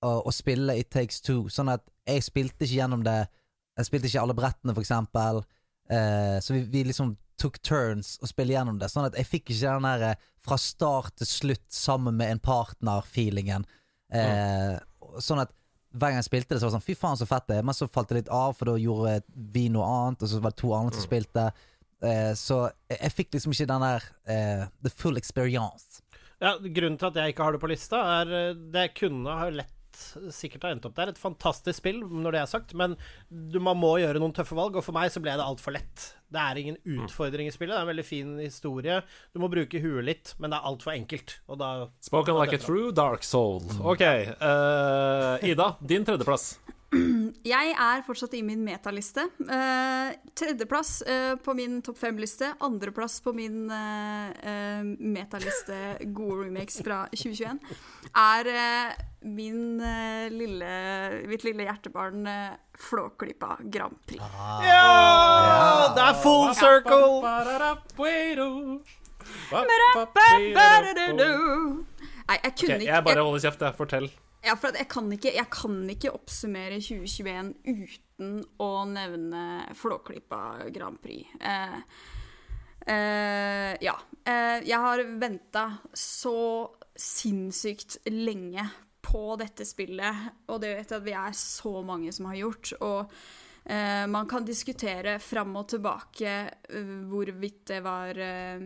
å 0.00 0.32
spille 0.32 0.78
It 0.80 0.88
Takes 0.90 1.20
Two. 1.20 1.50
Sånn 1.52 1.68
at 1.68 1.84
jeg 2.06 2.24
spilte 2.24 2.64
ikke 2.64 2.78
gjennom 2.80 3.02
det 3.06 3.18
Jeg 3.76 3.86
spilte 3.90 4.08
ikke 4.08 4.22
alle 4.22 4.34
brettene, 4.38 4.72
for 4.72 4.80
eksempel. 4.80 5.42
Eh, 5.92 6.38
så 6.40 6.54
vi, 6.54 6.62
vi 6.72 6.84
liksom 6.88 7.10
tok 7.36 7.58
turns 7.60 8.14
å 8.24 8.28
spille 8.30 8.54
gjennom 8.54 8.78
det. 8.80 8.88
Sånn 8.88 9.04
at 9.10 9.18
jeg 9.20 9.28
fikk 9.28 9.50
ikke 9.52 9.74
den 9.74 9.84
der 9.84 10.04
eh, 10.14 10.22
fra 10.40 10.56
start 10.56 11.18
til 11.20 11.28
slutt 11.28 11.66
sammen 11.68 12.16
med 12.16 12.32
en 12.32 12.40
partner-feelingen. 12.40 13.66
Eh, 14.14 14.78
Sånn 15.20 15.40
at 15.42 15.52
hver 15.96 16.12
gang 16.12 16.18
jeg 16.20 16.26
spilte 16.28 16.54
det, 16.54 16.60
så 16.60 16.66
var 16.66 16.72
det 16.72 16.76
sånn 16.78 16.86
Fy 16.86 16.96
faen, 16.98 17.16
så 17.20 17.28
fett 17.28 17.46
det 17.48 17.58
er. 17.60 17.68
Men 17.68 17.76
så 17.76 17.88
falt 17.88 18.10
det 18.10 18.22
litt 18.22 18.32
av, 18.32 18.56
for 18.56 18.68
da 18.68 18.74
gjorde 18.80 19.18
vi 19.54 19.66
noe 19.72 19.86
annet, 19.86 20.24
og 20.24 20.32
så 20.32 20.40
var 20.44 20.52
det 20.52 20.60
to 20.60 20.72
andre 20.76 20.96
som 20.96 21.06
spilte. 21.06 21.46
Eh, 22.04 22.32
så 22.36 22.58
jeg, 22.88 22.98
jeg 22.98 23.14
fikk 23.20 23.36
liksom 23.36 23.54
ikke 23.56 23.68
den 23.70 23.84
der 23.86 24.08
eh, 24.32 24.66
The 24.84 24.92
full 24.92 25.20
experience. 25.20 26.02
Ja, 26.42 26.56
Grunnen 26.60 26.98
til 27.00 27.08
at 27.08 27.16
jeg 27.16 27.32
ikke 27.32 27.46
har 27.46 27.56
det 27.56 27.62
på 27.62 27.70
lista, 27.72 28.02
er 28.20 28.34
eh, 28.40 28.58
det 28.74 28.90
kunne 28.98 29.36
ha 29.40 29.48
lett 29.52 29.72
sikkert 30.34 30.66
har 30.66 30.76
endt 30.76 30.86
opp 30.88 30.96
der. 30.98 31.12
Et 31.12 31.20
fantastisk 31.20 31.80
spill, 31.80 32.02
når 32.04 32.36
det 32.36 32.42
er 32.42 32.50
sagt, 32.50 32.74
men 32.78 32.96
du, 33.30 33.58
man 33.62 33.78
må 33.80 33.96
gjøre 34.02 34.22
noen 34.22 34.34
tøffe 34.36 34.58
valg, 34.58 34.78
og 34.78 34.84
for 34.86 34.96
meg 34.96 35.12
så 35.12 35.22
ble 35.24 35.36
det 35.38 35.46
altfor 35.46 35.76
lett. 35.76 36.10
Det 36.32 36.42
er 36.42 36.60
ingen 36.60 36.78
utfordring 36.98 37.48
i 37.48 37.54
spillet. 37.54 37.74
Det 37.74 37.80
er 37.80 37.86
en 37.86 37.92
veldig 37.92 38.06
fin 38.06 38.32
historie. 38.42 39.00
Du 39.34 39.42
må 39.42 39.50
bruke 39.52 39.80
huet 39.82 40.06
litt, 40.06 40.34
men 40.40 40.52
det 40.52 40.58
er 40.58 40.70
altfor 40.70 40.96
enkelt. 40.96 41.38
Og 41.46 41.60
da 41.62 41.72
Spoken 42.04 42.38
like 42.38 42.56
a 42.56 42.62
true 42.62 42.92
dark 42.94 43.26
soul. 43.26 43.62
OK. 43.80 44.02
Uh, 44.40 45.46
Ida, 45.46 45.74
din 45.86 46.06
tredjeplass. 46.06 46.56
Jeg 47.46 47.72
er 47.74 48.02
fortsatt 48.06 48.34
i 48.38 48.42
min 48.46 48.62
metaliste. 48.64 49.26
Uh, 49.42 50.14
tredjeplass 50.38 51.00
uh, 51.06 51.34
på 51.42 51.54
min 51.58 51.80
topp 51.84 51.98
fem-liste. 52.00 52.52
Andreplass 52.64 53.18
på 53.24 53.34
min 53.36 53.66
uh, 53.70 54.30
eh, 54.30 54.86
metaliste 55.00 55.76
gode 56.14 56.46
remakes 56.46 56.78
fra 56.84 57.04
2021 57.14 57.60
er 58.16 58.48
min 59.26 59.80
lille, 60.32 60.68
mitt 61.26 61.44
lille 61.44 61.66
hjertebarn 61.66 62.28
Flåklypa 62.78 63.56
Grand 63.72 63.96
Prix. 64.06 64.22
Ja! 64.66 65.92
Det 65.96 66.04
er 66.04 66.20
full 66.22 66.54
circle! 66.54 67.22
Nei, 72.26 72.38
jeg 72.42 72.54
kunne 72.58 72.78
ikke 72.80 72.92
jeg 72.92 73.04
bare 73.06 73.26
holder 73.26 73.44
kjeft, 73.46 73.62
jeg. 73.62 73.76
Fortell. 73.78 74.08
Ja, 74.46 74.54
for 74.54 74.76
jeg 74.78 74.86
kan, 74.90 75.08
ikke, 75.14 75.32
jeg 75.34 75.48
kan 75.50 75.78
ikke 75.90 76.12
oppsummere 76.14 76.78
2021 76.78 77.54
uten 77.66 78.36
å 78.62 78.70
nevne 78.90 79.42
Flåklypa 79.74 80.42
Grand 80.74 81.00
Prix. 81.02 81.26
Eh, 81.40 81.78
eh, 82.86 83.72
ja. 83.82 83.96
Eh, 84.22 84.58
jeg 84.68 84.82
har 84.84 85.02
venta 85.18 85.66
så 85.90 86.36
sinnssykt 86.96 87.98
lenge 88.10 88.68
på 89.06 89.24
dette 89.40 89.66
spillet, 89.66 90.30
og 90.50 90.60
det 90.62 90.74
vet 90.74 90.92
jeg 90.92 91.00
at 91.00 91.06
vi 91.06 91.16
er 91.16 91.36
så 91.38 91.80
mange 91.86 92.12
som 92.14 92.28
har 92.30 92.38
gjort. 92.40 92.72
Og 92.82 93.12
eh, 93.64 94.04
man 94.10 94.28
kan 94.30 94.46
diskutere 94.46 95.16
fram 95.22 95.54
og 95.60 95.68
tilbake 95.72 96.34
eh, 96.50 96.94
hvorvidt 97.10 97.64
det 97.70 97.80
var 97.86 98.18
eh, 98.18 98.62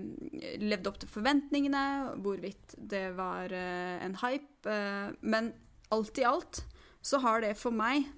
levd 0.63 0.91
opp 0.91 1.01
til 1.03 1.13
forventningene, 1.13 1.85
hvorvidt 2.25 2.79
det 2.79 3.11
var 3.19 3.53
eh, 3.53 3.99
en 4.07 4.17
hype, 4.23 4.65
eh, 4.69 5.11
men 5.21 5.53
alt 5.95 6.23
i 6.23 6.29
alt 6.29 6.65
så 7.01 7.21
har 7.25 7.43
det 7.45 7.57
for 7.59 7.75
meg 7.75 8.09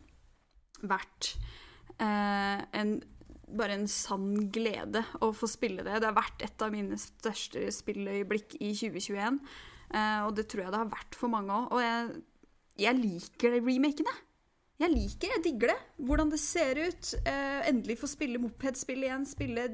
vært 0.82 1.34
eh, 2.02 2.58
en 2.78 3.00
bare 3.52 3.76
en 3.76 3.88
sann 3.90 4.48
glede 4.52 5.02
å 5.20 5.28
få 5.36 5.48
spille 5.50 5.84
det. 5.84 5.98
Det 6.00 6.08
har 6.08 6.16
vært 6.16 6.44
et 6.44 6.64
av 6.64 6.72
mine 6.72 6.96
største 7.00 7.66
spilløyeblikk 7.74 8.56
i 8.60 8.72
2021. 8.72 9.40
eh, 9.92 10.20
og 10.26 10.34
det 10.36 10.48
tror 10.50 10.66
jeg 10.66 10.74
det 10.74 10.82
har 10.82 10.92
vært 10.92 11.18
for 11.18 11.32
mange 11.32 11.54
òg. 11.54 11.72
Og 11.76 11.84
jeg, 11.84 12.22
jeg 12.88 13.00
liker 13.00 13.58
remakene. 13.60 14.14
Jeg 14.82 14.90
liker 14.90 15.30
jeg 15.30 15.42
digger 15.44 15.72
det. 15.72 15.78
Hvordan 16.08 16.30
det 16.32 16.40
ser 16.42 16.78
ut. 16.80 17.12
Uh, 17.22 17.60
endelig 17.68 17.98
få 18.00 18.08
spille 18.10 18.40
mopedspill 18.42 19.04
igjen. 19.04 19.26
Spille 19.28 19.68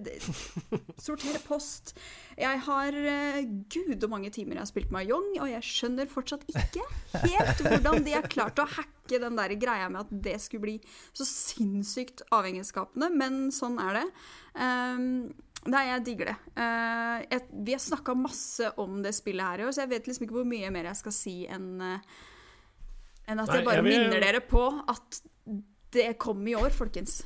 Sortere 1.06 1.40
post. 1.46 1.94
Jeg 2.36 2.60
har 2.66 2.98
uh, 2.98 3.38
gud 3.72 4.04
og 4.04 4.12
mange 4.12 4.32
timer 4.34 4.58
jeg 4.58 4.64
har 4.66 4.70
spilt 4.70 4.92
Mayong, 4.94 5.30
og 5.38 5.48
jeg 5.48 5.64
skjønner 5.64 6.10
fortsatt 6.12 6.44
ikke 6.52 6.84
helt 7.24 7.64
hvordan 7.64 8.04
de 8.04 8.16
har 8.18 8.28
klart 8.30 8.60
å 8.60 8.68
hacke 8.68 9.22
den 9.22 9.38
der 9.38 9.54
greia 9.60 9.88
med 9.88 10.04
at 10.04 10.12
det 10.28 10.36
skulle 10.44 10.66
bli 10.66 10.76
så 11.16 11.24
sinnssykt 11.24 12.26
avhengighetsskapende, 12.34 13.08
men 13.14 13.48
sånn 13.54 13.80
er 13.80 14.02
det. 14.02 14.06
Um, 14.58 15.08
Nei, 15.66 15.82
jeg 15.90 16.04
digger 16.06 16.30
det. 16.30 16.36
Uh, 16.54 17.16
jeg, 17.32 17.42
vi 17.66 17.74
har 17.74 17.82
snakka 17.82 18.14
masse 18.16 18.68
om 18.78 19.00
det 19.02 19.10
spillet 19.16 19.42
her 19.44 19.60
i 19.60 19.66
år, 19.66 19.72
så 19.74 19.82
jeg 19.82 19.90
vet 19.90 20.06
liksom 20.06 20.24
ikke 20.28 20.36
hvor 20.38 20.46
mye 20.48 20.70
mer 20.72 20.86
jeg 20.92 21.00
skal 21.00 21.12
si 21.16 21.34
enn 21.50 21.66
uh, 21.82 21.96
en 23.28 23.42
at 23.42 23.50
Nei, 23.50 23.56
jeg 23.58 23.66
bare 23.66 23.80
jeg 23.82 23.84
vil- 23.88 23.98
minner 24.06 24.22
dere 24.24 24.40
på 24.40 24.62
at 24.88 25.18
det 25.92 26.12
kom 26.20 26.46
i 26.48 26.54
år, 26.56 26.70
folkens. 26.76 27.20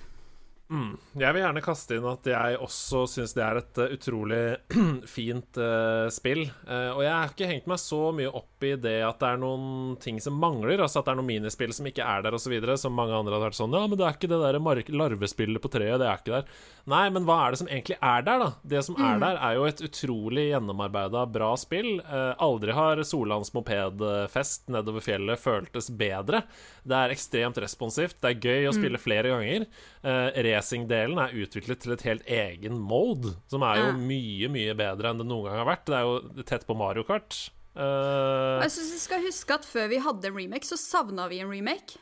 Mm. 0.72 0.94
Jeg 1.20 1.34
vil 1.34 1.42
gjerne 1.42 1.60
kaste 1.62 1.96
inn 1.98 2.06
at 2.08 2.26
jeg 2.30 2.56
også 2.64 3.02
syns 3.10 3.34
det 3.36 3.42
er 3.44 3.58
et 3.60 3.78
eh, 3.82 3.90
utrolig 3.98 4.42
fint 5.16 5.58
uh, 5.60 6.06
spill. 6.14 6.46
Eh, 6.48 6.90
og 6.94 7.02
jeg 7.04 7.12
har 7.12 7.34
ikke 7.34 7.48
hengt 7.50 7.66
meg 7.68 7.80
så 7.82 7.98
mye 8.16 8.30
opp 8.32 8.51
i 8.64 8.76
det 8.76 9.02
at 9.06 9.18
det 9.20 9.28
er 9.28 9.40
noen 9.42 9.96
ting 10.00 10.20
som 10.20 10.34
mangler. 10.38 10.78
Altså 10.84 11.00
at 11.00 11.06
det 11.06 11.12
er 11.14 11.18
noen 11.20 11.30
minispill 11.30 11.72
som 11.74 11.86
ikke 11.86 12.04
er 12.06 12.22
der, 12.22 12.32
osv. 12.38 12.54
Som 12.78 12.94
mange 12.94 13.14
andre 13.16 13.34
hadde 13.34 13.48
vært 13.50 13.58
sånn 13.58 13.72
Ja, 13.74 13.86
men 13.86 13.98
det 13.98 14.06
er 14.06 14.16
ikke 14.16 14.30
det 14.32 14.40
der 14.42 14.58
larvespillet 14.98 15.62
på 15.62 15.70
treet, 15.72 15.98
det 16.00 16.06
er 16.08 16.18
ikke 16.20 16.36
der. 16.40 16.44
Nei, 16.86 17.08
men 17.14 17.24
hva 17.24 17.36
er 17.46 17.50
det 17.54 17.58
som 17.62 17.68
egentlig 17.68 17.96
er 18.02 18.22
der, 18.26 18.38
da? 18.38 18.50
Det 18.64 18.84
som 18.84 18.96
er 18.96 19.14
Mm. 19.16 19.20
der, 19.20 19.36
er 19.36 19.54
jo 19.54 19.64
et 19.64 19.82
utrolig 19.82 20.44
gjennomarbeida 20.50 21.26
bra 21.32 21.54
spill. 21.56 22.00
Eh, 22.00 22.34
aldri 22.38 22.72
har 22.72 23.02
Solands 23.04 23.52
mopedfest 23.54 24.68
nedover 24.68 25.00
fjellet 25.04 25.38
føltes 25.38 25.90
bedre. 25.90 26.42
Det 26.86 26.96
er 26.96 27.10
ekstremt 27.14 27.58
responsivt. 27.62 28.20
Det 28.20 28.30
er 28.30 28.40
gøy 28.40 28.68
å 28.68 28.72
Mm. 28.72 28.78
spille 28.80 28.98
flere 28.98 29.28
ganger. 29.30 29.66
Eh, 30.02 30.42
Racingdelen 30.42 31.18
er 31.18 31.32
utviklet 31.46 31.80
til 31.80 31.92
et 31.92 32.02
helt 32.02 32.26
egen 32.26 32.78
mode, 32.78 33.36
som 33.48 33.62
er 33.62 33.76
jo 33.76 33.92
mye, 33.92 34.48
mye 34.50 34.74
bedre 34.74 35.10
enn 35.10 35.18
det 35.18 35.26
noen 35.26 35.44
gang 35.44 35.64
har 35.64 35.76
vært. 35.76 35.84
Det 35.86 35.94
er 35.94 36.02
jo 36.02 36.42
tett 36.42 36.66
på 36.66 36.76
Mario 36.76 37.04
Kart. 37.04 37.50
Eh, 37.76 38.60
Jeg 38.62 38.70
synes 38.74 38.92
vi 38.92 38.98
skal 39.00 39.22
huske 39.26 39.54
at 39.54 39.64
før 39.64 39.86
vi 39.88 39.96
hadde 40.04 40.26
en 40.28 40.36
remake, 40.36 40.66
så 40.68 40.76
savna 40.76 41.28
vi 41.32 41.38
en 41.40 41.48
remake. 41.50 41.96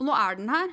Og 0.00 0.06
nå 0.08 0.12
er 0.16 0.34
den 0.40 0.48
her. 0.52 0.68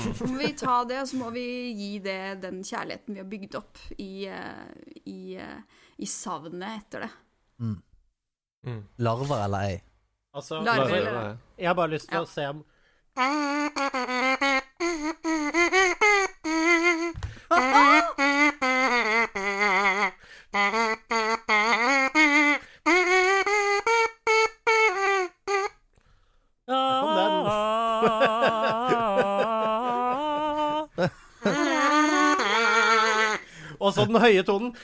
Så 0.00 0.24
må 0.24 0.38
vi 0.40 0.54
ta 0.56 0.78
det, 0.88 1.02
og 1.02 1.08
så 1.10 1.16
må 1.20 1.28
vi 1.34 1.42
gi 1.76 1.98
det 2.00 2.38
den 2.40 2.62
kjærligheten 2.64 3.12
vi 3.12 3.20
har 3.20 3.26
bygd 3.28 3.54
opp 3.58 3.76
i, 4.00 4.24
eh, 4.24 4.72
i, 5.04 5.34
eh, 5.36 5.60
i 6.00 6.06
savnet 6.08 6.78
etter 6.80 7.00
det. 7.04 7.10
Mm. 7.60 7.76
Larver 8.98 9.44
eller 9.44 9.58
ei? 9.68 9.82
Altså, 10.34 10.62
Larver 10.64 10.82
altså, 10.82 10.96
eller- 10.96 11.36
jeg 11.58 11.68
har 11.68 11.74
bare 11.74 11.90
lyst 11.92 12.08
til 12.08 12.18
å 12.22 12.26
se 12.26 12.46
om 12.48 12.64
kom 13.12 13.22
den. 34.12 34.22
Høye 34.22 34.44
tonen. 34.46 34.74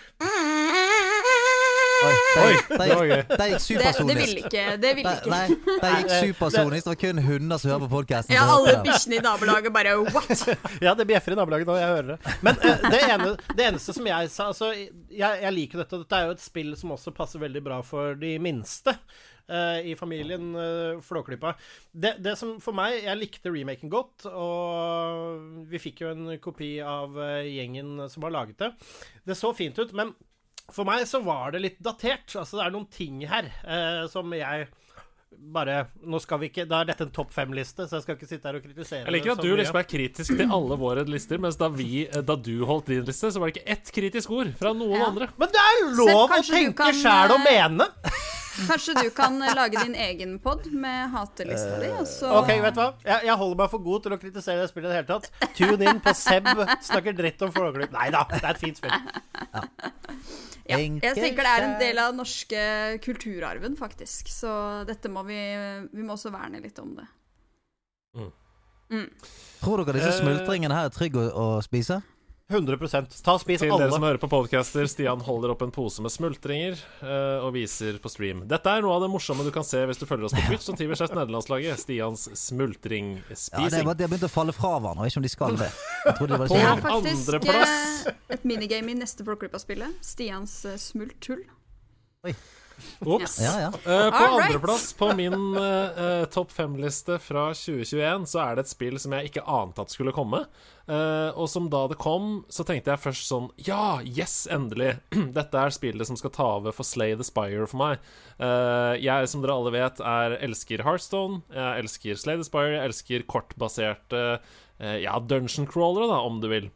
Oi, 2.04 3.08
det 3.28 3.46
gikk 3.52 3.62
supersonisk. 3.64 4.08
det 4.08 4.16
ville 4.20 4.42
ikke. 4.44 4.64
Det 4.82 4.92
ville 4.98 5.14
ikke. 5.18 5.30
Nei, 5.32 5.76
det 5.82 5.92
gikk 5.94 6.12
supersonisk. 6.28 6.84
Det 6.84 6.92
var 6.92 7.00
kun 7.02 7.22
hunder 7.28 7.62
som 7.62 7.72
hører 7.72 7.84
på 7.86 7.90
podkasten. 7.96 8.34
Ja, 8.36 8.44
alle 8.54 8.76
bikkjene 8.86 9.18
i 9.18 9.22
nabolaget 9.24 9.74
bare 9.74 9.96
what? 10.08 10.44
Ja, 10.84 10.94
det 10.98 11.08
bjeffer 11.10 11.34
i 11.34 11.38
nabolaget 11.38 11.70
nå, 11.70 11.78
jeg 11.80 11.94
hører 11.94 12.12
det. 12.14 12.36
Men 12.46 12.60
eh, 12.62 12.84
det, 12.90 13.00
ene, 13.08 13.32
det 13.58 13.66
eneste 13.70 13.96
som 13.96 14.06
jeg 14.08 14.30
sa 14.34 14.50
Altså, 14.52 14.70
jeg, 14.74 15.40
jeg 15.42 15.54
liker 15.56 15.82
dette. 15.82 16.02
Dette 16.04 16.20
er 16.20 16.28
jo 16.28 16.36
et 16.36 16.44
spill 16.44 16.76
som 16.78 16.94
også 16.94 17.14
passer 17.16 17.42
veldig 17.42 17.64
bra 17.66 17.80
for 17.86 18.18
de 18.20 18.36
minste. 18.42 18.94
eh, 19.48 19.90
I 19.90 19.96
familien 19.98 20.54
uh, 20.56 21.00
Flåklypa. 21.04 21.54
Det, 21.90 22.14
det 22.24 22.36
som 22.38 22.56
for 22.62 22.76
meg 22.76 23.00
Jeg 23.02 23.18
likte 23.18 23.52
remaken 23.52 23.92
godt, 23.92 24.28
og 24.30 25.66
vi 25.70 25.80
fikk 25.82 26.04
jo 26.04 26.12
en 26.12 26.32
kopi 26.42 26.76
av 26.84 27.16
eh, 27.22 27.48
gjengen 27.56 28.08
som 28.12 28.26
har 28.26 28.34
laget 28.34 28.58
det. 28.62 28.72
Det 29.28 29.36
så 29.38 29.52
fint 29.56 29.78
ut, 29.78 29.92
men 29.96 30.14
for 30.72 30.84
meg 30.88 31.06
så 31.08 31.22
var 31.24 31.54
det 31.54 31.62
litt 31.64 31.78
datert. 31.84 32.26
Altså, 32.36 32.58
det 32.58 32.66
er 32.66 32.74
noen 32.74 32.88
ting 32.92 33.22
her 33.28 33.48
eh, 33.64 34.04
som 34.12 34.32
jeg 34.36 34.68
bare 35.38 35.74
Nå 36.08 36.18
skal 36.24 36.40
vi 36.40 36.48
ikke 36.48 36.64
Da 36.66 36.80
er 36.80 36.88
dette 36.88 37.04
en 37.04 37.12
topp 37.14 37.34
fem-liste, 37.34 37.84
så 37.86 37.98
jeg 37.98 38.04
skal 38.06 38.16
ikke 38.16 38.28
sitte 38.30 38.48
her 38.48 38.56
og 38.58 38.64
kritisere 38.64 39.04
jeg 39.04 39.12
liker 39.14 39.34
at 39.34 39.42
du 39.44 39.50
liksom 39.58 39.76
er 39.78 39.86
kritisk 39.86 40.34
til 40.40 40.54
alle 40.56 40.78
våre 40.80 41.04
lister, 41.06 41.38
mens 41.42 41.58
da, 41.60 41.68
vi, 41.70 42.06
eh, 42.08 42.24
da 42.26 42.34
du 42.34 42.64
holdt 42.66 42.88
din 42.90 43.04
liste, 43.06 43.30
så 43.30 43.38
var 43.42 43.52
det 43.52 43.58
ikke 43.60 43.76
ett 43.76 43.92
kritisk 43.94 44.32
ord 44.34 44.50
fra 44.58 44.72
noen 44.74 44.96
Ja. 44.98 45.10
andre. 45.12 45.28
Men 45.38 45.52
det 45.52 45.60
er 45.62 45.76
Selv 45.84 46.00
lov 46.00 46.24
å 46.24 46.40
tenke 46.48 46.74
kan, 46.80 46.96
sjæl 46.96 47.36
og 47.36 47.38
eh, 47.42 47.46
mene! 47.52 47.86
Kanskje 48.66 48.94
du 48.98 49.10
kan 49.14 49.36
eh, 49.42 49.52
lage 49.54 49.78
din 49.84 49.94
egen 49.94 50.34
pod 50.42 50.66
med 50.72 51.12
hatelista 51.14 51.78
di, 51.82 51.90
og 51.94 52.06
så 52.10 52.30
Ok, 52.40 52.50
vet 52.64 52.74
du 52.74 52.80
hva? 52.82 52.88
Jeg, 53.06 53.26
jeg 53.28 53.36
holder 53.42 53.60
meg 53.62 53.70
for 53.74 53.84
god 53.84 54.02
til 54.06 54.16
å 54.16 54.18
kritisere 54.20 54.64
det 54.64 54.70
spillet 54.72 54.88
i 54.88 54.92
det 54.92 54.98
hele 54.98 55.10
tatt. 55.12 55.54
Tune 55.58 55.90
inn 55.92 56.00
på 56.04 56.14
Seb 56.18 56.48
snakker 56.88 57.16
dritt 57.18 57.44
om 57.46 57.52
Flåklypa. 57.54 57.94
Nei 57.98 58.08
da, 58.14 58.24
det 58.32 58.42
er 58.42 58.50
et 58.54 58.62
fint 58.64 58.80
spill. 58.80 58.96
Ja, 60.68 60.76
jeg 60.76 61.14
tenker 61.16 61.46
det 61.46 61.52
er 61.54 61.64
en 61.64 61.78
del 61.80 62.00
av 62.02 62.10
den 62.12 62.18
norske 62.20 62.64
kulturarven, 63.04 63.78
faktisk. 63.78 64.28
Så 64.28 64.50
dette 64.88 65.08
må 65.08 65.22
vi 65.24 65.38
Vi 65.94 66.02
må 66.04 66.12
også 66.18 66.32
verne 66.34 66.60
litt 66.60 66.76
om 66.82 66.92
det. 66.98 67.06
Tror 69.62 69.82
dere 69.84 69.96
disse 69.98 70.14
Eh, 70.14 70.20
smultringene 70.22 70.74
her 70.74 70.88
er 70.88 70.94
trygge 70.94 71.20
å, 71.28 71.32
å 71.58 71.62
spise? 71.64 72.00
100 72.48 72.78
Ta 73.22 73.34
og 73.34 73.42
spis 73.42 73.60
Til 73.60 73.74
dere 73.76 73.92
som 73.92 74.04
hører 74.06 74.16
på 74.22 74.28
podcaster, 74.32 74.86
Stian 74.88 75.20
holder 75.20 75.52
opp 75.52 75.60
en 75.66 75.72
pose 75.74 76.00
med 76.00 76.08
smultringer 76.14 76.78
uh, 77.02 77.44
og 77.44 77.52
viser 77.58 77.98
på 78.00 78.08
stream. 78.08 78.40
Dette 78.48 78.72
er 78.72 78.80
noe 78.86 78.94
av 78.96 79.04
det 79.04 79.10
morsomme 79.12 79.44
du 79.44 79.50
kan 79.52 79.66
se 79.68 79.82
hvis 79.84 80.00
du 80.00 80.06
følger 80.08 80.30
oss 80.30 80.36
på 80.36 80.44
Twitch 80.46 80.64
som 80.64 80.78
Tivers 80.78 81.02
nederlandslaget. 81.04 81.76
Stians 81.82 82.24
Ja, 82.24 82.32
det 82.32 82.38
er 82.38 82.42
smultringspising. 82.46 83.84
bare, 83.84 83.98
De 84.00 84.06
har 84.06 84.12
begynt 84.14 84.24
å 84.24 84.32
falle 84.32 84.54
fra 84.56 84.72
hverandre. 84.78 85.10
Jeg 85.10 85.12
vet 85.12 85.12
ikke 85.12 85.20
om 85.20 85.28
de 85.28 85.34
skal 85.34 85.60
det. 85.60 85.70
Jeg 86.06 86.16
trodde 86.22 86.32
det 86.32 86.40
var 86.40 86.48
På 86.52 86.56
Det 86.56 86.62
sånn. 86.64 86.72
er 86.72 86.86
faktisk 86.88 87.28
andreplass. 87.28 87.76
eh, 88.08 88.38
et 88.38 88.48
minigame 88.48 88.94
i 88.94 88.98
neste 89.02 89.28
Flåklypa-spillet. 89.28 90.00
Stians 90.14 90.56
smulthull. 90.88 91.44
smulthull. 91.44 92.40
Ops. 93.00 93.38
Ja, 93.42 93.54
ja. 93.60 93.68
Uh, 93.84 94.08
på 94.14 94.24
andreplass 94.24 94.92
på 94.98 95.10
min 95.18 95.56
eh, 95.58 96.24
topp 96.32 96.52
fem-liste 96.54 97.18
fra 97.22 97.48
2021 97.56 98.26
så 98.30 98.42
er 98.42 98.56
det 98.56 98.66
et 98.66 98.72
spill 98.72 98.98
som 99.00 99.14
jeg 99.16 99.30
ikke 99.30 99.44
ante 99.44 99.84
at 99.84 99.94
skulle 99.94 100.14
komme. 100.14 100.44
Uh, 100.88 101.34
og 101.36 101.50
som 101.52 101.66
da 101.68 101.82
det 101.90 101.98
kom, 102.00 102.46
så 102.48 102.64
tenkte 102.64 102.94
jeg 102.94 103.02
først 103.02 103.28
sånn 103.28 103.50
Ja, 103.66 103.98
yes, 104.00 104.46
endelig! 104.50 104.94
Dette 105.36 105.60
er 105.60 105.74
spillet 105.74 106.08
som 106.08 106.16
skal 106.16 106.32
ta 106.32 106.46
over 106.56 106.72
for 106.72 106.88
Slay 106.88 107.12
the 107.18 107.26
Spire 107.26 107.66
for 107.68 107.82
meg. 107.82 108.08
Eh, 108.38 108.94
jeg, 109.02 109.28
som 109.28 109.42
dere 109.44 109.58
alle 109.58 109.74
vet, 109.74 110.00
er 110.00 110.38
elsker 110.46 110.86
Heartstone. 110.86 111.42
Jeg 111.52 111.84
elsker 111.84 112.20
Slay 112.20 112.40
the 112.40 112.46
Spire. 112.46 112.78
Jeg 112.78 112.92
elsker 112.92 113.28
kortbaserte 113.28 114.24
ja, 114.78 115.16
dungeon 115.18 115.66
crawlere, 115.66 116.06
da, 116.06 116.20
om 116.22 116.38
du 116.38 116.46
vil. 116.52 116.68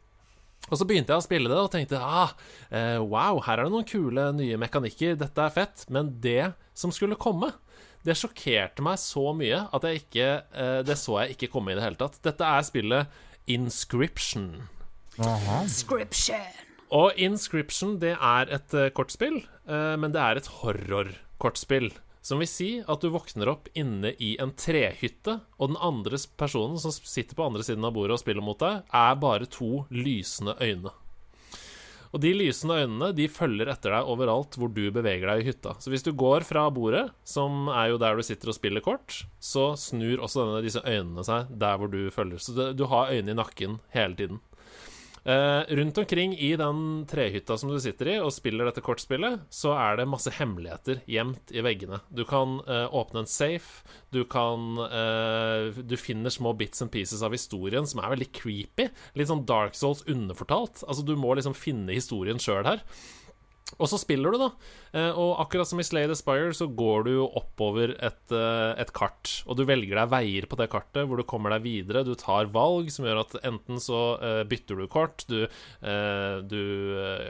Og 0.71 0.79
så 0.79 0.87
begynte 0.87 1.11
jeg 1.13 1.19
å 1.19 1.25
spille 1.25 1.51
det 1.51 1.59
og 1.59 1.71
tenkte 1.73 1.99
ah, 1.99 2.31
eh, 2.71 2.99
wow, 3.01 3.41
her 3.45 3.59
er 3.59 3.67
det 3.67 3.73
noen 3.73 3.87
kule 3.87 4.29
nye 4.37 4.59
mekanikker, 4.61 5.17
dette 5.19 5.43
er 5.43 5.53
fett. 5.53 5.85
Men 5.93 6.13
det 6.23 6.53
som 6.77 6.93
skulle 6.95 7.19
komme, 7.19 7.51
det 8.03 8.15
sjokkerte 8.19 8.83
meg 8.83 8.99
så 8.99 9.29
mye 9.35 9.61
at 9.71 9.85
jeg 9.87 10.01
ikke 10.01 10.27
eh, 10.51 10.79
Det 10.83 10.97
så 10.99 11.21
jeg 11.21 11.37
ikke 11.37 11.51
komme 11.53 11.71
i 11.71 11.77
det 11.77 11.85
hele 11.85 11.99
tatt. 11.99 12.19
Dette 12.25 12.47
er 12.47 12.65
spillet 12.67 13.21
Inscription. 13.51 14.47
Scription. 15.67 16.47
Og 16.93 17.19
Inscription 17.21 17.97
det 18.01 18.15
er 18.15 18.51
et 18.53 18.75
eh, 18.77 18.91
kortspill, 18.95 19.41
eh, 19.67 19.93
men 19.99 20.13
det 20.15 20.21
er 20.23 20.39
et 20.39 20.49
horrorkortspill. 20.61 21.91
Som 22.23 22.39
vil 22.39 22.47
si 22.47 22.69
at 22.79 23.03
du 23.03 23.09
våkner 23.11 23.49
opp 23.51 23.67
inne 23.75 24.13
i 24.23 24.33
en 24.39 24.53
trehytte, 24.55 25.41
og 25.59 25.73
den 25.73 25.79
andre 25.83 26.15
personen 26.39 26.79
som 26.79 26.93
sitter 26.95 27.35
på 27.35 27.49
andre 27.49 27.65
siden 27.67 27.83
av 27.83 27.91
bordet 27.97 28.15
og 28.15 28.21
spiller 28.23 28.45
mot 28.45 28.59
deg, 28.63 28.85
er 28.87 29.17
bare 29.19 29.49
to 29.51 29.83
lysende 29.91 30.55
øyne. 30.63 30.93
Og 32.13 32.21
de 32.21 32.29
lysende 32.37 32.77
øynene 32.77 33.09
de 33.17 33.25
følger 33.27 33.71
etter 33.73 33.91
deg 33.95 34.09
overalt 34.13 34.55
hvor 34.55 34.69
du 34.69 34.83
beveger 34.93 35.25
deg 35.31 35.41
i 35.41 35.47
hytta. 35.49 35.73
Så 35.81 35.89
hvis 35.89 36.05
du 36.05 36.11
går 36.15 36.45
fra 36.45 36.67
bordet, 36.71 37.07
som 37.25 37.65
er 37.73 37.89
jo 37.89 37.99
der 37.99 38.15
du 38.15 38.23
sitter 38.23 38.53
og 38.53 38.55
spiller 38.55 38.85
kort, 38.85 39.23
så 39.41 39.71
snur 39.81 40.21
også 40.21 40.45
denne, 40.45 40.61
disse 40.63 40.83
øynene 40.85 41.25
seg 41.25 41.49
der 41.59 41.81
hvor 41.81 41.89
du 41.89 42.05
følger. 42.13 42.39
Så 42.39 42.69
du 42.77 42.85
har 42.91 43.11
øynene 43.11 43.33
i 43.33 43.39
nakken 43.41 43.79
hele 43.97 44.15
tiden. 44.19 44.43
Eh, 45.25 45.75
rundt 45.75 45.97
omkring 45.97 46.37
i 46.37 46.55
den 46.59 47.05
trehytta 47.07 47.55
som 47.57 47.69
du 47.71 47.77
sitter 47.79 48.09
i 48.11 48.15
og 48.19 48.33
spiller 48.35 48.67
dette 48.67 48.83
kortspillet, 48.83 49.45
så 49.47 49.71
er 49.77 50.01
det 50.01 50.09
masse 50.11 50.33
hemmeligheter 50.35 50.99
gjemt 51.07 51.53
i 51.55 51.63
veggene. 51.63 52.01
Du 52.11 52.25
kan 52.27 52.57
uh, 52.67 52.91
åpne 52.91 53.23
en 53.23 53.29
safe, 53.29 53.85
du 54.11 54.23
kan 54.27 54.75
uh, 54.83 55.71
Du 55.79 55.95
finner 55.97 56.33
små 56.33 56.51
bits 56.59 56.83
and 56.83 56.91
pieces 56.91 57.23
av 57.23 57.31
historien 57.31 57.87
som 57.87 58.03
er 58.03 58.11
veldig 58.17 58.29
creepy. 58.35 58.89
Litt 59.15 59.31
sånn 59.31 59.45
Dark 59.47 59.79
Souls 59.79 60.03
underfortalt. 60.11 60.83
Altså, 60.83 61.07
du 61.07 61.15
må 61.15 61.31
liksom 61.39 61.55
finne 61.55 61.95
historien 61.95 62.41
sjøl 62.41 62.67
her. 62.67 62.83
Og 63.81 63.89
så 63.89 63.97
spiller 63.97 64.33
du, 64.33 64.37
da. 64.41 64.49
Eh, 64.93 65.11
Og 65.17 65.39
akkurat 65.41 65.67
som 65.67 65.79
i 65.81 65.85
Slay 65.85 66.05
the 66.09 66.17
Spire, 66.17 66.53
så 66.53 66.67
går 66.69 67.07
du 67.07 67.13
oppover 67.25 67.95
et, 67.97 68.31
eh, 68.31 68.81
et 68.81 68.91
kart. 68.93 69.31
Og 69.47 69.57
du 69.57 69.63
velger 69.65 69.97
deg 69.97 70.11
veier 70.11 70.45
på 70.49 70.59
det 70.59 70.69
kartet 70.69 71.07
hvor 71.07 71.17
du 71.17 71.23
kommer 71.23 71.55
deg 71.55 71.65
videre. 71.65 72.03
Du 72.05 72.13
tar 72.15 72.51
valg 72.53 72.91
som 72.93 73.05
gjør 73.07 73.23
at 73.23 73.35
enten 73.43 73.81
så 73.81 74.01
eh, 74.21 74.43
bytter 74.43 74.77
du 74.77 74.87
kort, 74.87 75.25
du, 75.27 75.47
du 75.81 76.61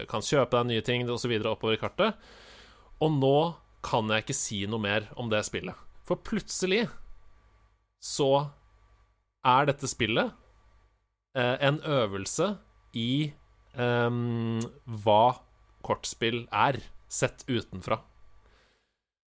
kan 0.10 0.22
kjøpe 0.26 0.58
deg 0.58 0.68
nye 0.70 0.84
ting 0.86 1.08
osv. 1.10 1.32
oppover 1.48 1.78
i 1.78 1.82
kartet. 1.82 2.20
Og 3.04 3.12
nå 3.12 3.38
kan 3.84 4.08
jeg 4.12 4.24
ikke 4.24 4.38
si 4.38 4.66
noe 4.68 4.80
mer 4.80 5.08
om 5.20 5.30
det 5.32 5.44
spillet. 5.48 5.76
For 6.04 6.20
plutselig 6.20 6.88
så 8.04 8.50
er 9.48 9.68
dette 9.68 9.88
spillet 9.88 10.34
en 11.34 11.80
øvelse 11.82 12.52
i 13.00 13.34
um, 13.74 14.60
hva 15.02 15.40
kortspill 15.86 16.46
er, 16.50 16.80
sett 17.12 17.44
utenfra. 17.50 18.00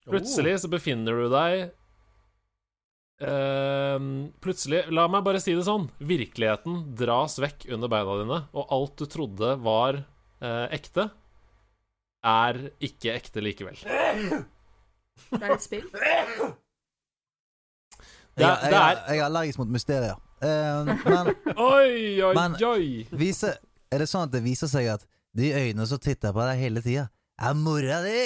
Plutselig 0.05 0.59
så 0.61 0.69
befinner 0.69 1.17
du 1.17 1.29
deg 1.33 1.63
ehm, 3.25 4.09
Plutselig, 4.43 4.83
la 4.93 5.07
meg 5.09 5.23
bare 5.25 5.39
si 5.41 5.55
det 5.57 5.63
sånn, 5.65 5.87
virkeligheten 5.97 6.81
dras 6.99 7.39
vekk 7.41 7.65
under 7.73 7.89
beina 7.91 8.17
dine, 8.21 8.39
og 8.53 8.73
alt 8.75 8.95
du 9.01 9.05
trodde 9.09 9.55
var 9.65 9.97
eh, 10.03 10.67
ekte, 10.77 11.07
er 12.25 12.59
ikke 12.85 13.15
ekte 13.17 13.41
likevel. 13.45 13.77
Det 13.85 15.41
er 15.41 15.51
et 15.55 15.63
spill. 15.65 15.87
Det 15.93 16.03
er- 16.05 16.53
jeg, 18.35 18.55
det 18.61 18.71
jeg, 18.71 18.79
er- 18.81 19.03
jeg 19.13 19.19
er 19.21 19.25
allergisk 19.29 19.59
mot 19.61 19.69
mysterier. 19.71 20.17
Uh, 20.43 20.83
men 21.07 21.29
Oi, 21.55 22.21
oi, 22.21 22.33
Men- 22.35 22.57
oi! 22.67 23.05
viser, 23.15 23.55
er 23.89 24.01
det 24.03 24.09
sånn 24.11 24.25
at 24.27 24.33
det 24.35 24.41
viser 24.43 24.67
seg 24.69 24.89
at 24.91 25.05
de 25.35 25.51
øynene 25.53 25.87
som 25.89 25.99
titta 26.01 26.31
på 26.35 26.43
deg 26.47 26.61
hele 26.63 26.83
tida, 26.85 27.07
er 27.41 27.55
mora 27.59 28.01
di? 28.05 28.19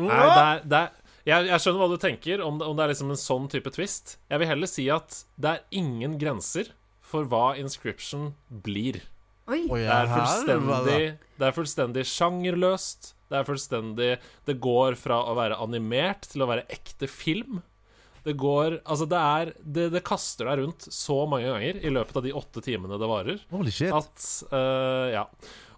Nei, 0.00 0.20
det 0.26 0.44
er, 0.44 0.62
det 0.64 0.78
er 0.80 0.92
jeg, 1.24 1.46
jeg 1.48 1.62
skjønner 1.64 1.80
hva 1.80 1.88
du 1.88 2.00
tenker, 2.00 2.40
om 2.44 2.58
det, 2.60 2.66
om 2.68 2.76
det 2.76 2.84
er 2.84 2.90
liksom 2.92 3.12
en 3.14 3.20
sånn 3.20 3.46
type 3.52 3.70
twist. 3.72 4.18
Jeg 4.28 4.42
vil 4.42 4.50
heller 4.50 4.68
si 4.68 4.84
at 4.92 5.22
det 5.40 5.52
er 5.54 5.62
ingen 5.80 6.18
grenser 6.20 6.68
for 7.04 7.24
hva 7.30 7.54
Inscription 7.60 8.34
blir. 8.64 8.98
Oi. 9.48 9.62
Det 9.68 9.84
er 9.92 10.08
fullstendig 10.08 11.00
Det 11.36 11.46
er 11.48 11.56
fullstendig 11.56 12.04
sjangerløst. 12.08 13.10
Det 13.28 13.36
er 13.40 13.44
fullstendig 13.48 14.10
Det 14.48 14.54
går 14.62 14.96
fra 15.00 15.18
å 15.28 15.34
være 15.36 15.58
animert 15.60 16.28
til 16.32 16.44
å 16.44 16.48
være 16.48 16.64
ekte 16.72 17.08
film. 17.12 17.58
Det 18.24 18.32
går 18.40 18.78
Altså, 18.88 19.04
det 19.08 19.20
er 19.20 19.52
Det, 19.60 19.90
det 19.92 20.04
kaster 20.06 20.48
deg 20.48 20.62
rundt 20.62 20.86
så 20.88 21.18
mange 21.28 21.50
ganger 21.52 21.80
i 21.84 21.92
løpet 21.92 22.20
av 22.20 22.24
de 22.24 22.32
åtte 22.40 22.64
timene 22.64 22.96
det 23.00 23.10
varer, 23.10 23.42
Holy 23.52 23.72
shit. 23.74 23.92
at 23.92 24.28
uh, 24.52 25.12
Ja. 25.12 25.26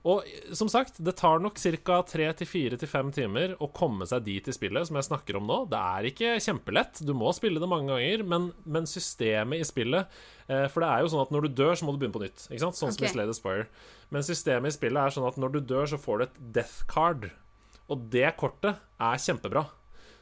Og 0.06 0.22
som 0.54 0.68
sagt, 0.70 1.00
det 1.02 1.16
tar 1.18 1.40
nok 1.42 1.58
ca. 1.58 1.96
tre 2.06 2.28
til 2.38 2.46
fire 2.46 2.78
til 2.78 2.90
fem 2.90 3.08
timer 3.14 3.56
å 3.58 3.66
komme 3.74 4.06
seg 4.06 4.22
dit 4.28 4.46
i 4.46 4.54
spillet 4.54 4.86
som 4.86 4.98
jeg 4.98 5.08
snakker 5.08 5.38
om 5.40 5.48
nå. 5.48 5.56
Det 5.72 5.80
er 5.80 6.08
ikke 6.12 6.34
kjempelett. 6.44 7.00
Du 7.02 7.10
må 7.18 7.32
spille 7.34 7.62
det 7.62 7.70
mange 7.70 7.90
ganger, 7.90 8.22
men, 8.22 8.52
men 8.62 8.86
systemet 8.86 9.64
i 9.64 9.66
spillet 9.66 10.06
eh, 10.46 10.68
For 10.70 10.84
det 10.84 10.92
er 10.92 11.02
jo 11.02 11.10
sånn 11.10 11.24
at 11.24 11.34
når 11.34 11.48
du 11.48 11.58
dør, 11.62 11.74
så 11.74 11.88
må 11.88 11.94
du 11.94 11.98
begynne 11.98 12.18
på 12.18 12.22
nytt. 12.22 12.46
Ikke 12.46 12.62
sant? 12.68 12.78
Sånn 12.78 12.94
som 12.94 13.08
i 13.08 13.10
Slade 13.10 13.34
Aspire. 13.34 13.66
Spire. 13.66 14.06
Men 14.14 14.26
systemet 14.26 14.70
i 14.70 14.76
spillet 14.76 15.02
er 15.02 15.16
sånn 15.16 15.26
at 15.26 15.40
når 15.42 15.56
du 15.56 15.60
dør, 15.74 15.90
så 15.90 15.98
får 15.98 16.22
du 16.22 16.26
et 16.28 16.38
death 16.60 16.86
card. 16.90 17.26
Og 17.90 18.06
det 18.14 18.28
kortet 18.38 18.78
er 19.02 19.26
kjempebra. 19.26 19.66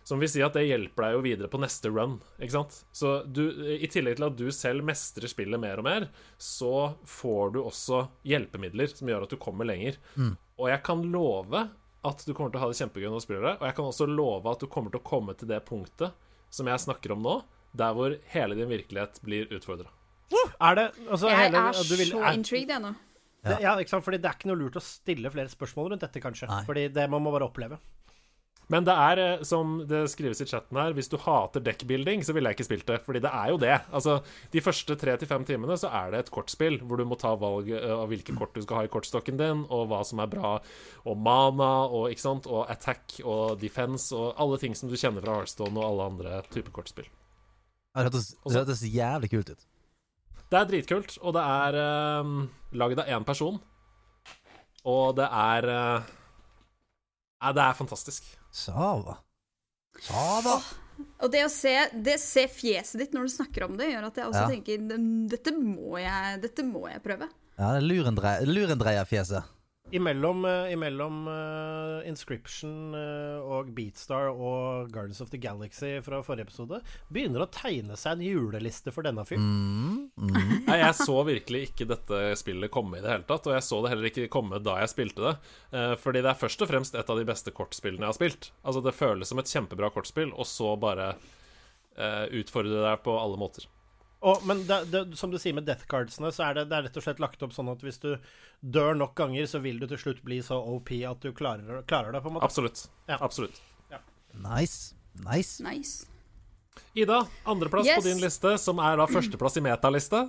Som 0.04 0.20
vil 0.20 0.28
si 0.28 0.42
at 0.44 0.52
det 0.52 0.66
hjelper 0.68 1.06
deg 1.06 1.14
jo 1.16 1.20
videre 1.24 1.48
på 1.48 1.58
neste 1.62 1.88
run. 1.88 2.18
Ikke 2.38 2.52
sant? 2.58 2.74
Så 2.92 3.14
du, 3.32 3.40
i 3.80 3.88
tillegg 3.88 4.18
til 4.18 4.26
at 4.26 4.36
du 4.36 4.50
selv 4.52 4.84
mestrer 4.84 5.30
spillet 5.32 5.58
mer 5.62 5.80
og 5.80 5.86
mer, 5.86 6.08
så 6.36 6.92
får 7.08 7.54
du 7.54 7.62
også 7.62 8.02
hjelpemidler 8.28 8.92
som 8.92 9.08
gjør 9.08 9.24
at 9.24 9.32
du 9.32 9.38
kommer 9.40 9.64
lenger. 9.64 9.96
Og 10.60 10.68
jeg 10.68 10.82
kan 10.84 11.00
love 11.10 11.64
at 12.04 12.20
du 12.28 12.34
kommer 12.36 12.52
til 12.52 12.60
å 12.60 12.66
ha 12.66 12.68
det 12.68 12.76
kjempegøy 12.82 13.08
når 13.08 13.22
du 13.22 13.24
spiller 13.24 13.46
det. 13.48 13.54
Og 13.62 13.66
jeg 13.70 13.76
kan 13.80 13.88
også 13.88 14.08
love 14.12 14.52
at 14.52 14.60
du 14.60 14.66
kommer 14.68 14.92
til 14.92 15.00
å 15.00 15.08
komme 15.08 15.32
til 15.40 15.48
det 15.48 15.62
punktet 15.64 16.12
som 16.52 16.68
jeg 16.68 16.84
snakker 16.84 17.16
om 17.16 17.24
nå, 17.24 17.38
der 17.74 17.96
hvor 17.96 18.12
hele 18.36 18.54
din 18.60 18.68
virkelighet 18.70 19.16
blir 19.24 19.48
utfordra. 19.56 19.88
Er 20.60 20.76
det 20.78 20.84
altså, 21.08 21.28
Jeg 21.32 21.40
hele, 21.48 21.64
er 21.72 21.88
du 21.88 21.96
vil- 21.96 22.12
så 22.12 22.20
er- 22.28 22.36
intrigued, 22.36 22.68
jeg 22.76 22.82
nå. 22.84 22.92
Det, 23.44 23.56
ja, 23.60 23.72
ikke 23.80 23.90
sant? 23.92 24.04
Fordi 24.04 24.16
det 24.20 24.28
er 24.30 24.36
ikke 24.38 24.48
noe 24.52 24.56
lurt 24.60 24.76
å 24.78 24.80
stille 24.84 25.30
flere 25.32 25.48
spørsmål 25.52 25.90
rundt 25.92 26.00
dette, 26.04 26.20
kanskje. 26.22 26.46
Nei. 26.48 26.62
Fordi 26.64 26.84
det 26.92 27.08
man 27.10 27.20
må 27.24 27.32
bare 27.32 27.44
oppleve. 27.48 27.76
Men 28.72 28.86
det 28.86 28.94
er, 28.96 29.20
eh, 29.20 29.42
som 29.44 29.76
det 29.88 30.06
skrives 30.12 30.40
i 30.40 30.46
chatten 30.48 30.78
her, 30.80 30.94
hvis 30.96 31.10
du 31.12 31.18
hater 31.20 31.60
deckbuilding, 31.64 32.22
så 32.24 32.32
ville 32.32 32.48
jeg 32.48 32.58
ikke 32.58 32.68
spilt 32.68 32.86
det. 32.88 33.00
Fordi 33.04 33.20
det 33.24 33.32
er 33.32 33.50
jo 33.52 33.58
det. 33.60 33.74
Altså, 33.92 34.18
de 34.52 34.62
første 34.64 34.96
tre 35.00 35.16
til 35.20 35.28
fem 35.28 35.44
timene 35.44 35.76
så 35.80 35.90
er 35.92 36.14
det 36.14 36.22
et 36.24 36.32
kortspill 36.34 36.78
hvor 36.82 37.00
du 37.00 37.04
må 37.08 37.18
ta 37.20 37.34
valg 37.40 37.68
eh, 37.74 37.90
av 37.92 38.08
hvilke 38.12 38.36
kort 38.38 38.56
du 38.56 38.62
skal 38.64 38.80
ha 38.80 38.86
i 38.88 38.92
kortstokken 38.92 39.40
din, 39.40 39.66
og 39.68 39.90
hva 39.92 40.00
som 40.06 40.22
er 40.24 40.32
bra, 40.32 40.54
og 41.04 41.20
mana, 41.20 41.72
og, 41.90 42.08
ikke 42.12 42.24
sant? 42.24 42.48
og 42.48 42.64
attack 42.72 43.18
og 43.24 43.60
defense, 43.60 44.08
og 44.16 44.32
alle 44.40 44.60
ting 44.62 44.76
som 44.78 44.88
du 44.88 44.96
kjenner 44.96 45.24
fra 45.24 45.40
Hearthstone 45.40 45.76
og 45.80 45.86
alle 45.90 46.08
andre 46.12 46.40
typer 46.54 46.72
kortspill. 46.74 47.10
Det 47.94 48.08
hørtes, 48.08 48.82
jævlig 48.90 49.30
kult 49.30 49.52
ut. 49.54 49.68
Det 50.50 50.58
er 50.58 50.66
dritkult, 50.70 51.14
og 51.22 51.34
det 51.36 51.42
er 51.42 51.76
um, 52.22 52.34
lagd 52.74 53.00
av 53.02 53.10
én 53.10 53.26
person. 53.26 53.60
Og 54.84 55.14
det 55.16 55.26
er 55.26 55.68
uh, 55.70 56.12
Nei, 57.44 57.52
det 57.52 57.60
er 57.60 57.76
fantastisk. 57.76 58.28
Sava. 58.54 59.18
Sava! 60.04 60.58
Og 61.24 61.30
det 61.32 61.40
å 61.42 61.50
se, 61.50 61.72
det 62.06 62.18
se 62.22 62.44
fjeset 62.50 63.00
ditt 63.00 63.14
når 63.16 63.26
du 63.26 63.32
snakker 63.34 63.64
om 63.66 63.74
det, 63.78 63.88
gjør 63.90 64.06
at 64.10 64.20
jeg 64.20 64.28
også 64.30 64.42
Ja. 64.44 64.50
tenker 64.52 64.78
"Mm, 64.84 65.28
dette 65.28 65.50
må 65.58 65.98
jeg, 65.98 66.40
dette 66.44 66.62
må 66.62 66.84
jeg 66.88 67.02
prøve. 67.02 67.28
Ja, 67.58 67.72
det 67.74 67.82
er 67.82 67.88
lurendre- 67.88 68.46
lurendreierfjeset. 68.46 69.42
Imellom, 69.92 70.44
eh, 70.44 70.72
imellom 70.72 71.26
uh, 71.28 72.08
Inscription 72.08 72.94
uh, 72.96 73.44
og 73.44 73.68
Beatstar 73.76 74.30
og 74.32 74.88
Guardians 74.88 75.20
of 75.20 75.28
the 75.28 75.38
Galaxy 75.38 75.98
fra 76.02 76.22
forrige 76.24 76.48
episode 76.48 76.78
begynner 77.12 77.44
å 77.44 77.48
tegne 77.52 77.98
seg 78.00 78.16
en 78.16 78.24
juleliste 78.24 78.94
for 78.94 79.04
denne 79.04 79.26
fyren. 79.28 80.08
Nei, 80.64 80.78
jeg 80.80 80.96
så 80.96 81.18
virkelig 81.28 81.66
ikke 81.68 81.88
dette 81.92 82.22
spillet 82.40 82.72
komme 82.72 82.98
i 82.98 83.04
det 83.04 83.12
hele 83.12 83.28
tatt, 83.28 83.44
og 83.44 83.58
jeg 83.58 83.66
så 83.68 83.82
det 83.84 83.92
heller 83.92 84.08
ikke 84.08 84.32
komme 84.32 84.62
da 84.64 84.78
jeg 84.80 84.94
spilte 84.94 85.28
det. 85.28 85.36
Uh, 85.76 85.92
fordi 86.00 86.24
det 86.24 86.32
er 86.32 86.42
først 86.46 86.64
og 86.64 86.72
fremst 86.72 86.96
et 86.96 87.12
av 87.12 87.20
de 87.20 87.28
beste 87.28 87.52
kortspillene 87.52 88.08
jeg 88.08 88.14
har 88.14 88.18
spilt. 88.22 88.50
Altså 88.64 88.82
Det 88.88 88.96
føles 88.96 89.30
som 89.30 89.44
et 89.44 89.52
kjempebra 89.52 89.92
kortspill, 89.92 90.32
og 90.32 90.48
så 90.48 90.74
bare 90.80 91.14
utfordre 92.34 92.80
deg 92.82 93.04
på 93.04 93.12
alle 93.14 93.38
måter. 93.38 93.68
Og, 94.24 94.44
men 94.48 94.62
det, 94.68 94.78
det, 94.88 95.02
som 95.20 95.32
du 95.32 95.36
sier 95.40 95.56
med 95.56 95.66
death 95.68 95.84
cardsene, 95.90 96.30
så 96.32 96.46
er 96.46 96.56
det, 96.56 96.68
det 96.70 96.78
er 96.78 96.86
rett 96.88 96.96
og 96.96 97.04
slett 97.04 97.20
lagt 97.20 97.44
opp 97.44 97.52
sånn 97.52 97.68
at 97.72 97.84
hvis 97.84 98.00
du 98.00 98.14
dør 98.60 98.96
nok 98.96 99.12
ganger, 99.20 99.44
så 99.50 99.60
vil 99.60 99.82
du 99.82 99.86
til 99.90 100.00
slutt 100.00 100.24
bli 100.24 100.40
så 100.44 100.56
OP 100.56 100.94
at 101.04 101.20
du 101.20 101.34
klarer, 101.36 101.84
klarer 101.90 102.16
det, 102.16 102.24
på 102.24 102.32
en 102.32 102.38
måte. 102.38 102.48
Absolutt. 102.48 102.86
Ja. 103.10 103.20
Absolutt. 103.20 103.60
Nice. 104.34 104.94
Nice. 105.28 105.62
Nice. 105.62 106.13
Ida, 106.94 107.26
andreplass 107.42 107.86
Yes. 107.86 107.96
på 107.96 108.02
din 108.06 108.20
liste, 108.22 108.58
som 108.58 108.78
er 108.78 108.96
da 108.96 109.06
førsteplass 109.10 109.56
i 109.58 109.62
metaliste. 109.64 110.20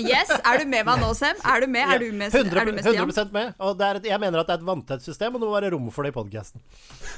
Yes, 0.00 0.30
Er 0.30 0.58
du 0.58 0.64
med 0.64 0.86
meg 0.86 1.00
nå, 1.02 1.10
Sem? 1.14 1.36
Er 1.44 1.60
du 1.60 1.66
med? 1.66 1.84
Er 1.84 1.98
du 1.98 2.12
med, 2.12 2.32
er 2.32 2.42
du 2.42 2.48
100, 2.48 2.72
med 2.72 2.84
Stian? 2.84 3.10
100 3.10 3.32
med. 3.34 3.54
Og 3.60 3.76
det 3.76 3.86
er 3.86 3.98
et, 4.00 4.06
jeg 4.08 4.20
mener 4.22 4.40
at 4.40 4.48
det 4.48 4.54
er 4.54 4.62
et 4.62 4.64
vanntett 4.64 5.04
system, 5.04 5.34
og 5.34 5.42
det 5.42 5.48
må 5.48 5.52
være 5.52 5.70
rom 5.74 5.90
for 5.92 6.02
det 6.08 6.14
i 6.14 6.16
podkasten. 6.16 6.62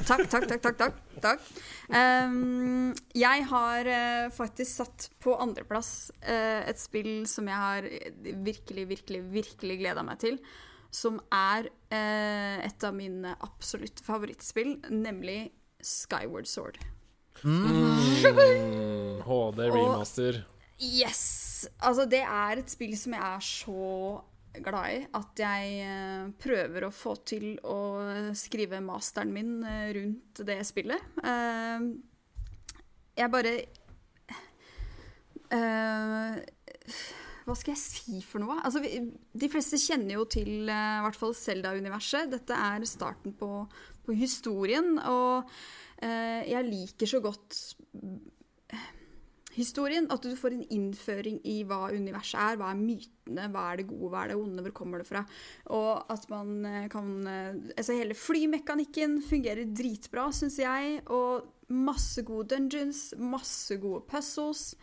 Takk, 0.09 0.25
takk, 0.33 0.49
takk. 0.51 0.63
takk, 0.65 0.79
takk, 0.81 0.97
takk. 1.23 1.45
Ehm, 1.95 2.91
jeg 3.15 3.47
har 3.53 3.91
uh, 3.93 4.33
faktisk 4.35 4.73
satt 4.73 5.11
på 5.23 5.37
andreplass 5.39 6.11
uh, 6.27 6.67
et 6.67 6.83
spill 6.83 7.23
som 7.31 7.47
jeg 7.47 7.63
har 7.63 7.87
virkelig, 8.43 8.89
virkelig, 8.97 9.23
virkelig 9.31 9.79
gleda 9.79 10.03
meg 10.03 10.19
til. 10.25 10.41
Som 10.91 11.21
er 11.31 11.71
uh, 11.71 12.59
et 12.67 12.83
av 12.83 12.99
mine 12.99 13.37
absolutt 13.47 14.03
favorittspill, 14.03 14.81
nemlig 14.91 15.53
Skyward 15.79 16.51
Sword. 16.51 16.83
Mm, 17.45 19.23
HD 19.27 19.61
remaster. 19.71 20.43
Yes! 20.83 21.69
Altså, 21.83 22.07
det 22.11 22.23
er 22.23 22.61
et 22.61 22.71
spill 22.71 22.95
som 22.99 23.15
jeg 23.17 23.23
er 23.23 23.43
så 23.47 24.23
glad 24.63 24.93
i 24.93 25.03
at 25.17 25.43
jeg 25.43 25.77
eh, 25.87 26.25
prøver 26.43 26.87
å 26.87 26.95
få 26.95 27.15
til 27.27 27.55
å 27.65 27.77
skrive 28.37 28.83
masteren 28.85 29.33
min 29.35 29.63
eh, 29.65 29.93
rundt 29.97 30.43
det 30.47 30.59
spillet. 30.69 31.15
Eh, 31.25 31.87
jeg 33.19 33.33
bare 33.33 33.55
Hva 37.43 37.55
skal 37.59 37.75
jeg 37.75 37.81
si 37.83 38.23
for 38.25 38.41
noe? 38.41 38.57
Altså, 38.65 38.81
de 38.81 39.49
fleste 39.53 39.81
kjenner 39.83 40.17
jo 40.17 40.25
til 40.31 40.65
i 40.65 41.03
hvert 41.05 41.19
fall 41.19 41.35
Zelda-universet. 41.37 42.31
Dette 42.33 42.57
er 42.57 42.87
starten 42.89 43.35
på, 43.37 43.51
på 44.07 44.17
historien, 44.17 44.95
og 44.97 45.51
jeg 46.03 46.67
liker 46.67 47.07
så 47.07 47.21
godt 47.23 47.59
historien. 49.57 50.09
At 50.13 50.25
du 50.25 50.33
får 50.39 50.57
en 50.57 50.65
innføring 50.75 51.41
i 51.49 51.61
hva 51.69 51.91
universet 51.93 52.39
er. 52.41 52.59
Hva 52.61 52.73
er 52.73 52.81
mytene, 52.81 53.49
hva 53.53 53.67
er 53.71 53.81
det 53.81 53.89
gode, 53.91 54.11
hva 54.13 54.25
er 54.25 54.33
det 54.33 54.39
onde, 54.41 54.65
hvor 54.67 54.77
kommer 54.83 55.03
det 55.03 55.09
fra? 55.09 55.25
Og 55.75 56.13
at 56.13 56.29
man 56.33 56.55
eh, 56.69 56.89
kan 56.93 57.13
eh, 57.29 57.61
Altså 57.77 57.97
hele 57.99 58.17
flymekanikken 58.19 59.21
fungerer 59.27 59.69
dritbra, 59.69 60.31
syns 60.35 60.59
jeg. 60.63 61.01
Og 61.13 61.73
masse 61.73 62.25
gode 62.29 62.51
dungeons, 62.53 63.13
masse 63.19 63.79
gode 63.81 64.03
puzzles. 64.09 64.75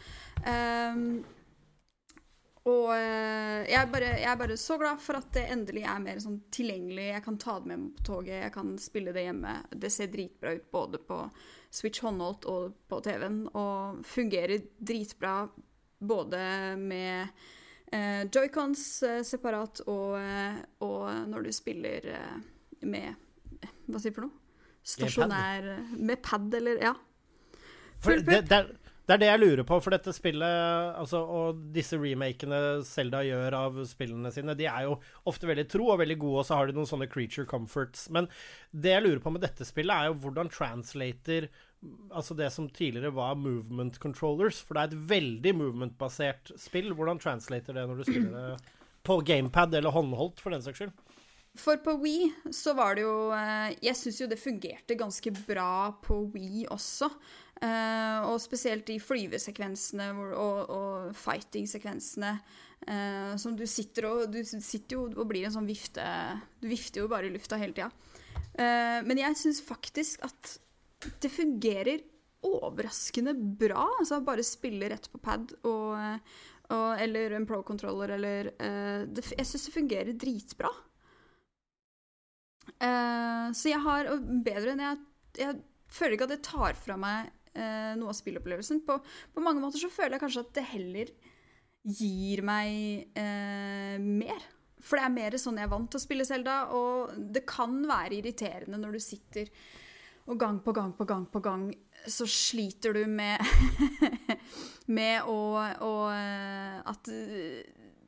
Ehm, 0.48 1.22
og 2.70 2.90
eh, 2.94 3.66
jeg, 3.66 3.78
er 3.80 3.88
bare, 3.92 4.10
jeg 4.22 4.30
er 4.32 4.40
bare 4.40 4.58
så 4.60 4.78
glad 4.82 5.02
for 5.04 5.20
at 5.20 5.30
det 5.36 5.46
endelig 5.54 5.84
er 5.90 6.02
mer 6.04 6.20
sånn 6.24 6.40
tilgjengelig. 6.54 7.08
Jeg 7.14 7.24
kan 7.26 7.40
ta 7.42 7.56
det 7.60 7.72
med 7.72 7.82
meg 7.84 7.96
på 7.98 8.06
toget, 8.12 8.36
jeg 8.44 8.54
kan 8.56 8.74
spille 8.82 9.14
det 9.16 9.26
hjemme. 9.26 9.56
Det 9.72 9.92
ser 9.94 10.12
dritbra 10.14 10.54
ut 10.58 10.68
både 10.74 11.02
på 11.10 11.22
Switch 11.74 12.04
håndholdt 12.06 12.48
og 12.50 12.76
på 12.90 13.02
TV-en, 13.06 13.42
og 13.58 14.04
fungerer 14.08 14.64
dritbra 14.78 15.36
både 16.00 16.42
med 16.80 17.28
eh, 17.92 18.24
joycons 18.32 18.86
eh, 19.04 19.22
separat 19.28 19.84
og, 19.86 20.16
eh, 20.20 20.60
og 20.86 21.10
når 21.30 21.50
du 21.50 21.52
spiller 21.56 22.12
eh, 22.16 22.38
med 22.88 23.12
Hva 23.90 24.00
sier 24.00 24.14
du 24.14 24.22
for 24.22 24.28
noe? 24.30 24.36
Stasjonær 24.90 25.66
Med 26.00 26.22
pad, 26.24 26.54
eller 26.56 26.80
Ja. 26.82 26.94
Full 28.00 28.24
pupp. 28.24 28.80
Det, 29.10 29.16
er, 29.16 29.22
det 29.24 29.30
jeg 29.32 29.42
lurer 29.42 29.66
på, 29.66 29.78
for 29.82 29.96
dette 29.96 30.14
spillet 30.14 30.98
altså, 31.02 31.24
og 31.26 31.64
disse 31.74 31.98
remakene 31.98 32.60
Selda 32.86 33.24
gjør 33.26 33.56
av 33.58 33.80
spillene 33.90 34.30
sine, 34.34 34.54
de 34.54 34.68
er 34.70 34.86
jo 34.86 35.00
ofte 35.30 35.50
veldig 35.50 35.66
tro 35.72 35.88
og 35.90 35.98
veldig 36.04 36.18
gode, 36.22 36.44
og 36.44 36.46
så 36.46 36.60
har 36.60 36.70
de 36.70 36.78
noen 36.78 36.90
sånne 36.90 37.10
creature 37.10 37.50
comforts. 37.50 38.06
Men 38.14 38.30
det 38.70 38.94
jeg 38.94 39.06
lurer 39.08 39.24
på 39.24 39.34
med 39.34 39.42
dette 39.48 39.66
spillet, 39.66 39.96
er 39.96 40.12
jo 40.12 40.20
hvordan 40.22 40.54
translator 40.54 41.50
Altså 42.12 42.36
det 42.36 42.50
som 42.52 42.66
tidligere 42.76 43.14
var 43.16 43.38
movement 43.40 44.02
controllers, 44.04 44.58
for 44.60 44.76
det 44.76 44.82
er 44.82 44.90
et 44.90 45.04
veldig 45.14 45.54
movement-basert 45.56 46.52
spill. 46.60 46.92
Hvordan 46.92 47.22
translater 47.24 47.78
det 47.78 47.86
når 47.88 48.02
du 48.02 48.04
spiller 48.04 48.34
det 48.36 48.74
på 49.08 49.16
gamepad 49.24 49.78
eller 49.80 49.96
håndholdt, 49.96 50.44
for 50.44 50.52
den 50.52 50.66
saks 50.66 50.82
skyld? 50.82 50.92
For 51.58 51.80
på 51.82 51.96
Wii 52.04 52.28
så 52.54 52.76
var 52.78 52.96
det 52.96 53.04
jo 53.04 53.32
eh, 53.34 53.74
Jeg 53.82 53.98
syns 53.98 54.20
jo 54.22 54.28
det 54.30 54.38
fungerte 54.40 54.98
ganske 55.00 55.32
bra 55.48 55.90
på 56.04 56.22
Wii 56.36 56.68
også. 56.72 57.10
Eh, 57.60 58.20
og 58.24 58.40
spesielt 58.40 58.88
de 58.88 59.00
flyvesekvensene 59.04 60.12
hvor- 60.16 60.38
og, 60.38 60.60
og 60.70 61.16
fighting-sekvensene. 61.16 62.40
Uh, 62.80 63.36
som 63.36 63.58
du 63.60 63.66
sitter 63.68 64.06
og 64.08 64.30
Du 64.32 64.38
sitter 64.40 64.96
jo 64.96 65.02
og 65.10 65.26
blir 65.28 65.44
en 65.44 65.52
sånn 65.52 65.66
vifte 65.68 66.00
Du 66.64 66.70
vifter 66.72 67.02
jo 67.02 67.10
bare 67.12 67.28
i 67.28 67.34
lufta 67.34 67.58
hele 67.60 67.76
tida. 67.76 67.90
Uh, 68.56 69.04
men 69.04 69.20
jeg 69.20 69.36
syns 69.36 69.60
faktisk 69.60 70.24
at 70.24 70.54
det 71.20 71.32
fungerer 71.32 72.00
overraskende 72.46 73.34
bra. 73.34 73.86
Altså 74.00 74.22
bare 74.26 74.46
spille 74.48 74.90
rett 74.92 75.10
på 75.12 75.20
pad 75.24 75.52
og, 75.68 75.96
og, 76.70 76.90
eller 77.02 77.36
en 77.36 77.48
pro-controller 77.50 78.16
eller 78.18 78.52
eh, 78.56 79.08
det, 79.08 79.26
Jeg 79.36 79.48
syns 79.48 79.68
det 79.68 79.76
fungerer 79.76 80.20
dritbra. 80.20 80.72
Eh, 82.80 83.46
så 83.56 83.72
jeg 83.72 83.82
har 83.82 84.12
bedre 84.46 84.76
enn 84.76 84.84
jeg 84.84 85.00
Jeg 85.40 85.56
føler 85.90 86.16
ikke 86.16 86.28
at 86.30 86.36
det 86.36 86.44
tar 86.46 86.78
fra 86.78 86.96
meg 87.02 87.32
eh, 87.56 87.92
noe 88.00 88.12
av 88.14 88.18
spillopplevelsen. 88.18 88.84
På, 88.88 89.00
på 89.34 89.44
mange 89.46 89.62
måter 89.64 89.82
så 89.82 89.90
føler 89.94 90.18
jeg 90.18 90.24
kanskje 90.26 90.46
at 90.46 90.54
det 90.60 90.66
heller 90.76 91.12
gir 91.90 92.42
meg 92.46 93.10
eh, 93.18 93.98
mer. 94.04 94.48
For 94.80 94.96
det 95.00 95.06
er 95.06 95.14
mer 95.16 95.38
sånn 95.42 95.58
jeg 95.60 95.68
er 95.68 95.72
vant 95.74 95.90
til 95.92 96.00
å 96.00 96.04
spille 96.06 96.26
Selda, 96.28 96.62
og 96.76 97.16
det 97.36 97.46
kan 97.50 97.74
være 97.90 98.20
irriterende 98.22 98.80
når 98.80 98.96
du 98.96 99.04
sitter 99.04 99.52
og 100.30 100.38
gang 100.40 100.60
på 100.62 100.72
gang 100.78 100.92
på 100.94 101.06
gang 101.10 101.24
på 101.34 101.40
gang 101.42 101.64
så 102.06 102.28
sliter 102.30 102.94
du 102.94 103.02
med 103.10 103.42
med 104.98 105.26
å, 105.28 105.38
å 105.58 105.94
eh, 106.14 106.78
At 106.86 107.10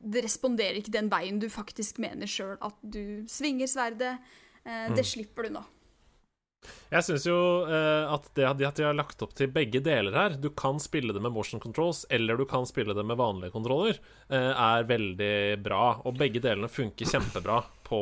det 0.01 0.23
responderer 0.25 0.79
ikke 0.79 0.93
den 0.93 1.09
veien 1.11 1.39
du 1.41 1.47
faktisk 1.51 1.99
mener 2.01 2.29
sjøl 2.29 2.55
at 2.61 2.77
du 2.81 3.25
svinger 3.29 3.69
sverdet. 3.69 4.15
Eh, 4.63 4.87
det 4.93 5.01
Mm. 5.03 5.09
slipper 5.11 5.45
du 5.49 5.55
nå. 5.57 5.61
Jeg 6.91 7.05
syns 7.07 7.25
jo 7.25 7.35
uh, 7.65 8.11
at 8.13 8.25
det 8.35 8.45
at 8.45 8.57
de- 8.77 8.83
har 8.85 8.93
lagt 8.97 9.21
opp 9.23 9.31
til 9.37 9.47
begge 9.51 9.79
deler 9.81 10.13
her 10.13 10.33
Du 10.37 10.49
kan 10.51 10.77
spille 10.83 11.13
det 11.15 11.21
med 11.23 11.31
motion 11.33 11.59
controls, 11.63 12.03
eller 12.09 12.37
du 12.37 12.45
kan 12.45 12.65
spille 12.69 12.93
det 12.93 13.05
med 13.07 13.17
vanlige 13.17 13.51
kontroller, 13.53 13.97
uh, 14.29 14.51
er 14.51 14.83
veldig 14.89 15.33
bra. 15.63 16.01
Og 16.05 16.17
begge 16.19 16.41
delene 16.43 16.67
funker 16.69 17.07
kjempebra 17.07 17.61
på, 17.87 17.99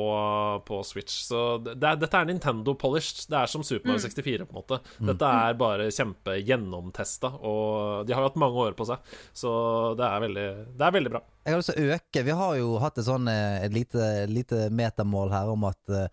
på 0.68 0.82
Switch. 0.86 1.22
Så 1.30 1.58
det, 1.66 1.78
dette 1.82 2.14
er 2.20 2.28
Nintendo 2.30 2.76
polished. 2.78 3.24
Det 3.32 3.38
er 3.40 3.50
som 3.50 3.64
Super 3.66 3.90
Mario 3.90 4.00
Mm. 4.00 4.10
64, 4.10 4.46
på 4.46 4.54
en 4.54 4.60
måte. 4.62 4.80
Mm. 5.00 5.08
Dette 5.14 5.30
er 5.46 5.58
bare 5.58 5.88
kjempegjennomtesta, 5.96 7.32
og 7.42 8.06
de 8.08 8.14
har 8.14 8.24
jo 8.24 8.30
hatt 8.30 8.40
mange 8.42 8.64
år 8.68 8.76
på 8.78 8.86
seg, 8.90 9.02
så 9.36 9.52
det 10.00 10.06
er 10.08 10.24
veldig, 10.26 10.48
det 10.80 10.86
er 10.90 10.96
veldig 10.96 11.12
bra. 11.14 11.22
Jeg 11.46 11.54
har 11.56 11.62
lyst 11.62 11.74
til 11.74 11.86
å 11.90 11.96
øke. 11.98 12.24
Vi 12.28 12.36
har 12.42 12.58
jo 12.60 12.74
hatt 12.84 12.98
et 13.02 13.08
sånn 13.08 13.30
eh, 13.32 13.64
et 13.66 13.74
lite, 13.76 14.10
lite 14.30 14.68
metamål 14.74 15.32
her 15.34 15.50
om 15.54 15.66
at 15.70 15.94
eh, 15.96 16.08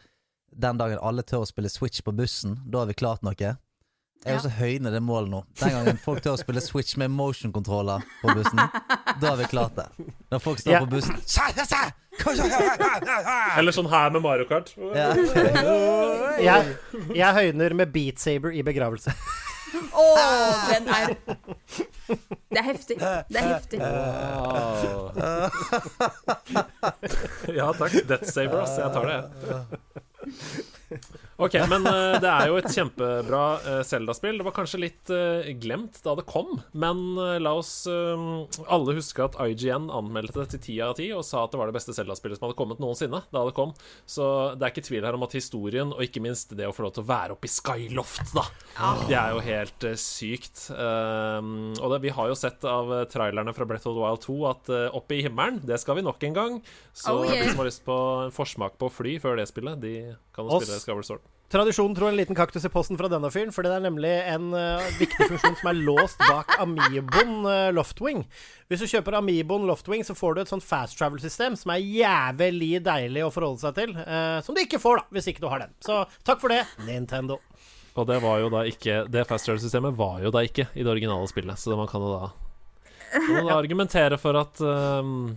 den 0.52 0.78
dagen 0.80 0.98
alle 1.02 1.22
tør 1.26 1.42
å 1.44 1.48
spille 1.48 1.68
Switch 1.72 2.02
på 2.04 2.12
bussen, 2.16 2.58
da 2.66 2.78
har 2.84 2.86
vi 2.90 2.94
klart 2.98 3.22
noe. 3.26 3.34
Jeg 4.26 4.32
vil 4.32 4.38
lyst 4.40 4.46
til 4.48 4.50
å 4.50 4.58
høyne 4.58 4.90
det 4.90 5.00
målet 5.04 5.30
nå. 5.30 5.40
Den 5.60 5.70
gangen 5.74 5.98
folk 6.02 6.22
tør 6.24 6.34
å 6.34 6.40
spille 6.40 6.60
Switch 6.64 6.96
med 6.98 7.10
motion-kontroller 7.14 8.02
på 8.22 8.32
bussen, 8.34 8.58
da 9.20 9.28
har 9.28 9.36
vi 9.38 9.44
klart 9.50 9.76
det. 9.76 9.84
Når 10.32 10.42
folk 10.42 10.58
står 10.62 10.72
Ja. 10.72 10.80
på 10.82 10.90
bussen 10.96 11.16
Eller 13.60 13.72
sånn 13.76 13.90
her 13.92 14.10
med 14.10 14.22
Mario 14.24 14.46
Kart. 14.48 14.72
Ja. 14.96 15.10
Jeg, 16.46 16.76
jeg 17.16 17.32
høyner 17.32 17.72
med 17.76 17.92
Beat 17.94 18.18
Saber 18.20 18.52
i 18.52 18.60
begravelse. 18.64 19.12
Å, 19.96 20.02
den 20.68 20.88
er 20.92 21.14
Det 22.06 22.58
er 22.60 22.66
heftig. 22.66 22.96
Det 23.00 23.40
er 23.40 23.48
heftig. 23.54 23.80
ja 27.56 27.70
takk. 27.78 27.96
Death 28.08 28.28
Saber, 28.30 28.62
ass. 28.64 28.76
Jeg 28.80 28.92
tar 28.94 29.08
det, 29.08 29.16
jeg. 29.16 30.04
Merci. 30.26 30.62
Ok, 31.36 31.58
men 31.68 31.84
uh, 31.84 32.16
det 32.22 32.30
er 32.30 32.48
jo 32.48 32.56
et 32.60 32.70
kjempebra 32.72 33.44
uh, 33.60 33.80
Zelda-spill. 33.84 34.38
Det 34.40 34.46
var 34.46 34.56
kanskje 34.56 34.80
litt 34.80 35.12
uh, 35.12 35.44
glemt 35.60 36.00
da 36.04 36.14
det 36.16 36.24
kom, 36.28 36.60
men 36.72 37.02
eh, 37.18 37.36
la 37.42 37.52
oss 37.58 37.86
eh, 37.90 38.24
alle 38.72 38.94
huske 38.96 39.24
at 39.24 39.36
IGN 39.42 39.88
anmeldte 39.92 40.42
det 40.42 40.48
til 40.54 40.62
ti 40.62 40.76
av 40.84 40.94
ti 40.98 41.08
og 41.14 41.24
sa 41.26 41.44
at 41.44 41.52
det 41.52 41.60
var 41.60 41.70
det 41.70 41.76
beste 41.76 41.94
Zelda-spillet 41.96 42.38
som 42.38 42.46
hadde 42.46 42.58
kommet 42.58 42.80
noensinne 42.82 43.22
da 43.32 43.44
det 43.46 43.54
kom. 43.56 43.74
Så 44.08 44.26
det 44.56 44.66
er 44.66 44.74
ikke 44.74 44.86
tvil 44.86 45.06
her 45.06 45.18
om 45.18 45.26
at 45.26 45.36
historien, 45.36 45.92
og 45.94 46.02
ikke 46.04 46.22
minst 46.24 46.54
det 46.58 46.68
å 46.68 46.74
få 46.76 46.86
lov 46.86 46.96
til 46.96 47.04
å 47.04 47.10
være 47.10 47.36
oppe 47.36 47.48
i 47.48 47.52
Skyloft, 47.52 48.34
da, 48.36 48.46
det 49.08 49.18
er 49.18 49.34
jo 49.34 49.44
helt 49.46 49.88
eh, 49.88 49.98
sykt. 50.00 50.66
Um, 50.72 51.72
og 51.80 51.94
det, 51.94 52.02
vi 52.06 52.14
har 52.16 52.30
jo 52.30 52.38
sett 52.38 52.64
av 52.68 52.92
eh, 52.94 53.06
trailerne 53.12 53.54
fra 53.56 53.68
Breath 53.68 53.88
of 53.90 53.96
the 53.96 54.02
Wild 54.04 54.22
2 54.26 54.38
at 54.50 54.72
uh, 54.72 54.82
oppe 54.96 55.18
i 55.18 55.22
himmelen, 55.26 55.60
det 55.66 55.80
skal 55.82 55.98
vi 55.98 56.06
nok 56.06 56.28
en 56.28 56.36
gang. 56.36 56.60
Så 56.92 57.16
Oh, 57.16 57.22
yeah. 57.24 57.40
de 57.46 57.52
som 57.52 57.62
har 57.62 57.68
lyst 57.70 57.84
på 57.86 57.96
en 58.26 58.34
forsmak 58.34 58.76
på 58.80 58.90
å 58.90 58.92
fly 58.92 59.16
før 59.22 59.38
det 59.40 59.48
spillet, 59.48 59.80
de 59.80 59.94
kan 60.36 60.48
jo 60.48 60.60
spille 60.60 60.82
Skyward 60.82 61.08
Sword. 61.08 61.25
Tradisjonen 61.46 61.94
tror 61.94 62.08
en 62.08 62.16
liten 62.18 62.34
kaktus 62.34 62.64
i 62.66 62.68
posten 62.68 62.98
fra 62.98 63.06
denne 63.10 63.28
fyren, 63.30 63.52
for 63.54 63.62
det 63.62 63.70
er 63.70 63.84
nemlig 63.84 64.10
en 64.32 64.48
uh, 64.50 64.82
viktig 64.98 65.28
funksjon 65.30 65.54
som 65.60 65.68
er 65.70 65.78
låst 65.78 66.18
bak 66.26 66.56
Amiboen 66.58 67.46
uh, 67.46 67.68
Loftwing. 67.76 68.24
Hvis 68.66 68.82
du 68.82 68.88
kjøper 68.90 69.14
Amiboen 69.20 69.68
Loftwing, 69.68 70.02
så 70.02 70.16
får 70.18 70.34
du 70.34 70.42
et 70.42 70.50
sånt 70.50 70.66
fast 70.66 70.98
travel-system 70.98 71.54
som 71.60 71.70
er 71.76 71.84
jævlig 71.86 72.80
deilig 72.82 73.22
å 73.22 73.30
forholde 73.30 73.62
seg 73.62 73.78
til. 73.78 73.94
Uh, 73.94 74.42
som 74.42 74.58
du 74.58 74.64
ikke 74.64 74.82
får, 74.82 75.04
da, 75.04 75.14
hvis 75.14 75.30
ikke 75.30 75.44
du 75.44 75.48
har 75.52 75.62
den. 75.62 75.76
Så 75.86 76.02
takk 76.26 76.42
for 76.42 76.50
det, 76.50 76.64
Nintendo. 76.88 77.38
Og 77.96 78.10
det 78.10 78.18
var 78.20 78.42
jo 78.42 78.50
da 78.52 78.66
ikke 78.68 79.06
Det 79.08 79.22
fast 79.24 79.46
travel-systemet 79.48 79.94
var 79.96 80.18
jo 80.26 80.34
da 80.34 80.42
ikke 80.44 80.66
i 80.74 80.82
det 80.82 80.90
originale 80.92 81.30
spillet, 81.30 81.62
så 81.62 81.78
man 81.78 81.86
kan 81.88 82.02
jo 82.02 82.10
da, 82.10 82.32
kan 83.14 83.46
da 83.46 83.54
argumentere 83.62 84.18
for 84.18 84.42
at 84.42 84.58
um, 84.66 85.36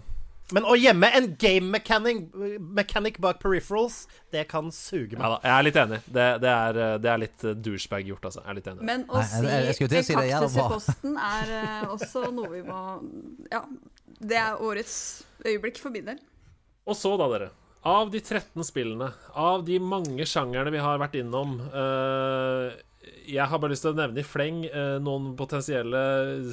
Men 0.51 0.65
å 0.65 0.73
gjemme 0.79 1.09
en 1.13 1.27
game 1.37 1.69
mechanic, 1.69 2.23
mechanic 2.59 3.19
bak 3.21 3.39
peripherals, 3.39 4.07
det 4.33 4.47
kan 4.49 4.71
suge 4.73 5.13
Ja 5.13 5.19
meg. 5.19 5.35
da, 5.35 5.37
jeg 5.43 5.53
er 5.59 5.63
litt 5.67 5.79
enig. 5.83 5.99
Det, 6.07 6.25
det, 6.41 6.49
er, 6.55 6.79
det 7.03 7.11
er 7.13 7.21
litt 7.21 7.45
douchebag 7.61 8.07
gjort, 8.09 8.25
altså. 8.31 8.41
Jeg 8.45 8.49
er 8.49 8.57
litt 8.59 8.69
enig. 8.73 8.81
Men 8.89 9.05
å 9.09 9.19
Nei, 9.19 9.27
si 9.29 9.43
jeg- 9.45 9.63
jeg 9.67 9.75
å 9.75 9.77
si 9.77 9.83
en 10.13 10.19
kaktus 10.33 10.57
i 10.57 10.67
posten 10.73 11.17
er 11.29 11.53
eh, 11.59 11.87
også 11.93 12.25
noe 12.33 12.49
vi 12.49 12.61
må 12.65 12.81
Ja. 13.51 13.63
Det 14.19 14.35
er 14.35 14.57
årets 14.59 15.23
øyeblikk 15.45 15.77
for 15.79 15.93
min 15.93 16.05
del. 16.09 16.17
Og 16.89 16.95
så, 16.97 17.13
da, 17.17 17.27
dere. 17.31 17.51
Av 17.85 18.09
de 18.11 18.19
13 18.19 18.65
spillene, 18.67 19.13
av 19.39 19.61
de 19.63 19.77
mange 19.79 20.25
sjangerne 20.27 20.71
vi 20.73 20.81
har 20.83 20.97
vært 20.99 21.13
innom 21.21 21.53
øh, 21.71 22.73
Jeg 23.29 23.45
har 23.51 23.61
bare 23.61 23.73
lyst 23.73 23.83
til 23.85 23.91
å 23.93 23.97
nevne 23.97 24.21
i 24.21 24.25
fleng 24.25 24.63
øh, 24.67 24.97
noen 25.05 25.31
potensielle 25.37 25.99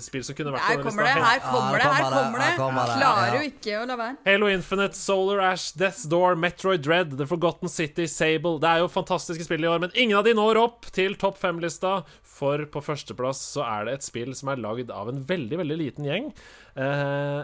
spill 0.05 0.24
som 0.27 0.37
kunne 0.37 0.53
vært 0.55 0.66
Her 0.66 0.83
kommer 0.85 1.07
det, 1.09 1.14
her 1.16 1.41
kommer 1.45 1.81
det, 1.81 1.87
her 1.87 2.05
kommer 2.11 2.37
det. 2.41 2.47
her 2.47 2.59
kommer 2.61 2.91
det, 2.91 2.99
Klarer 3.01 3.37
jo 3.39 3.47
ikke 3.49 3.79
å 3.81 3.87
la 3.89 3.97
være. 4.01 4.18
Halo 4.29 4.51
Infinite, 4.53 4.99
Solar 4.99 5.43
Ash, 5.49 5.70
Death's 5.79 6.05
Door, 6.11 6.37
Metroid 6.43 6.85
Dread, 6.85 7.16
The 7.16 7.29
Forgotten 7.29 7.72
City, 7.72 8.07
Sable 8.11 8.61
Det 8.62 8.70
er 8.70 8.85
jo 8.85 8.93
fantastiske 8.93 9.49
spill 9.49 9.64
i 9.64 9.70
år, 9.70 9.83
men 9.87 9.95
ingen 9.97 10.18
av 10.20 10.27
de 10.29 10.37
når 10.37 10.61
opp 10.61 10.91
til 10.97 11.16
topp 11.20 11.41
fem-lista. 11.41 11.99
For 12.37 12.66
på 12.68 12.83
førsteplass 12.85 13.41
så 13.55 13.64
er 13.64 13.89
det 13.89 13.97
et 13.97 14.07
spill 14.07 14.35
som 14.37 14.53
er 14.53 14.61
lagd 14.61 14.93
av 14.93 15.09
en 15.12 15.22
veldig, 15.24 15.62
veldig 15.62 15.79
liten 15.81 16.09
gjeng. 16.09 16.29
Eh, 16.77 17.41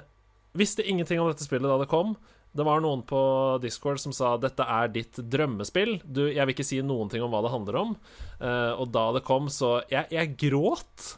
visste 0.59 0.85
ingenting 0.85 1.23
om 1.23 1.31
dette 1.31 1.47
spillet 1.47 1.71
da 1.71 1.79
det 1.81 1.89
kom. 1.93 2.17
Det 2.53 2.67
var 2.69 2.83
noen 2.85 3.01
på 3.09 3.23
Discord 3.63 4.01
som 4.01 4.13
sa 4.13 4.35
dette 4.41 4.65
er 4.69 4.91
ditt 4.93 5.17
drømmespill. 5.33 5.97
Du, 6.05 6.27
jeg 6.29 6.45
vil 6.45 6.55
ikke 6.55 6.69
si 6.69 6.83
noen 6.85 7.09
ting 7.13 7.25
om 7.25 7.33
hva 7.33 7.41
det 7.45 7.53
handler 7.55 7.79
om. 7.81 7.97
Uh, 8.43 8.77
og 8.77 8.91
da 8.93 9.09
det 9.17 9.25
kom, 9.25 9.49
så 9.53 9.79
Jeg, 9.93 10.11
jeg 10.13 10.37
gråt. 10.45 11.15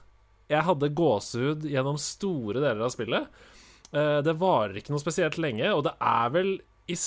Jeg 0.52 0.66
hadde 0.68 0.92
gåsehud 0.94 1.66
gjennom 1.66 1.98
store 1.98 2.62
deler 2.62 2.86
av 2.86 2.94
spillet. 2.94 3.42
Uh, 3.90 4.20
det 4.22 4.36
varer 4.38 4.78
ikke 4.78 4.94
noe 4.94 5.02
spesielt 5.02 5.40
lenge, 5.42 5.66
og 5.74 5.86
det 5.88 5.96
er 5.98 6.34
vel 6.34 6.54
i 6.86 6.98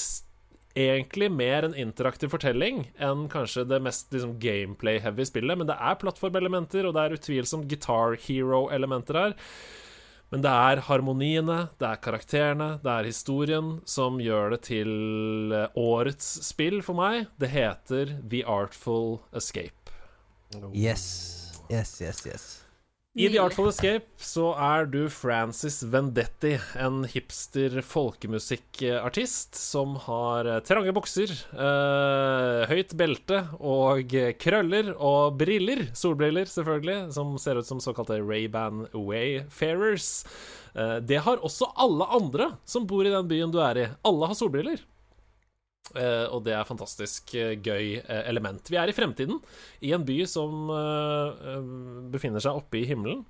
egentlig 0.77 1.31
mer 1.33 1.65
en 1.65 1.75
interaktiv 1.77 2.29
fortelling 2.29 2.83
enn 3.01 3.25
kanskje 3.31 3.65
det 3.69 3.79
mest 3.81 4.11
liksom, 4.13 4.35
gameplay-heavy 4.41 5.25
spillet. 5.25 5.57
Men 5.57 5.69
det 5.69 5.77
er 5.79 5.97
plattformelementer, 6.01 6.85
og 6.85 6.97
det 6.97 7.05
er 7.05 7.17
utvilsomt 7.17 7.67
Guitar 7.71 8.17
Hero-elementer 8.27 9.21
her. 9.23 9.37
Men 10.33 10.43
det 10.43 10.51
er 10.51 10.81
harmoniene, 10.89 11.57
det 11.79 11.87
er 11.87 11.99
karakterene, 12.03 12.69
det 12.83 12.91
er 12.91 13.07
historien 13.07 13.77
som 13.87 14.19
gjør 14.19 14.57
det 14.57 14.61
til 14.67 15.53
eh, 15.55 15.69
årets 15.79 16.27
spill 16.43 16.81
for 16.83 16.99
meg. 16.99 17.29
Det 17.39 17.53
heter 17.53 18.17
The 18.27 18.43
Artful 18.43 19.21
Escape. 19.31 19.95
Yes. 20.75 21.07
Yes, 21.71 21.95
yes, 22.03 22.25
yes. 22.27 22.45
I 23.17 23.31
The 23.33 23.39
Artful 23.41 23.65
Escape 23.71 24.05
så 24.21 24.51
er 24.61 24.85
du 24.93 25.07
Francis 25.09 25.79
Vendetti, 25.89 26.51
en 26.77 26.99
hipster 27.09 27.79
folkemusikkartist 27.81 29.57
som 29.57 29.95
har 30.03 30.45
eh, 30.45 30.59
trange 30.61 30.93
bukser, 30.93 31.33
eh, 31.33 32.67
høyt 32.69 32.93
belte 32.99 33.39
og 33.57 34.13
krøller 34.37 34.91
og 34.93 35.39
briller, 35.39 35.87
solbriller 35.97 36.45
selvfølgelig, 36.51 36.99
som 37.17 37.33
ser 37.41 37.57
ut 37.57 37.65
som 37.65 37.81
såkalte 37.81 38.19
Ray-Ban 38.21 38.85
Wayfarers. 38.93 40.11
Eh, 40.77 40.99
det 41.01 41.23
har 41.25 41.41
også 41.41 41.71
alle 41.73 42.05
andre 42.19 42.51
som 42.69 42.85
bor 42.85 43.01
i 43.01 43.15
den 43.15 43.33
byen 43.33 43.49
du 43.49 43.57
er 43.65 43.81
i. 43.81 43.89
Alle 44.05 44.29
har 44.29 44.37
solbriller. 44.37 44.85
Eh, 45.95 46.25
og 46.33 46.43
det 46.43 46.55
er 46.57 46.67
fantastisk 46.67 47.31
uh, 47.37 47.53
gøy 47.55 47.99
uh, 48.01 48.23
element. 48.27 48.71
Vi 48.71 48.79
er 48.79 48.91
i 48.91 48.95
fremtiden, 48.95 49.39
i 49.79 49.93
en 49.95 50.05
by 50.07 50.19
som 50.27 50.71
befinner 52.11 52.43
seg 52.43 52.59
oppe 52.59 52.81
i 52.81 52.87
himmelen. 52.89 53.23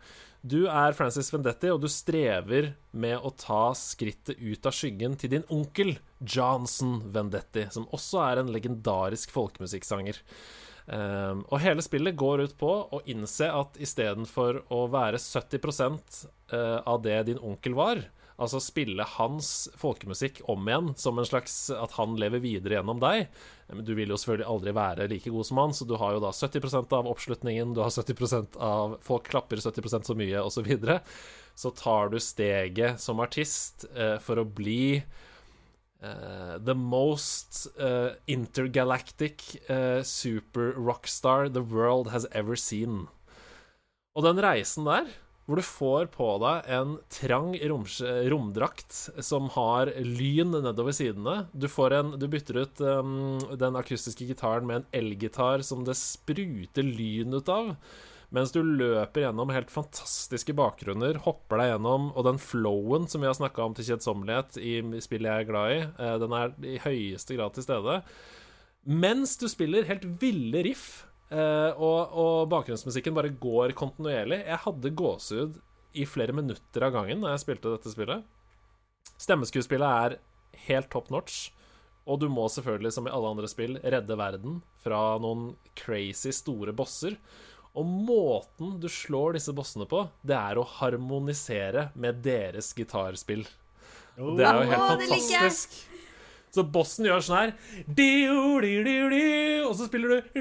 Du 0.47 0.63
er 0.69 0.95
Francis 0.95 1.29
Vendetti, 1.33 1.69
og 1.73 1.81
du 1.83 1.89
strever 1.91 2.71
med 2.95 3.17
å 3.19 3.33
ta 3.35 3.73
skrittet 3.75 4.39
ut 4.39 4.69
av 4.69 4.75
skyggen 4.75 5.17
til 5.19 5.33
din 5.33 5.45
onkel 5.53 5.97
Johnson 6.21 7.01
Vendetti, 7.13 7.65
som 7.73 7.89
også 7.93 8.21
er 8.23 8.41
en 8.41 8.53
legendarisk 8.53 9.33
folkemusikksanger. 9.33 10.21
Og 10.87 11.57
hele 11.59 11.83
spillet 11.83 12.15
går 12.15 12.45
ut 12.45 12.53
på 12.61 12.69
å 12.95 13.01
innse 13.11 13.49
at 13.51 13.75
istedenfor 13.83 14.61
å 14.71 14.85
være 14.93 15.19
70 15.19 16.29
eh, 16.53 16.77
av 16.79 17.01
det 17.03 17.17
din 17.27 17.41
onkel 17.43 17.75
var, 17.75 18.05
altså 18.37 18.59
spille 18.61 19.05
hans 19.17 19.67
folkemusikk 19.81 20.43
om 20.49 20.67
igjen 20.69 20.91
som 20.99 21.17
en 21.17 21.25
slags 21.25 21.55
at 21.73 21.95
han 21.97 22.17
lever 22.21 22.43
videre 22.43 22.77
gjennom 22.77 22.99
deg 23.01 23.25
Men 23.73 23.85
Du 23.87 23.95
vil 23.97 24.13
jo 24.13 24.17
selvfølgelig 24.19 24.49
aldri 24.53 24.73
være 24.77 25.07
like 25.09 25.33
god 25.33 25.47
som 25.49 25.61
han, 25.63 25.73
så 25.73 25.87
du 25.89 25.95
har 25.97 26.13
jo 26.15 26.21
da 26.23 26.31
70% 26.31 26.93
av 26.93 27.09
oppslutningen, 27.09 27.73
du 27.73 27.81
har 27.81 27.93
70% 27.93 28.59
av 28.61 28.97
Folk 29.05 29.27
klapper 29.31 29.57
70% 29.57 30.07
så 30.07 30.17
mye, 30.17 30.43
osv. 30.43 30.59
Så, 30.59 30.65
videre. 30.67 30.99
så 31.57 31.71
tar 31.71 32.13
du 32.13 32.19
steget 32.21 33.01
som 33.01 33.19
artist 33.23 33.85
eh, 33.95 34.17
for 34.23 34.41
å 34.41 34.45
bli 34.45 35.03
Uh, 35.97 36.59
the 36.59 36.75
most 36.75 37.65
uh, 37.81 38.11
intergalactic 38.27 39.57
uh, 39.67 40.03
super 40.03 40.71
rockstar 40.77 41.51
the 41.51 41.63
world 41.63 42.11
has 42.11 42.27
ever 42.31 42.55
seen. 42.55 43.07
Og 44.13 44.21
den 44.23 44.37
reisen 44.37 44.85
der, 44.85 45.09
hvor 45.47 45.59
du 45.59 45.63
får 45.63 46.09
på 46.11 46.27
deg 46.43 46.65
en 46.75 46.97
trang 47.13 47.53
romdrakt 47.63 48.97
som 49.23 49.47
har 49.55 49.93
lyn 50.03 50.51
nedover 50.51 50.95
sidene 50.95 51.45
Du, 51.55 51.69
en, 51.87 52.11
du 52.19 52.27
bytter 52.27 52.59
ut 52.65 52.83
um, 52.83 53.39
den 53.55 53.79
akustiske 53.79 54.27
gitaren 54.27 54.67
med 54.67 54.81
en 54.81 54.89
elgitar 54.99 55.63
som 55.63 55.87
det 55.87 55.95
spruter 55.95 56.83
lyn 56.83 57.39
ut 57.39 57.47
av. 57.53 57.71
Mens 58.35 58.51
du 58.51 58.59
løper 58.59 59.23
gjennom 59.23 59.53
helt 59.55 59.71
fantastiske 59.71 60.51
bakgrunner, 60.57 61.21
hopper 61.23 61.61
deg 61.61 61.69
gjennom 61.71 62.09
Og 62.11 62.25
den 62.27 62.41
flowen 62.43 63.07
som 63.07 63.23
vi 63.23 63.29
har 63.29 63.37
snakka 63.39 63.63
om 63.63 63.77
til 63.77 63.87
kjedsommelighet 63.93 64.59
i 64.59 64.81
spillet 64.99 65.31
jeg 65.31 65.45
er 65.45 65.47
glad 65.47 65.75
i, 65.77 65.79
eh, 65.87 66.17
den 66.19 66.35
er 66.35 66.51
i 66.59 66.75
høyeste 66.83 67.39
grad 67.39 67.55
til 67.55 67.63
stede. 67.63 68.01
Mens 68.83 69.39
du 69.39 69.47
spiller 69.51 69.87
helt 69.87 70.03
ville 70.19 70.67
riff, 70.67 71.06
eh, 71.33 71.71
og, 71.73 72.13
og 72.13 72.37
bakgrunnsmusikken 72.53 73.15
bare 73.17 73.33
går 73.33 73.75
kontinuerlig. 73.77 74.41
Jeg 74.45 74.63
hadde 74.65 74.95
gåsehud 75.01 75.59
i 75.97 76.05
flere 76.07 76.35
minutter 76.35 76.87
av 76.87 76.95
gangen 76.95 77.23
da 77.23 77.33
jeg 77.33 77.43
spilte 77.45 77.73
dette 77.73 77.93
spillet. 77.93 78.25
Stemmeskuespillet 79.17 79.87
er 80.07 80.17
helt 80.67 80.91
top 80.93 81.11
notch. 81.13 81.47
Og 82.07 82.21
du 82.21 82.29
må 82.31 82.45
selvfølgelig, 82.47 82.93
som 82.95 83.07
i 83.07 83.11
alle 83.11 83.33
andre 83.33 83.49
spill, 83.51 83.75
redde 83.83 84.15
verden 84.15 84.61
fra 84.79 85.17
noen 85.19 85.49
crazy 85.75 86.31
store 86.35 86.71
bosser. 86.75 87.17
Og 87.77 87.85
måten 87.85 88.77
du 88.81 88.87
slår 88.89 89.35
disse 89.35 89.53
bossene 89.53 89.85
på, 89.89 90.05
det 90.25 90.37
er 90.37 90.57
å 90.57 90.65
harmonisere 90.79 91.89
med 91.99 92.23
deres 92.25 92.71
gitarspill. 92.77 93.43
Oh, 94.17 94.33
det 94.39 94.47
er 94.47 94.61
jo 94.63 94.69
helt 94.71 95.03
det 95.03 95.09
fantastisk. 95.11 95.75
Så 96.55 96.63
bossen 96.63 97.05
gjør 97.05 97.23
sånn 97.23 97.37
her 97.37 97.51
Og 99.67 99.73
så 99.75 99.87
spiller 99.89 100.09
du 100.13 100.37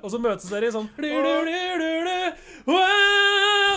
Og 0.00 0.08
så 0.12 0.20
møtes 0.22 0.50
dere 0.50 0.68
i 0.68 0.74
sånn 0.74 0.88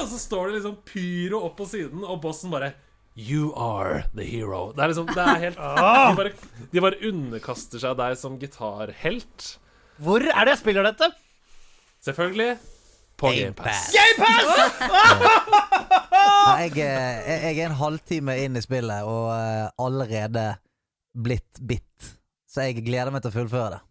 Og 0.04 0.10
så 0.10 0.20
står 0.20 0.50
det 0.50 0.58
liksom 0.58 0.76
pyro 0.88 1.44
opp 1.48 1.56
på 1.62 1.68
siden, 1.70 2.04
og 2.04 2.20
bossen 2.24 2.52
bare 2.54 2.74
You 3.14 3.52
are 3.54 4.08
the 4.18 4.26
hero. 4.26 4.72
Det 4.74 4.82
er 4.82 4.90
liksom 4.90 5.10
Det 5.12 5.22
er 5.22 5.42
helt 5.44 5.60
de 6.10 6.18
bare, 6.18 6.32
de 6.74 6.82
bare 6.82 7.02
underkaster 7.10 7.82
seg 7.82 7.98
deg 8.00 8.18
som 8.18 8.40
gitarhelt. 8.42 9.52
Hvor 10.02 10.26
er 10.26 10.42
det 10.42 10.56
jeg 10.56 10.64
spiller 10.64 10.88
dette? 10.90 11.12
Selvfølgelig 12.04 12.58
på 13.20 13.32
GamePass. 13.36 13.93
Nei, 16.43 16.68
Jeg, 16.68 16.76
eh, 16.82 17.18
jeg 17.30 17.39
jeg 17.43 17.64
er 17.64 17.70
en 17.70 17.80
halvtime 17.80 18.36
inn 18.43 18.59
i 18.59 18.64
spillet 18.64 19.07
og 19.07 19.32
eh, 19.36 19.68
allerede 19.82 20.45
blitt 21.14 21.61
bitt. 21.61 22.14
Så 22.49 22.68
jeg 22.68 22.84
gleder 22.86 23.14
meg 23.14 23.24
til 23.24 23.32
å 23.34 23.38
fullføre 23.38 23.76
det. 23.78 23.82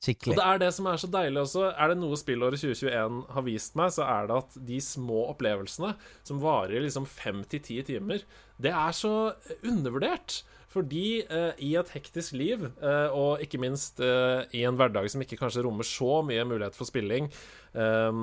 Skikkelig. 0.00 0.32
Og 0.32 0.38
det 0.38 0.44
er 0.48 0.60
det 0.62 0.70
som 0.72 0.86
er 0.88 1.00
så 1.00 1.08
deilig 1.12 1.42
også. 1.42 1.66
Er 1.76 1.92
det 1.92 1.98
noe 2.00 2.16
spillåret 2.16 2.62
2021 2.62 3.18
har 3.34 3.44
vist 3.44 3.74
meg, 3.76 3.92
så 3.92 4.06
er 4.08 4.30
det 4.30 4.38
at 4.38 4.56
de 4.70 4.78
små 4.84 5.26
opplevelsene 5.34 5.90
som 6.24 6.40
varer 6.40 6.80
liksom 6.86 7.08
fem 7.08 7.42
til 7.52 7.60
ti 7.66 7.76
timer, 7.84 8.24
det 8.60 8.72
er 8.72 8.96
så 8.96 9.12
undervurdert. 9.60 10.40
Fordi 10.70 11.24
eh, 11.26 11.62
i 11.66 11.72
et 11.74 11.88
hektisk 11.96 12.36
liv, 12.38 12.62
eh, 12.78 13.10
og 13.10 13.42
ikke 13.42 13.58
minst 13.58 13.98
eh, 14.06 14.44
i 14.54 14.62
en 14.68 14.76
hverdag 14.78 15.08
som 15.10 15.22
ikke 15.24 15.38
kanskje 15.40 15.64
rommer 15.66 15.86
så 15.86 16.20
mye 16.22 16.44
mulighet 16.46 16.76
for 16.78 16.86
spilling, 16.86 17.26
eh, 17.74 18.20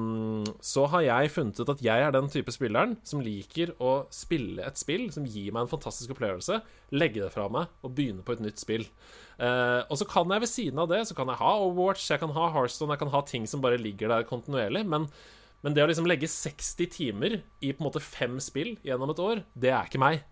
så 0.63 0.85
har 0.93 1.03
jeg 1.03 1.33
funnet 1.35 1.59
ut 1.59 1.73
at 1.75 1.83
jeg 1.83 2.05
er 2.05 2.15
den 2.15 2.29
type 2.31 2.53
spilleren 2.55 2.95
som 3.03 3.23
liker 3.23 3.73
å 3.83 3.97
spille 4.15 4.63
et 4.63 4.79
spill 4.79 5.09
som 5.11 5.27
gir 5.27 5.51
meg 5.51 5.65
en 5.65 5.73
fantastisk 5.73 6.15
opplevelse, 6.15 6.61
legge 6.95 7.25
det 7.25 7.33
fra 7.35 7.49
meg 7.51 7.67
og 7.83 7.91
begynne 7.97 8.23
på 8.23 8.37
et 8.37 8.45
nytt 8.47 8.63
spill. 8.63 8.87
Eh, 9.43 9.81
og 9.83 9.99
så 9.99 10.07
kan 10.07 10.31
jeg 10.31 10.45
ved 10.45 10.49
siden 10.49 10.79
av 10.81 10.87
det 10.89 11.03
Så 11.05 11.13
kan 11.13 11.29
jeg 11.29 11.37
ha 11.37 11.51
Overwatch, 11.61 12.07
jeg 12.09 12.23
kan 12.23 12.31
ha 12.33 12.47
Hearthstone, 12.55 12.95
jeg 12.95 13.03
kan 13.03 13.11
ha 13.13 13.21
ting 13.27 13.43
som 13.45 13.61
bare 13.61 13.77
ligger 13.81 14.09
der 14.13 14.25
kontinuerlig. 14.29 14.85
Men, 14.87 15.11
men 15.67 15.75
det 15.75 15.83
å 15.83 15.91
liksom 15.91 16.07
legge 16.07 16.31
60 16.31 16.95
timer 16.95 17.37
i 17.59 17.75
på 17.75 17.83
en 17.83 17.89
måte 17.89 18.01
fem 18.01 18.39
spill 18.39 18.77
gjennom 18.87 19.11
et 19.11 19.21
år, 19.21 19.43
det 19.53 19.75
er 19.75 19.91
ikke 19.91 20.01
meg. 20.01 20.23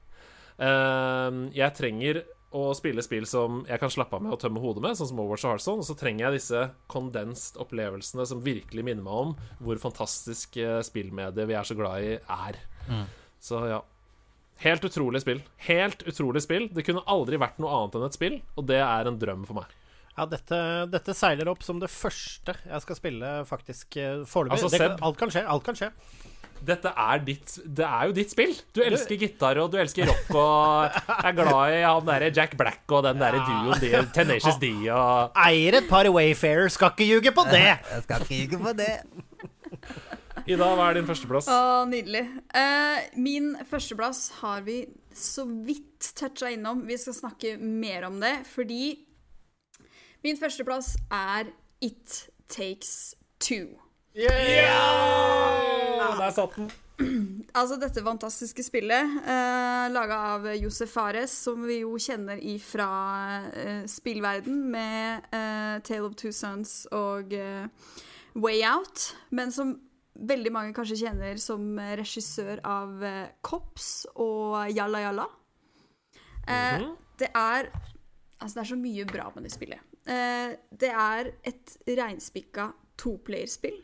Eh, 0.59 1.37
jeg 1.57 1.75
trenger 1.77 2.21
å 2.55 2.69
spille 2.77 3.03
spill 3.03 3.25
som 3.27 3.63
jeg 3.67 3.81
kan 3.81 3.91
slappe 3.91 4.15
av 4.15 4.21
med 4.23 4.31
og 4.31 4.39
tømme 4.39 4.61
hodet 4.63 4.83
med, 4.85 4.95
sånn 4.95 5.09
som 5.09 5.19
Overwatch 5.19 5.43
og 5.43 5.51
Hearthstone. 5.55 5.83
Og 5.83 5.89
så 5.89 5.95
trenger 5.99 6.27
jeg 6.29 6.37
disse 6.39 6.61
condensed 6.91 7.57
opplevelsene 7.59 8.27
som 8.29 8.43
virkelig 8.45 8.85
minner 8.87 9.03
meg 9.03 9.17
om 9.25 9.33
hvor 9.65 9.81
fantastisk 9.81 10.55
eh, 10.63 10.79
spillmedie 10.87 11.47
vi 11.49 11.57
er 11.59 11.67
så 11.67 11.75
glad 11.75 12.05
i, 12.07 12.13
er. 12.21 12.61
Så 13.43 13.59
ja. 13.67 13.81
Helt 14.63 14.85
utrolig 14.87 15.19
spill. 15.19 15.41
Helt 15.67 16.05
utrolig 16.07 16.45
spill. 16.45 16.69
Det 16.71 16.85
kunne 16.87 17.03
aldri 17.11 17.35
vært 17.41 17.57
noe 17.59 17.73
annet 17.75 17.97
enn 17.99 18.05
et 18.07 18.15
spill, 18.15 18.37
og 18.55 18.69
det 18.69 18.79
er 18.79 19.09
en 19.09 19.17
drøm 19.19 19.43
for 19.49 19.59
meg. 19.59 19.73
Ja, 20.15 20.23
dette, 20.31 20.57
dette 20.87 21.11
seiler 21.11 21.49
opp 21.51 21.59
som 21.65 21.81
det 21.81 21.89
første 21.91 22.53
jeg 22.63 22.83
skal 22.85 22.95
spille, 22.95 23.31
faktisk, 23.49 23.97
eh, 23.99 24.21
foreløpig. 24.23 24.61
Altså, 24.63 24.71
Seb- 24.79 25.03
alt 25.03 25.19
kan 25.19 25.33
skje. 25.35 25.43
Alt 25.43 25.65
kan 25.67 25.75
skje. 25.75 25.89
Dette 26.65 26.89
er 26.89 27.21
ditt 27.25 27.57
Det 27.65 27.85
er 27.85 28.09
jo 28.09 28.15
ditt 28.15 28.31
spill. 28.33 28.53
Du 28.73 28.81
elsker 28.85 29.19
gitar, 29.19 29.59
og 29.61 29.71
du 29.73 29.77
elsker 29.81 30.07
rock, 30.09 30.31
og 30.39 30.99
er 31.19 31.35
glad 31.37 31.75
i 31.75 31.81
han 31.83 32.07
derre 32.07 32.31
Jack 32.33 32.55
Black 32.59 32.95
og 32.95 33.05
den 33.05 33.21
derre 33.21 33.41
duoen 33.45 33.81
de, 33.83 33.91
Tenacious 34.15 34.59
D 34.61 34.71
og 34.93 35.35
Eier 35.45 35.79
et 35.81 35.89
par 35.89 36.09
Wayfarer, 36.09 36.71
skal 36.73 36.93
ikke 36.95 37.09
ljuge 37.09 37.35
på 37.35 37.45
det! 37.51 37.67
Jeg 37.93 38.05
skal 38.07 38.25
ikke 38.25 38.41
ljuge 38.41 38.61
på 38.63 38.75
det. 38.79 38.93
Ida, 40.45 40.67
hva 40.77 40.89
er 40.91 40.99
din 40.99 41.07
førsteplass? 41.07 41.47
Å, 41.49 41.85
nydelig. 41.89 42.21
Uh, 42.53 43.01
min 43.17 43.55
førsteplass 43.65 44.27
har 44.43 44.61
vi 44.67 44.83
så 45.15 45.45
vidt 45.47 46.11
toucha 46.19 46.51
innom. 46.53 46.83
Vi 46.85 46.97
skal 47.01 47.17
snakke 47.17 47.55
mer 47.57 48.05
om 48.09 48.19
det, 48.21 48.35
fordi 48.51 48.93
min 50.25 50.37
førsteplass 50.37 50.95
er 51.09 51.49
It 51.81 52.27
Takes 52.49 53.15
Two. 53.39 53.73
Der 56.19 56.31
satt 56.35 56.55
den. 56.55 56.71
Altså 57.55 57.75
dette 57.79 57.99
fantastiske 58.03 58.63
spillet, 58.63 59.15
eh, 59.27 59.85
laga 59.91 60.15
av 60.35 60.45
Josef 60.55 60.93
Fares, 60.95 61.33
som 61.43 61.65
vi 61.67 61.81
jo 61.81 61.97
kjenner 61.99 62.39
ifra 62.39 62.87
eh, 63.51 63.81
spillverden 63.91 64.61
med 64.71 65.25
eh, 65.35 65.73
Tale 65.83 66.05
of 66.07 66.15
Two 66.15 66.31
Sons 66.31 66.85
og 66.95 67.33
eh, 67.35 67.67
Way 68.35 68.61
Out, 68.67 69.09
men 69.35 69.51
som 69.51 69.73
veldig 70.15 70.51
mange 70.55 70.71
kanskje 70.77 71.01
kjenner 71.03 71.35
som 71.43 71.75
regissør 71.99 72.61
av 72.63 73.03
eh, 73.03 73.25
Cops 73.43 74.05
og 74.15 74.71
Jalla 74.71 75.03
Jalla. 75.09 75.27
Eh, 76.47 76.87
Det 77.19 77.31
er 77.35 77.71
Altså, 78.39 78.59
det 78.59 78.63
er 78.65 78.69
så 78.71 78.75
mye 78.77 79.05
bra 79.07 79.29
med 79.33 79.45
det 79.47 79.51
spillet. 79.53 79.79
Eh, 80.11 80.55
det 80.75 80.89
er 80.91 81.29
et 81.47 81.71
reinspikka 81.87 82.65
toplayerspill. 82.99 83.77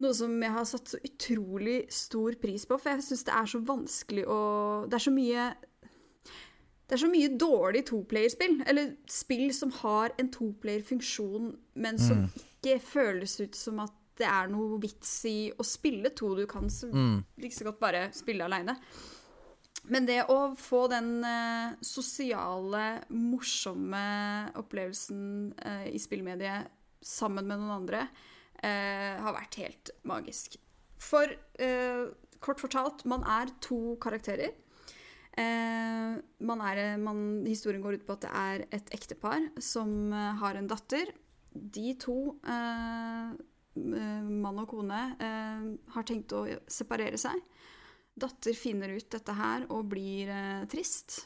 Noe 0.00 0.16
som 0.16 0.32
jeg 0.40 0.52
har 0.54 0.68
satt 0.68 0.94
så 0.94 1.00
utrolig 1.04 1.82
stor 1.92 2.36
pris 2.40 2.64
på, 2.68 2.78
for 2.80 2.94
jeg 2.94 3.04
syns 3.04 3.26
det 3.26 3.34
er 3.36 3.50
så 3.52 3.60
vanskelig 3.68 4.24
å 4.32 4.40
Det 4.88 4.96
er 4.96 5.04
så 5.04 5.12
mye 5.12 5.48
Det 6.88 6.96
er 6.96 7.02
så 7.04 7.10
mye 7.12 7.32
dårlig 7.38 7.84
toplayerspill, 7.90 8.62
eller 8.66 8.94
spill 9.06 9.52
som 9.54 9.70
har 9.82 10.16
en 10.18 10.30
toplayer-funksjon, 10.32 11.52
men 11.78 12.00
som 12.02 12.24
ikke 12.34 12.80
føles 12.82 13.36
ut 13.40 13.54
som 13.54 13.78
at 13.84 13.94
det 14.20 14.26
er 14.26 14.50
noe 14.52 14.80
vits 14.82 15.12
i 15.30 15.52
å 15.54 15.64
spille 15.64 16.10
to. 16.18 16.34
Du 16.36 16.44
kan 16.50 16.66
så, 16.68 16.90
like 17.40 17.54
så 17.54 17.68
godt 17.68 17.78
bare 17.80 18.02
spille 18.12 18.44
aleine. 18.44 18.74
Men 19.88 20.06
det 20.08 20.24
å 20.28 20.52
få 20.58 20.84
den 20.92 21.22
uh, 21.24 21.72
sosiale, 21.84 23.00
morsomme 23.14 24.02
opplevelsen 24.60 25.22
uh, 25.56 25.86
i 25.88 25.98
spillmediet 26.02 26.68
sammen 27.00 27.48
med 27.48 27.62
noen 27.62 27.78
andre, 27.78 28.04
har 28.62 29.32
vært 29.32 29.56
helt 29.60 29.90
magisk. 30.04 30.58
For 31.00 31.32
eh, 31.60 32.10
kort 32.44 32.60
fortalt, 32.60 33.06
man 33.08 33.24
er 33.24 33.52
to 33.64 33.96
karakterer. 34.02 34.52
Eh, 35.38 36.18
man 36.42 36.62
er, 36.66 36.80
man, 37.00 37.44
historien 37.46 37.82
går 37.84 38.00
ut 38.00 38.06
på 38.06 38.16
at 38.16 38.24
det 38.26 38.32
er 38.42 38.64
et 38.80 38.92
ektepar 38.96 39.46
som 39.62 40.12
eh, 40.12 40.32
har 40.42 40.58
en 40.58 40.68
datter. 40.70 41.12
De 41.50 41.94
to, 42.00 42.34
eh, 42.44 43.30
eh, 43.78 44.30
mann 44.44 44.60
og 44.62 44.68
kone, 44.74 45.02
eh, 45.22 45.66
har 45.94 46.08
tenkt 46.08 46.34
å 46.36 46.44
separere 46.70 47.20
seg. 47.20 47.38
Datter 48.20 48.56
finner 48.58 48.92
ut 48.92 49.08
dette 49.12 49.36
her 49.38 49.68
og 49.70 49.88
blir 49.94 50.30
eh, 50.34 50.66
trist. 50.70 51.22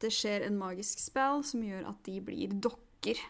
Det 0.00 0.10
skjer 0.12 0.48
en 0.48 0.58
magisk 0.58 0.98
spell 1.04 1.44
som 1.46 1.62
gjør 1.64 1.86
at 1.92 2.02
de 2.08 2.18
blir 2.24 2.56
dokker. 2.58 3.20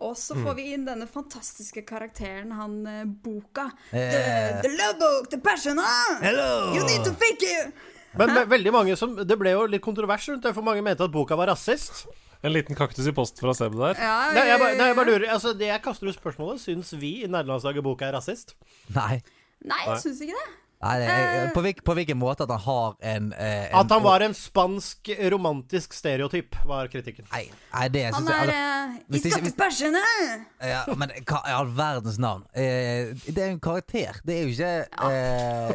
Og 0.00 0.14
så 0.16 0.32
får 0.40 0.54
vi 0.56 0.62
inn 0.72 0.86
denne 0.86 1.04
fantastiske 1.06 1.82
karakteren, 1.84 2.52
han 2.56 2.76
eh, 2.88 3.02
Boka. 3.04 3.66
The, 3.90 4.00
Eh. 4.00 4.60
the 4.64 4.70
love 4.72 4.96
book, 4.98 5.28
the 5.30 5.38
passion, 5.44 5.78
ah! 5.78 6.16
Hello! 6.22 6.72
You 6.74 6.86
need 6.88 7.04
to 7.04 7.12
fake 7.20 7.44
it! 7.44 7.74
Men 8.16 8.32
ve- 8.34 8.46
veldig 8.50 8.72
mange 8.74 8.96
som 8.98 9.12
Det 9.14 9.36
ble 9.38 9.52
jo 9.52 9.66
litt 9.70 9.82
kontrovers 9.84 10.24
rundt 10.32 10.42
det, 10.42 10.54
for 10.56 10.66
mange 10.66 10.82
mente 10.82 11.04
at 11.04 11.12
boka 11.14 11.36
var 11.38 11.46
rasist. 11.52 12.06
En 12.42 12.50
liten 12.54 12.74
kaktus 12.74 13.06
i 13.06 13.12
post 13.12 13.38
fra 13.38 13.52
Seb 13.54 13.76
der. 13.76 13.94
Ja, 14.00 14.32
Nei, 14.32 14.46
jeg 14.48 14.58
bare, 14.62 14.76
nei, 14.80 14.86
jeg 14.88 14.96
bare 14.96 15.10
lurer 15.12 15.28
Altså, 15.34 15.52
det 15.60 15.68
jeg 15.68 15.82
kaster 15.84 16.08
ut 16.08 16.16
spørsmålet, 16.16 16.62
syns 16.64 16.94
vi 16.96 17.10
i 17.22 17.28
nederlandslaget 17.28 17.84
boka 17.84 18.08
er 18.08 18.16
rasist? 18.16 18.54
Nei. 18.96 19.20
Nei, 19.68 19.82
jeg 19.90 20.00
syns 20.06 20.22
ikke 20.24 20.38
det. 20.40 20.48
Nei 20.80 20.94
jeg, 21.02 21.48
på, 21.52 21.60
hvil, 21.60 21.80
på 21.84 21.94
hvilken 21.98 22.16
måte 22.16 22.46
at 22.46 22.52
han 22.54 22.62
har 22.64 22.94
en, 23.04 23.26
eh, 23.36 23.66
en 23.68 23.74
At 23.82 23.90
han 23.92 24.00
var 24.02 24.22
en 24.24 24.32
spansk 24.32 25.10
romantisk 25.34 25.92
stereotyp, 25.92 26.56
var 26.64 26.88
kritikken. 26.88 27.26
Nei, 27.34 27.42
nei 27.74 27.88
det 27.92 28.04
Han 28.06 28.22
syns 28.22 28.30
jeg 28.30 28.38
er 28.38 28.52
altså, 28.54 28.94
uh, 28.94 29.02
hvis 29.10 29.20
He's 29.20 29.26
ikke- 29.26 29.34
got 29.34 29.42
hvis- 29.44 29.52
the 29.52 29.62
passion, 29.64 29.94
eh? 30.00 30.70
ja, 30.70 30.80
Men 30.96 31.12
hva 31.28 31.42
i 31.44 31.52
all 31.58 31.66
verdens 31.76 32.16
navn? 32.18 32.46
Eh, 32.54 33.12
det 33.28 33.38
er 33.38 33.50
en 33.50 33.60
karakter. 33.60 34.22
Det 34.24 34.38
er 34.38 34.42
jo 34.42 34.54
ikke 34.56 34.72
eh, 35.10 35.74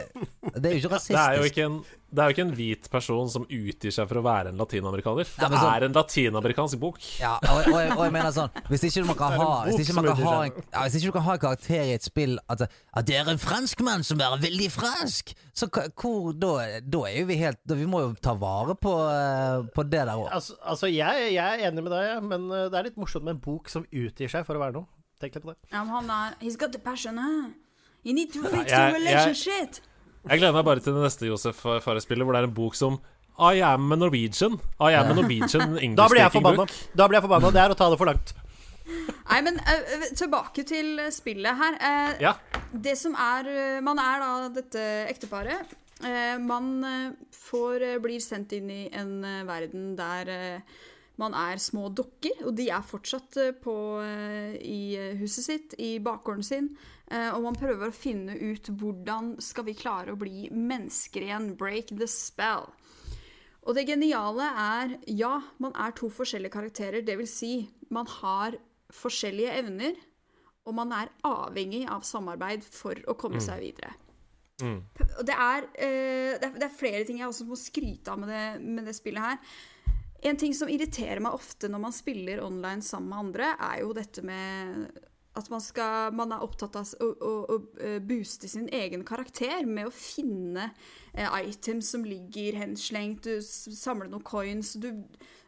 Det 0.56 0.66
er 0.66 0.74
jo 0.74 0.82
ikke 0.82 0.93
rasistisk. 0.95 1.14
Det 1.20 1.22
er 1.22 1.38
jo 1.38 1.43
ikke 1.51 1.66
en 1.70 1.78
det 2.16 2.22
er 2.22 2.30
jo 2.30 2.34
ikke 2.36 2.43
en 2.45 2.51
hvit 2.56 2.86
person 2.93 3.30
som 3.32 3.43
utgir 3.49 3.91
seg 3.91 4.06
for 4.08 4.20
å 4.20 4.24
være 4.24 4.51
en 4.53 4.60
latinamerikaner. 4.62 5.26
Det 5.26 5.41
ja, 5.41 5.49
sånn- 5.49 5.72
er 5.76 5.86
en 5.88 5.95
latinamerikansk 5.97 6.80
bok. 6.80 6.99
Ja, 7.20 7.34
og, 7.41 7.66
og, 7.74 7.80
jeg- 7.82 7.91
og 7.97 8.03
jeg 8.06 8.14
mener 8.14 8.32
sånn 8.36 8.49
Hvis 8.70 8.86
ikke 8.88 9.03
du 9.08 9.14
kan 9.20 9.34
ha 9.41 9.47
Hvis 9.66 9.80
ikke 9.84 9.95
kan 9.97 10.22
ha 10.22 10.36
en, 10.45 10.51
ja, 10.72 10.84
hvis 10.86 10.95
ikke 10.99 11.10
du 11.10 11.16
kan 11.18 11.26
ha 11.26 11.34
en 11.34 11.41
karakter 11.43 11.82
i 11.89 11.95
et 11.97 12.06
spill 12.06 12.38
At, 12.49 12.62
at 12.70 13.08
det 13.10 13.18
er 13.20 13.32
en 13.34 13.41
franskmann 13.41 14.06
som 14.08 14.22
er 14.22 14.38
veldig 14.43 14.70
fransk 14.72 15.34
Så 15.58 15.68
hvor 15.74 16.32
Da, 16.38 16.53
da 16.86 17.01
er 17.10 17.18
jo 17.22 17.26
vi 17.32 17.39
helt 17.41 17.60
da, 17.66 17.76
Vi 17.80 17.89
må 17.89 18.03
jo 18.06 18.14
ta 18.22 18.36
vare 18.39 18.78
på, 18.80 18.93
eh, 19.12 19.66
på 19.76 19.84
det 19.89 20.06
der 20.06 20.14
òg. 20.16 20.30
Altså, 20.36 20.56
altså 20.64 20.88
jeg, 20.91 21.34
jeg 21.36 21.41
er 21.41 21.68
enig 21.72 21.84
med 21.84 21.91
deg, 21.95 22.24
men 22.30 22.47
uh, 22.51 22.68
det 22.72 22.80
er 22.80 22.88
litt 22.89 22.97
morsomt 23.01 23.26
med 23.26 23.36
en 23.38 23.41
bok 23.43 23.70
som 23.72 23.84
utgir 23.91 24.32
seg 24.32 24.45
for 24.47 24.56
å 24.60 24.62
være 24.62 24.78
noe. 24.78 24.88
Tenk 25.20 25.36
litt 25.38 25.45
på 25.45 25.51
det. 25.53 25.58
Ja, 25.72 25.84
men 25.84 25.93
han 25.95 26.10
er 26.12 26.36
He's 26.43 26.58
got 26.60 26.72
the 26.76 26.80
passion, 26.80 27.18
huh? 27.18 27.49
You 28.06 28.14
need 28.14 28.32
to 28.36 28.43
fix 28.45 28.70
the 28.72 28.93
relationship. 28.93 29.80
Jeg 29.82 29.94
gleder 30.39 30.53
meg 30.55 30.65
bare 30.65 30.82
til 30.82 30.95
det 30.97 31.03
neste 31.05 31.28
Josef 31.30 31.59
Farre-spillet, 31.63 32.26
hvor 32.26 32.34
det 32.34 32.41
er 32.43 32.47
en 32.49 32.55
bok 32.57 32.76
som 32.78 32.97
I 33.36 33.59
am 33.67 33.91
a 33.91 33.97
Norwegian. 33.99 34.55
I 34.80 34.93
am 34.95 35.11
a 35.11 35.15
Norwegian 35.17 35.76
English 35.78 35.97
Da 36.01 36.07
blir 36.09 36.21
jeg 36.23 36.32
speaking 36.32 36.45
forbanna. 36.47 36.65
book. 36.65 36.97
Da 36.97 37.07
blir 37.11 37.19
jeg 37.19 37.26
forbanna. 37.28 37.51
Det 37.55 37.61
er 37.65 37.73
å 37.73 37.78
ta 37.78 37.89
det 37.93 37.99
for 38.01 38.09
langt. 38.11 38.34
Nei, 38.86 39.39
men 39.41 39.55
uh, 39.65 40.05
tilbake 40.15 40.63
til 40.69 40.99
spillet 41.13 41.57
her. 41.61 41.78
Uh, 41.82 42.21
Ja. 42.23 42.34
Det 42.71 42.93
som 42.99 43.13
er 43.15 43.47
eh, 43.49 43.80
Man 43.84 43.97
er 44.01 44.19
da 44.23 44.30
dette 44.53 44.82
ekteparet. 45.09 45.73
Uh, 46.03 46.36
man 46.43 46.71
eh, 46.84 47.11
får, 47.32 47.82
eh, 47.88 47.97
blir 48.03 48.19
sendt 48.23 48.51
inn 48.57 48.67
i 48.69 48.82
en 48.91 49.13
eh, 49.23 49.43
verden 49.47 49.93
der 49.95 50.32
eh, 50.34 50.82
man 51.22 51.36
er 51.38 51.61
små 51.61 51.89
dokker, 51.95 52.43
og 52.47 52.55
de 52.57 52.68
er 52.74 52.84
fortsatt 52.86 53.38
eh, 53.39 53.53
på, 53.55 53.76
eh, 54.03 54.55
i 54.59 54.80
eh, 54.99 55.16
huset 55.22 55.47
sitt, 55.47 55.76
i 55.80 55.95
bakgården 56.03 56.45
sin. 56.45 56.76
Og 57.05 57.43
man 57.43 57.53
prøver 57.53 57.91
å 57.91 57.93
finne 57.93 58.34
ut 58.34 58.66
hvordan 58.82 59.36
skal 59.38 59.68
vi 59.68 59.76
klare 59.78 60.16
å 60.16 60.18
bli 60.18 60.47
mennesker 60.49 61.22
igjen. 61.22 61.51
Break 61.53 61.91
the 61.99 62.07
spell. 62.09 62.66
Og 63.61 63.78
det 63.78 63.84
geniale 63.86 64.47
er, 64.49 64.95
ja, 65.13 65.36
man 65.61 65.76
er 65.78 65.93
to 65.93 66.09
forskjellige 66.09 66.55
karakterer. 66.55 67.05
Det 67.05 67.13
vil 67.20 67.30
si, 67.30 67.51
man 67.93 68.09
har 68.09 68.57
forskjellige 68.89 69.53
evner, 69.61 70.01
og 70.66 70.74
man 70.80 70.95
er 70.97 71.13
avhengig 71.30 71.84
av 71.93 72.01
samarbeid 72.09 72.66
for 72.66 72.97
å 73.05 73.13
komme 73.22 73.43
seg 73.43 73.61
videre. 73.68 73.93
Mm. 74.63 74.82
det 74.97 75.28
det 75.30 75.36
er, 75.36 75.66
det 76.41 76.66
er 76.66 76.74
flere 76.74 77.03
ting 77.05 77.20
jeg 77.20 77.30
også 77.30 77.45
må 77.45 77.57
skryte 77.59 78.13
av 78.13 78.22
med 78.24 78.34
det, 78.34 78.45
med 78.66 78.89
det 78.89 78.97
spillet 78.97 79.30
her. 79.30 79.55
En 80.26 80.38
ting 80.41 80.55
som 80.57 80.69
irriterer 80.71 81.21
meg 81.21 81.36
ofte 81.38 81.69
når 81.69 81.84
man 81.84 81.93
spiller 81.93 82.41
online 82.41 82.82
sammen 82.86 83.11
med 83.11 83.19
andre, 83.28 83.51
er 83.61 83.84
jo 83.84 83.93
dette 83.93 84.23
med 84.26 84.88
at 85.36 85.49
man, 85.51 85.61
skal, 85.61 86.13
man 86.15 86.32
er 86.32 86.43
opptatt 86.45 86.78
av 86.80 86.91
å, 87.03 87.07
å, 87.11 87.32
å 87.51 87.55
eh, 87.84 87.97
booste 88.03 88.47
sin 88.47 88.69
egen 88.73 89.03
karakter 89.07 89.67
med 89.67 89.89
å 89.89 89.93
finne 89.93 90.69
eh, 91.11 91.28
items 91.43 91.91
som 91.91 92.05
ligger 92.07 92.55
henslengt, 92.61 93.28
du 93.28 93.43
samler 93.43 94.07
noen 94.11 94.23
coins 94.26 94.73
Du, 94.80 94.89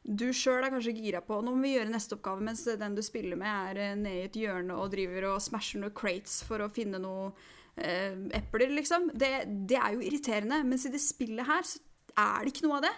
du 0.03 0.27
sjøl 0.35 0.65
er 0.65 0.73
kanskje 0.73 0.95
gira 0.97 1.21
på 1.23 1.39
Nå 1.39 1.55
må 1.55 1.63
vi 1.63 1.77
gjøre 1.77 1.93
neste 1.93 2.17
oppgave, 2.17 2.43
mens 2.43 2.65
den 2.67 2.97
du 2.97 3.03
spiller 3.05 3.39
med, 3.39 3.47
er 3.71 3.83
eh, 3.85 3.99
nede 3.99 4.25
i 4.25 4.27
et 4.27 4.41
hjørne 4.43 4.75
og 4.75 4.91
driver 4.93 5.31
og 5.31 5.43
smasher 5.43 5.81
noen 5.81 5.95
crates 5.95 6.41
for 6.47 6.63
å 6.63 6.71
finne 6.73 6.99
noen 7.01 7.31
eh, 7.79 8.19
epler, 8.41 8.75
liksom. 8.75 9.13
Det, 9.15 9.31
det 9.71 9.79
er 9.79 9.95
jo 9.95 10.03
irriterende. 10.03 10.65
Mens 10.67 10.85
i 10.87 10.91
det 10.91 11.03
spillet 11.03 11.47
her 11.47 11.63
så 11.67 11.79
er 12.17 12.43
det 12.43 12.51
ikke 12.51 12.67
noe 12.67 12.81
av 12.81 12.89
det. 12.89 12.95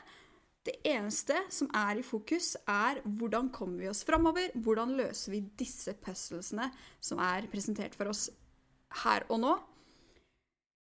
Det 0.67 0.75
eneste 0.91 1.37
som 1.53 1.69
er 1.75 2.01
i 2.01 2.03
fokus, 2.03 2.53
er 2.67 2.99
hvordan 3.05 3.47
kommer 3.55 3.85
vi 3.85 3.89
oss 3.89 4.03
framover? 4.07 4.51
Hvordan 4.59 4.91
løser 4.97 5.33
vi 5.33 5.45
disse 5.59 5.93
puzzlesene 6.03 6.67
som 6.99 7.21
er 7.23 7.47
presentert 7.51 7.95
for 7.95 8.11
oss 8.11 8.27
her 9.05 9.23
og 9.31 9.39
nå? 9.45 9.55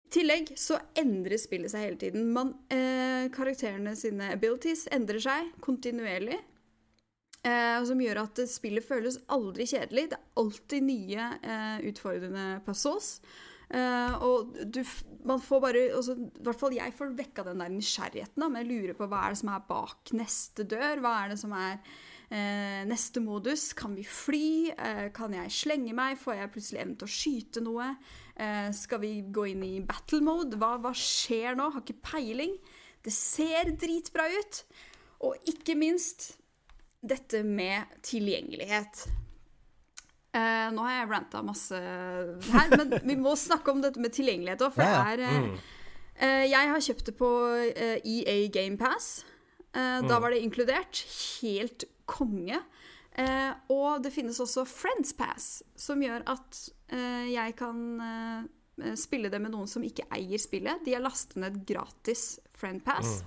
I 0.07 0.13
tillegg 0.17 0.53
så 0.57 0.79
endrer 0.97 1.37
spillet 1.39 1.71
seg 1.73 1.83
hele 1.83 1.99
tiden. 1.99 2.29
Man, 2.33 2.53
eh, 2.71 3.27
karakterene 3.35 3.93
sine 3.99 4.31
abilities 4.33 4.85
endrer 4.95 5.19
seg 5.21 5.51
kontinuerlig. 5.61 6.39
Eh, 7.45 7.83
som 7.85 7.99
gjør 8.01 8.23
at 8.23 8.39
spillet 8.49 8.83
føles 8.83 9.19
aldri 9.31 9.67
kjedelig. 9.69 10.07
Det 10.09 10.17
er 10.17 10.41
alltid 10.41 10.87
nye 10.87 11.27
eh, 11.43 11.77
utfordrende 11.91 12.47
puzzles. 12.65 13.19
Eh, 13.67 14.13
og 14.23 14.53
du, 14.71 14.79
man 15.27 15.41
får 15.43 15.59
bare 15.63 15.81
også, 15.97 16.13
I 16.15 16.43
hvert 16.45 16.59
fall 16.59 16.75
jeg 16.77 16.93
får 16.95 17.15
vekka 17.17 17.43
den 17.49 17.63
der 17.63 17.73
nysgjerrigheten. 17.73 18.43
Da, 18.43 18.51
med 18.51 18.67
å 18.67 18.69
lure 18.69 18.95
på 18.97 19.07
hva 19.09 19.25
er 19.25 19.35
det 19.35 19.41
som 19.41 19.51
er 19.53 19.65
bak 19.67 20.13
neste 20.17 20.67
dør. 20.69 21.03
Hva 21.03 21.15
er 21.23 21.33
det 21.33 21.39
som 21.41 21.55
er 21.57 21.75
uh, 21.81 22.81
neste 22.87 23.23
modus? 23.23 23.69
Kan 23.77 23.97
vi 23.97 24.07
fly? 24.07 24.47
Uh, 24.77 25.05
kan 25.15 25.35
jeg 25.35 25.55
slenge 25.57 25.95
meg? 25.97 26.19
Får 26.21 26.39
jeg 26.39 26.53
plutselig 26.55 26.83
evne 26.83 26.97
til 27.01 27.09
å 27.09 27.15
skyte 27.17 27.65
noe? 27.65 27.91
Skal 28.77 28.99
vi 29.01 29.11
gå 29.33 29.47
inn 29.49 29.63
i 29.65 29.79
battle 29.81 30.19
mode? 30.21 30.59
Hva, 30.61 30.75
hva 30.77 30.91
skjer 30.93 31.55
nå? 31.57 31.71
Har 31.73 31.81
ikke 31.81 32.03
peiling. 32.05 32.51
Det 33.01 33.09
ser 33.09 33.71
dritbra 33.81 34.27
ut. 34.29 34.59
Og 35.25 35.49
ikke 35.49 35.73
minst 35.73 36.35
dette 37.01 37.41
med 37.41 37.97
tilgjengelighet. 38.05 39.07
Eh, 40.35 40.67
nå 40.75 40.83
har 40.83 40.93
jeg 40.99 41.09
ranta 41.09 41.41
masse 41.45 41.77
her, 41.77 42.73
men 42.75 42.91
vi 43.07 43.15
må 43.15 43.33
snakke 43.39 43.71
om 43.71 43.81
dette 43.81 44.01
med 44.03 44.11
tilgjengelighet 44.13 44.61
òg, 44.67 44.73
for 44.75 44.83
Ja, 44.83 44.97
ja. 44.97 45.15
det 45.15 45.29
er 45.29 45.45
eh, 45.47 45.69
eh, 46.19 46.43
Jeg 46.51 46.73
har 46.73 46.83
kjøpt 46.89 47.05
det 47.09 47.15
på 47.17 47.31
eh, 47.71 47.97
EA 48.03 48.37
GamePass. 48.53 49.23
Uh, 49.77 50.01
Da 50.07 50.19
var 50.19 50.31
det 50.33 50.41
inkludert. 50.43 51.03
Helt 51.41 51.85
konge. 52.09 52.59
Eh, 53.17 53.53
og 53.73 54.03
det 54.03 54.11
finnes 54.13 54.37
også 54.39 54.63
Friends 54.69 55.13
Pass, 55.17 55.63
som 55.75 56.01
gjør 56.03 56.21
at 56.29 56.59
eh, 56.93 57.31
jeg 57.33 57.55
kan 57.57 57.79
eh, 58.05 58.93
spille 58.99 59.31
det 59.33 59.39
med 59.41 59.55
noen 59.55 59.67
som 59.69 59.81
ikke 59.85 60.05
eier 60.13 60.37
spillet. 60.41 60.83
De 60.85 60.93
har 60.93 61.01
lastet 61.01 61.39
ned 61.41 61.63
gratis 61.65 62.35
Friend 62.57 62.83
Pass. 62.85 63.23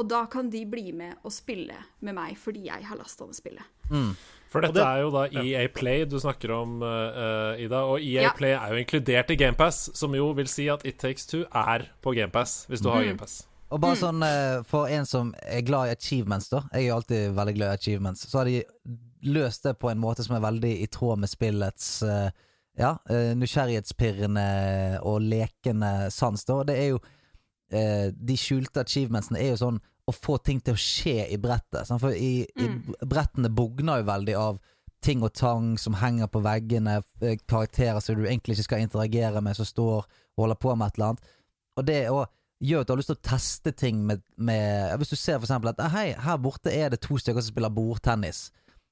Og 0.00 0.08
da 0.10 0.24
kan 0.30 0.50
de 0.50 0.64
bli 0.70 0.90
med 0.94 1.18
og 1.26 1.32
spille 1.34 1.76
med 2.06 2.14
meg 2.16 2.36
fordi 2.38 2.66
jeg 2.68 2.86
har 2.86 2.98
lasta 2.98 3.26
ned 3.26 3.38
spillet. 3.38 3.78
For 4.50 4.60
dette 4.64 4.74
det- 4.74 4.82
er 4.84 5.00
jo 5.04 5.10
da 5.14 5.24
EA 5.30 5.68
Play 5.68 6.04
du 6.10 6.16
snakker 6.18 6.50
om, 6.56 6.80
uh, 6.82 7.54
Ida. 7.60 7.84
Og 7.86 8.00
EA 8.02 8.22
Ja. 8.28 8.32
Play 8.36 8.50
er 8.56 8.72
jo 8.74 8.80
inkludert 8.84 9.30
i 9.30 9.36
GamePass, 9.36 9.90
som 9.94 10.12
jo 10.14 10.32
vil 10.34 10.46
si 10.50 10.68
at 10.68 10.82
It 10.84 10.98
Takes 10.98 11.26
Two 11.30 11.44
er 11.54 11.86
på 12.02 12.14
GamePass, 12.16 12.66
hvis 12.68 12.80
du 12.82 12.88
har 12.90 13.00
Mm. 13.02 13.12
GamePass. 13.12 13.46
Og 13.70 13.80
bare 13.80 13.94
sånn 13.94 14.22
uh, 14.26 14.62
for 14.66 14.86
en 14.90 15.06
som 15.06 15.32
er 15.46 15.62
glad 15.62 15.86
i 15.88 15.94
achievements, 15.94 16.48
da. 16.50 16.64
Jeg 16.72 16.82
er 16.84 16.88
jo 16.88 16.96
alltid 16.96 17.34
veldig 17.36 17.54
glad 17.54 17.70
i 17.70 17.78
achievements. 17.78 18.26
Så 18.26 18.38
har 18.38 18.44
de 18.44 18.64
løst 19.22 19.62
det 19.62 19.78
på 19.78 19.90
en 19.92 19.98
måte 20.00 20.24
som 20.24 20.34
er 20.34 20.40
veldig 20.40 20.82
i 20.82 20.86
tråd 20.88 21.18
med 21.18 21.28
spillets 21.30 22.02
uh, 22.02 22.30
ja, 22.78 22.96
nysgjerrighetspirrende 23.34 25.00
og 25.02 25.20
lekende 25.22 26.10
sans, 26.10 26.44
da. 26.44 26.62
Det 26.64 26.76
er 26.78 26.88
jo 26.94 27.00
eh, 27.72 28.10
De 28.10 28.36
skjulte 28.36 28.82
achievementsene 28.82 29.38
er 29.38 29.50
jo 29.52 29.58
sånn 29.60 29.80
å 30.08 30.14
få 30.14 30.38
ting 30.44 30.60
til 30.64 30.76
å 30.76 30.80
skje 30.80 31.28
i 31.32 31.38
brettet. 31.40 31.86
sant? 31.88 32.02
For 32.02 32.14
i, 32.16 32.44
i 32.44 32.68
brettene 33.06 33.52
bugner 33.52 34.00
jo 34.00 34.10
veldig 34.10 34.36
av 34.38 34.60
ting 35.04 35.22
og 35.24 35.32
tang 35.36 35.76
som 35.80 35.96
henger 35.96 36.28
på 36.28 36.42
veggene, 36.44 36.98
eh, 37.24 37.38
karakterer 37.48 38.00
som 38.04 38.18
du 38.18 38.26
egentlig 38.26 38.58
ikke 38.58 38.68
skal 38.68 38.84
interagere 38.84 39.40
med, 39.40 39.56
som 39.56 39.68
står 39.68 39.94
og 40.02 40.20
holder 40.40 40.60
på 40.60 40.74
med 40.76 40.90
et 40.90 40.98
eller 40.98 41.12
annet. 41.12 41.32
Og 41.80 41.86
det 41.88 42.02
å 42.12 42.26
gjør 42.60 42.82
at 42.82 42.88
du 42.88 42.92
har 42.92 43.00
lyst 43.00 43.10
til 43.12 43.18
å 43.18 43.24
teste 43.24 43.72
ting 43.72 44.02
med, 44.06 44.22
med 44.36 44.96
Hvis 45.00 45.14
du 45.14 45.16
ser 45.16 45.38
for 45.38 45.46
eksempel 45.48 45.72
at 45.72 45.80
«Ah, 45.80 45.92
hei, 45.94 46.10
her 46.12 46.40
borte 46.42 46.72
er 46.72 46.92
det 46.92 47.00
to 47.00 47.16
stykker 47.16 47.40
som 47.40 47.54
spiller 47.54 47.72
bordtennis. 47.72 48.50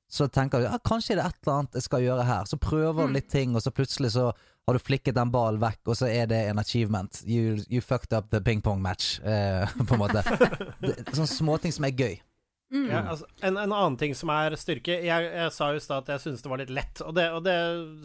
Så 0.08 0.28
tenker 0.32 0.62
du 0.62 0.64
ja, 0.64 0.78
kanskje 0.80 1.14
er 1.14 1.20
det 1.20 1.26
et 1.28 1.42
eller 1.42 1.58
annet 1.58 1.76
jeg 1.76 1.84
skal 1.84 2.04
gjøre 2.04 2.24
her. 2.24 2.46
Så 2.48 2.56
prøver 2.56 3.06
du 3.06 3.12
litt 3.12 3.28
ting, 3.28 3.52
og 3.52 3.60
så 3.60 3.72
plutselig 3.74 4.14
så 4.14 4.30
har 4.68 4.76
du 4.76 4.84
flikket 4.84 5.16
den 5.16 5.30
ballen 5.32 5.62
vekk, 5.62 5.80
og 5.88 5.96
så 5.96 6.10
er 6.12 6.26
det 6.28 6.42
en 6.50 6.58
achievement. 6.60 7.22
You, 7.24 7.56
you 7.72 7.80
fucked 7.80 8.12
up 8.12 8.26
the 8.28 8.42
ping-pong 8.44 8.82
match, 8.84 9.16
eh, 9.24 9.64
på 9.88 9.96
en 9.96 10.02
måte. 10.02 10.20
Det, 10.82 10.98
sånne 11.14 11.30
småting 11.30 11.72
som 11.72 11.86
er 11.88 11.94
gøy. 11.96 12.18
Ja, 12.68 12.98
altså, 13.08 13.24
en, 13.40 13.56
en 13.56 13.72
annen 13.72 13.94
ting 13.96 14.12
som 14.12 14.28
er 14.28 14.52
styrke 14.60 14.98
Jeg, 15.00 15.28
jeg 15.32 15.52
sa 15.56 15.70
jo 15.72 15.78
i 15.78 15.80
stad 15.80 16.02
at 16.02 16.10
jeg 16.12 16.20
syntes 16.20 16.42
det 16.44 16.50
var 16.52 16.60
litt 16.60 16.72
lett, 16.76 17.00
og 17.00 17.14
det, 17.16 17.24
og 17.32 17.40
det 17.46 17.54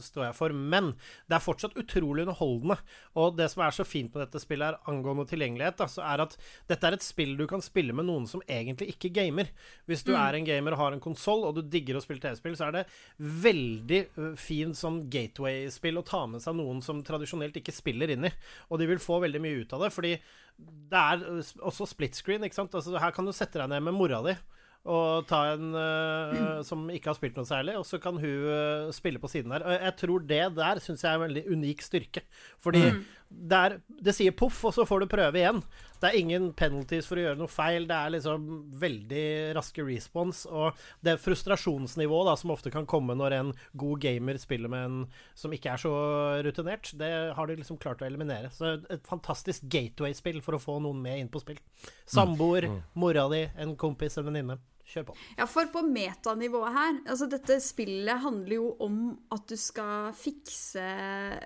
står 0.06 0.30
jeg 0.30 0.38
for. 0.38 0.56
Men 0.56 0.94
det 1.28 1.36
er 1.36 1.44
fortsatt 1.44 1.76
utrolig 1.80 2.24
underholdende. 2.24 2.78
Og 3.20 3.36
det 3.36 3.50
som 3.52 3.66
er 3.66 3.76
så 3.76 3.84
fint 3.88 4.14
med 4.14 4.24
dette 4.24 4.40
spillet, 4.40 4.72
er 4.78 4.92
angående 4.94 5.26
tilgjengelighet, 5.28 5.76
da, 5.82 5.88
så 5.92 6.06
er 6.08 6.24
at 6.24 6.38
dette 6.72 6.88
er 6.88 6.96
et 6.96 7.04
spill 7.04 7.36
du 7.40 7.44
kan 7.52 7.64
spille 7.66 7.96
med 7.98 8.08
noen 8.08 8.28
som 8.30 8.44
egentlig 8.48 8.94
ikke 8.94 9.12
gamer. 9.18 9.52
Hvis 9.90 10.06
du 10.08 10.14
er 10.16 10.40
en 10.40 10.48
gamer 10.48 10.78
og 10.78 10.84
har 10.86 10.96
en 10.96 11.04
konsoll, 11.04 11.44
og 11.50 11.60
du 11.60 11.66
digger 11.68 12.00
å 12.00 12.04
spille 12.06 12.24
TV-spill, 12.24 12.56
så 12.60 12.70
er 12.70 12.78
det 12.78 12.86
veldig 13.20 14.02
fint 14.40 14.80
sånn 14.80 15.04
gateway-spill 15.12 16.00
å 16.00 16.08
ta 16.08 16.24
med 16.32 16.44
seg 16.46 16.56
noen 16.56 16.80
som 16.86 17.04
tradisjonelt 17.04 17.60
ikke 17.60 17.76
spiller 17.76 18.16
inn 18.16 18.32
i. 18.32 18.34
Og 18.72 18.80
de 18.80 18.88
vil 18.94 19.04
få 19.04 19.20
veldig 19.28 19.44
mye 19.44 19.66
ut 19.66 19.76
av 19.76 19.84
det, 19.84 19.92
fordi 19.92 20.16
det 20.58 21.00
er 21.00 21.24
uh, 21.26 21.54
også 21.70 21.88
split 21.90 22.18
screen, 22.18 22.44
ikke 22.46 22.58
sant. 22.58 22.76
Altså, 22.76 22.98
her 23.02 23.14
kan 23.16 23.26
du 23.28 23.34
sette 23.36 23.60
deg 23.60 23.72
ned 23.72 23.86
med 23.88 23.98
mora 23.98 24.22
di 24.26 24.36
og 24.84 25.24
ta 25.30 25.38
en 25.54 25.70
uh, 25.72 26.58
som 26.68 26.82
ikke 26.92 27.08
har 27.08 27.16
spilt 27.16 27.38
noe 27.40 27.48
særlig, 27.48 27.78
og 27.80 27.86
så 27.88 28.02
kan 28.04 28.18
hun 28.20 28.48
uh, 28.50 28.90
spille 28.92 29.22
på 29.22 29.30
siden 29.32 29.54
der. 29.56 29.64
Og 29.64 29.78
jeg 29.78 29.96
tror 30.02 30.26
det 30.28 30.42
der 30.58 30.82
syns 30.84 31.06
jeg 31.06 31.14
er 31.14 31.22
en 31.22 31.24
veldig 31.24 31.44
unik 31.56 31.86
styrke. 31.86 32.26
Fordi 32.64 32.90
det, 33.34 33.58
er, 33.58 33.76
det 34.06 34.14
sier 34.16 34.36
poff, 34.38 34.62
og 34.68 34.74
så 34.76 34.86
får 34.88 35.04
du 35.04 35.12
prøve 35.12 35.40
igjen. 35.40 35.62
Det 36.04 36.10
er 36.10 36.18
ingen 36.20 36.50
penalties 36.58 37.08
for 37.08 37.20
å 37.20 37.24
gjøre 37.24 37.40
noe 37.40 37.52
feil. 37.52 37.86
Det 37.88 37.96
er 37.96 38.12
liksom 38.16 38.48
veldig 38.82 39.26
raske 39.56 39.86
respons. 39.88 40.44
Og 40.52 40.80
det 41.06 41.16
frustrasjonsnivået 41.24 42.28
da, 42.28 42.36
som 42.40 42.52
ofte 42.56 42.74
kan 42.74 42.88
komme 42.90 43.16
når 43.16 43.38
en 43.38 43.54
god 43.80 44.04
gamer 44.04 44.40
spiller 44.42 44.72
med 44.72 44.88
en 44.90 44.98
som 45.40 45.56
ikke 45.56 45.76
er 45.76 45.84
så 45.84 45.94
rutinert, 46.44 46.92
det 47.00 47.12
har 47.38 47.48
de 47.48 47.58
liksom 47.60 47.80
klart 47.80 48.04
å 48.04 48.10
eliminere. 48.10 48.52
Så 48.52 48.76
et 48.92 49.08
fantastisk 49.08 49.64
gateway-spill 49.72 50.44
for 50.44 50.58
å 50.58 50.64
få 50.64 50.78
noen 50.84 51.00
med 51.04 51.24
inn 51.24 51.32
på 51.32 51.44
spill. 51.44 51.62
Samboer, 52.10 52.68
mora 53.00 53.30
di, 53.32 53.46
en 53.64 53.78
kompis, 53.80 54.20
en 54.20 54.28
venninne. 54.28 54.60
Kjør 54.94 55.08
på. 55.08 55.16
Ja, 55.40 55.48
for 55.50 55.70
på 55.74 55.82
metanivået 55.88 56.76
her 56.76 56.98
Altså, 57.10 57.28
dette 57.32 57.58
spillet 57.64 58.22
handler 58.22 58.56
jo 58.60 58.68
om 58.86 59.00
at 59.34 59.48
du 59.50 59.58
skal 59.60 60.14
fikse 60.18 60.84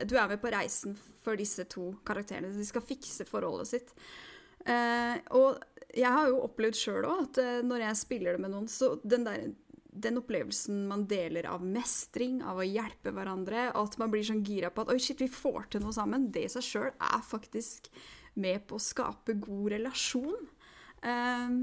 Du 0.10 0.18
er 0.20 0.28
med 0.34 0.42
på 0.44 0.52
reisen 0.52 0.98
for 1.24 1.40
disse 1.40 1.64
to 1.72 1.94
karakterene. 2.08 2.54
De 2.56 2.66
skal 2.68 2.86
fikse 2.86 3.26
forholdet 3.28 3.68
sitt. 3.72 3.90
Uh, 4.68 5.16
og 5.36 5.58
jeg 5.96 6.12
har 6.12 6.30
jo 6.30 6.44
opplevd 6.46 6.78
sjøl 6.80 7.08
òg 7.08 7.24
at 7.26 7.40
uh, 7.44 7.58
når 7.68 7.84
jeg 7.84 8.00
spiller 8.00 8.36
det 8.36 8.44
med 8.44 8.54
noen, 8.54 8.70
så 8.72 8.94
den 9.04 9.28
der 9.28 9.50
den 9.98 10.20
opplevelsen 10.20 10.84
man 10.90 11.08
deler 11.10 11.48
av 11.50 11.64
mestring, 11.66 12.42
av 12.46 12.60
å 12.62 12.66
hjelpe 12.68 13.10
hverandre, 13.16 13.72
og 13.74 13.88
at 13.88 13.98
man 14.02 14.12
blir 14.14 14.26
sånn 14.28 14.44
gira 14.46 14.70
på 14.74 14.84
at 14.84 14.92
oi, 14.94 15.00
shit, 15.02 15.22
vi 15.24 15.30
får 15.32 15.72
til 15.74 15.84
noe 15.84 15.96
sammen, 15.96 16.30
det 16.34 16.46
i 16.46 16.52
seg 16.54 16.66
sjøl 16.66 16.90
er 16.94 17.24
faktisk 17.26 17.90
med 18.38 18.68
på 18.70 18.78
å 18.78 18.84
skape 18.84 19.38
god 19.42 19.72
relasjon. 19.74 20.50
Eh, 21.02 21.58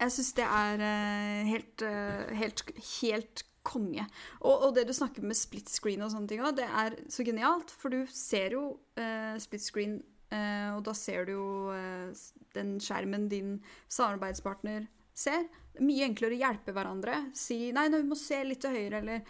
jeg 0.00 0.14
syns 0.14 0.32
det 0.36 0.46
er 0.46 0.84
eh, 0.84 1.50
helt, 1.50 1.84
eh, 1.86 2.32
helt, 2.38 2.64
helt 3.00 3.44
konge. 3.64 4.04
Og, 4.42 4.66
og 4.68 4.74
det 4.76 4.86
du 4.88 4.92
snakker 4.96 5.24
med 5.24 5.38
split 5.38 5.70
screen 5.72 6.04
og 6.04 6.12
sånne 6.12 6.30
ting 6.30 6.42
òg, 6.44 6.58
det 6.58 6.66
er 6.68 6.98
så 7.12 7.26
genialt. 7.26 7.72
For 7.72 7.94
du 7.94 8.04
ser 8.12 8.56
jo 8.58 8.66
eh, 9.00 9.34
split 9.42 9.64
screen, 9.64 9.96
eh, 10.34 10.68
og 10.74 10.84
da 10.86 10.94
ser 10.98 11.28
du 11.28 11.34
jo 11.36 11.48
eh, 11.74 12.12
den 12.56 12.76
skjermen 12.82 13.28
din 13.32 13.56
samarbeidspartner 13.88 14.86
ser. 15.14 15.48
Er 15.74 15.86
mye 15.86 16.06
enklere 16.06 16.36
å 16.36 16.42
hjelpe 16.42 16.74
hverandre. 16.74 17.24
Si 17.34 17.72
'nei, 17.72 17.88
nå, 17.90 18.02
vi 18.04 18.12
må 18.12 18.18
se 18.18 18.42
litt 18.46 18.62
til 18.62 18.76
høyre', 18.76 19.00
eller 19.00 19.24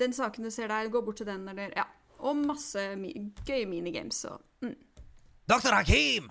'den 0.00 0.16
saken 0.16 0.46
du 0.46 0.50
ser 0.50 0.70
der, 0.72 0.88
gå 0.88 1.02
bort 1.04 1.20
til 1.20 1.28
den', 1.28 1.48
eller 1.50 1.74
ja. 1.76 1.88
Og 2.24 2.38
masse 2.38 2.80
mi 2.96 3.10
gøye 3.44 3.66
minigames 3.68 4.22
og 4.30 4.40
mm. 4.64 4.76
Dr. 5.50 5.74
Hakim! 5.76 6.30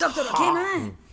Dr. 0.00 0.24
Akime! 0.30 1.11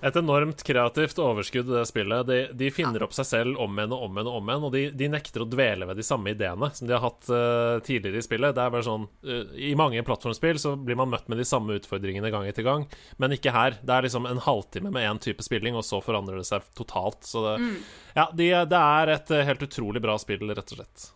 Et 0.00 0.16
enormt 0.16 0.62
kreativt 0.66 1.18
overskudd 1.22 1.68
det 1.70 1.84
spillet. 1.88 2.26
De, 2.26 2.38
de 2.52 2.70
finner 2.74 3.04
opp 3.06 3.14
seg 3.16 3.28
selv 3.28 3.60
om 3.62 3.78
igjen 3.78 3.94
og 3.94 4.06
om 4.06 4.18
igjen, 4.18 4.30
og 4.30 4.38
om 4.40 4.50
igjen 4.50 4.66
Og 4.68 4.72
de, 4.74 4.82
de 5.00 5.08
nekter 5.12 5.44
å 5.44 5.48
dvele 5.48 5.88
ved 5.88 6.00
de 6.00 6.06
samme 6.06 6.34
ideene 6.34 6.70
som 6.74 6.88
de 6.88 6.96
har 6.96 7.04
hatt 7.04 7.30
uh, 7.32 7.80
tidligere 7.84 8.20
i 8.20 8.26
spillet. 8.26 8.56
Det 8.56 8.64
er 8.64 8.74
bare 8.74 8.86
sånn 8.86 9.06
uh, 9.06 9.54
I 9.56 9.74
mange 9.78 10.02
plattformspill 10.06 10.60
så 10.60 10.74
blir 10.76 10.98
man 11.00 11.12
møtt 11.12 11.28
med 11.32 11.40
de 11.40 11.48
samme 11.48 11.78
utfordringene 11.78 12.32
gang 12.34 12.48
etter 12.50 12.66
gang, 12.66 12.88
men 13.22 13.36
ikke 13.36 13.54
her. 13.54 13.78
Det 13.82 13.96
er 13.96 14.08
liksom 14.08 14.28
en 14.30 14.42
halvtime 14.44 14.92
med 14.94 15.08
én 15.08 15.22
type 15.22 15.44
spilling, 15.44 15.78
og 15.78 15.86
så 15.86 16.02
forandrer 16.04 16.40
det 16.40 16.48
seg 16.48 16.66
totalt. 16.76 17.22
Så 17.26 17.44
det, 17.46 17.54
ja, 18.16 18.28
de, 18.32 18.50
det 18.70 18.80
er 18.80 19.14
et 19.16 19.32
eh, 19.34 19.46
helt 19.48 19.62
utrolig 19.66 20.02
bra 20.04 20.16
spill, 20.20 20.44
rett 20.50 20.74
og 20.74 20.80
slett. 20.80 21.08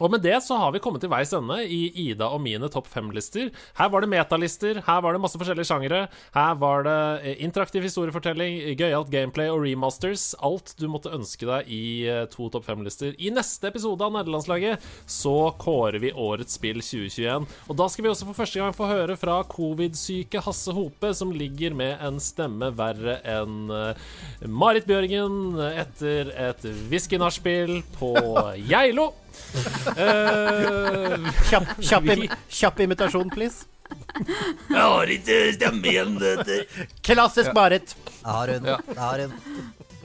Og 0.00 0.12
med 0.12 0.22
det 0.24 0.38
så 0.44 0.56
har 0.56 0.72
vi 0.72 0.80
kommet 0.82 1.02
til 1.04 1.10
veis 1.12 1.32
ende 1.36 1.58
i 1.68 1.80
Ida 2.08 2.30
og 2.32 2.40
mine 2.42 2.70
topp 2.72 2.88
fem-lister. 2.90 3.50
Her 3.76 3.90
var 3.92 4.04
det 4.04 4.10
metalister, 4.12 4.80
her 4.86 5.02
var 5.04 5.14
det 5.16 5.20
masse 5.22 5.38
forskjellige 5.40 5.68
sjangere. 5.68 6.00
Her 6.34 6.54
var 6.60 6.86
det 6.86 6.96
eh, 7.20 7.42
interaktiv 7.44 7.84
historiefortelling, 7.84 8.58
gøyalt 8.80 9.12
gameplay 9.12 9.50
og 9.52 9.64
remasters. 9.66 10.30
Alt 10.40 10.72
du 10.80 10.86
måtte 10.90 11.12
ønske 11.12 11.48
deg 11.48 11.68
i 11.68 11.82
eh, 12.08 12.24
to 12.32 12.48
topp 12.52 12.66
fem-lister. 12.70 13.12
I 13.20 13.32
neste 13.34 13.68
episode 13.68 14.06
av 14.06 14.14
Nederlandslaget 14.16 14.88
så 15.10 15.36
kårer 15.60 16.00
vi 16.02 16.14
årets 16.16 16.56
spill 16.56 16.80
2021. 16.80 17.48
Og 17.68 17.80
da 17.80 17.88
skal 17.92 18.06
vi 18.06 18.12
også 18.14 18.30
for 18.30 18.40
første 18.40 18.62
gang 18.62 18.76
få 18.76 18.88
høre 18.90 19.18
fra 19.20 19.40
covid-syke 19.52 20.44
Hasse 20.46 20.74
Hope, 20.76 21.12
som 21.16 21.34
ligger 21.36 21.76
med 21.76 22.00
en 22.00 22.20
stemme 22.24 22.72
verre 22.78 23.20
enn 23.28 23.68
eh, 23.74 24.10
Marit 24.48 24.88
Bjørgen 24.88 25.60
etter 25.70 26.32
et 26.48 26.64
whisky-nachspiel 26.88 27.82
på 27.98 28.14
Geilo. 28.70 29.10
Eh, 29.96 31.28
Kjapp, 31.50 31.74
kjapp, 31.82 32.08
im 32.14 32.24
kjapp 32.60 32.80
imitasjon, 32.86 33.30
please. 33.34 33.66
Jeg 34.70 34.78
har 34.78 35.10
ikke 35.10 35.38
stemme 35.56 35.90
igjen. 35.90 36.16
Klassisk 37.06 37.52
Marit. 37.56 37.94
Der 38.22 38.30
har 38.30 38.52
hun. 38.54 38.68
Ja. 38.70 38.76
Har 38.98 39.22
hun. 39.24 39.32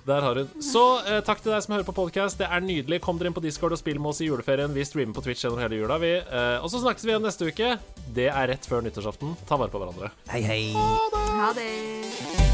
Der 0.06 0.22
har 0.22 0.38
hun. 0.38 0.50
Så 0.62 0.84
eh, 1.06 1.20
takk 1.26 1.42
til 1.42 1.54
deg 1.54 1.64
som 1.66 1.74
hører 1.76 1.88
på 1.88 1.96
podkast. 1.98 2.38
Det 2.42 2.46
er 2.50 2.62
nydelig. 2.66 3.00
Kom 3.06 3.18
dere 3.22 3.32
inn 3.32 3.38
på 3.38 3.44
Discord 3.46 3.74
og 3.78 3.82
spill 3.82 3.98
med 4.02 4.14
oss 4.14 4.22
i 4.22 4.30
juleferien. 4.30 4.74
Vi 4.74 4.86
streamer 4.86 5.18
på 5.18 5.26
Twitch 5.26 5.46
gjennom 5.46 5.62
hele 5.64 5.82
jula, 5.82 5.98
vi. 6.02 6.14
Eh, 6.22 6.58
og 6.62 6.70
så 6.74 6.82
snakkes 6.86 7.06
vi 7.06 7.14
igjen 7.16 7.26
neste 7.26 7.50
uke. 7.50 7.76
Det 8.18 8.30
er 8.32 8.52
rett 8.54 8.70
før 8.70 8.86
nyttårsaften. 8.86 9.34
Ta 9.50 9.58
vare 9.62 9.74
på 9.74 9.82
hverandre. 9.82 10.14
Hei, 10.34 10.42
hei. 10.46 10.64
Ha 10.76 11.54
det. 11.58 12.45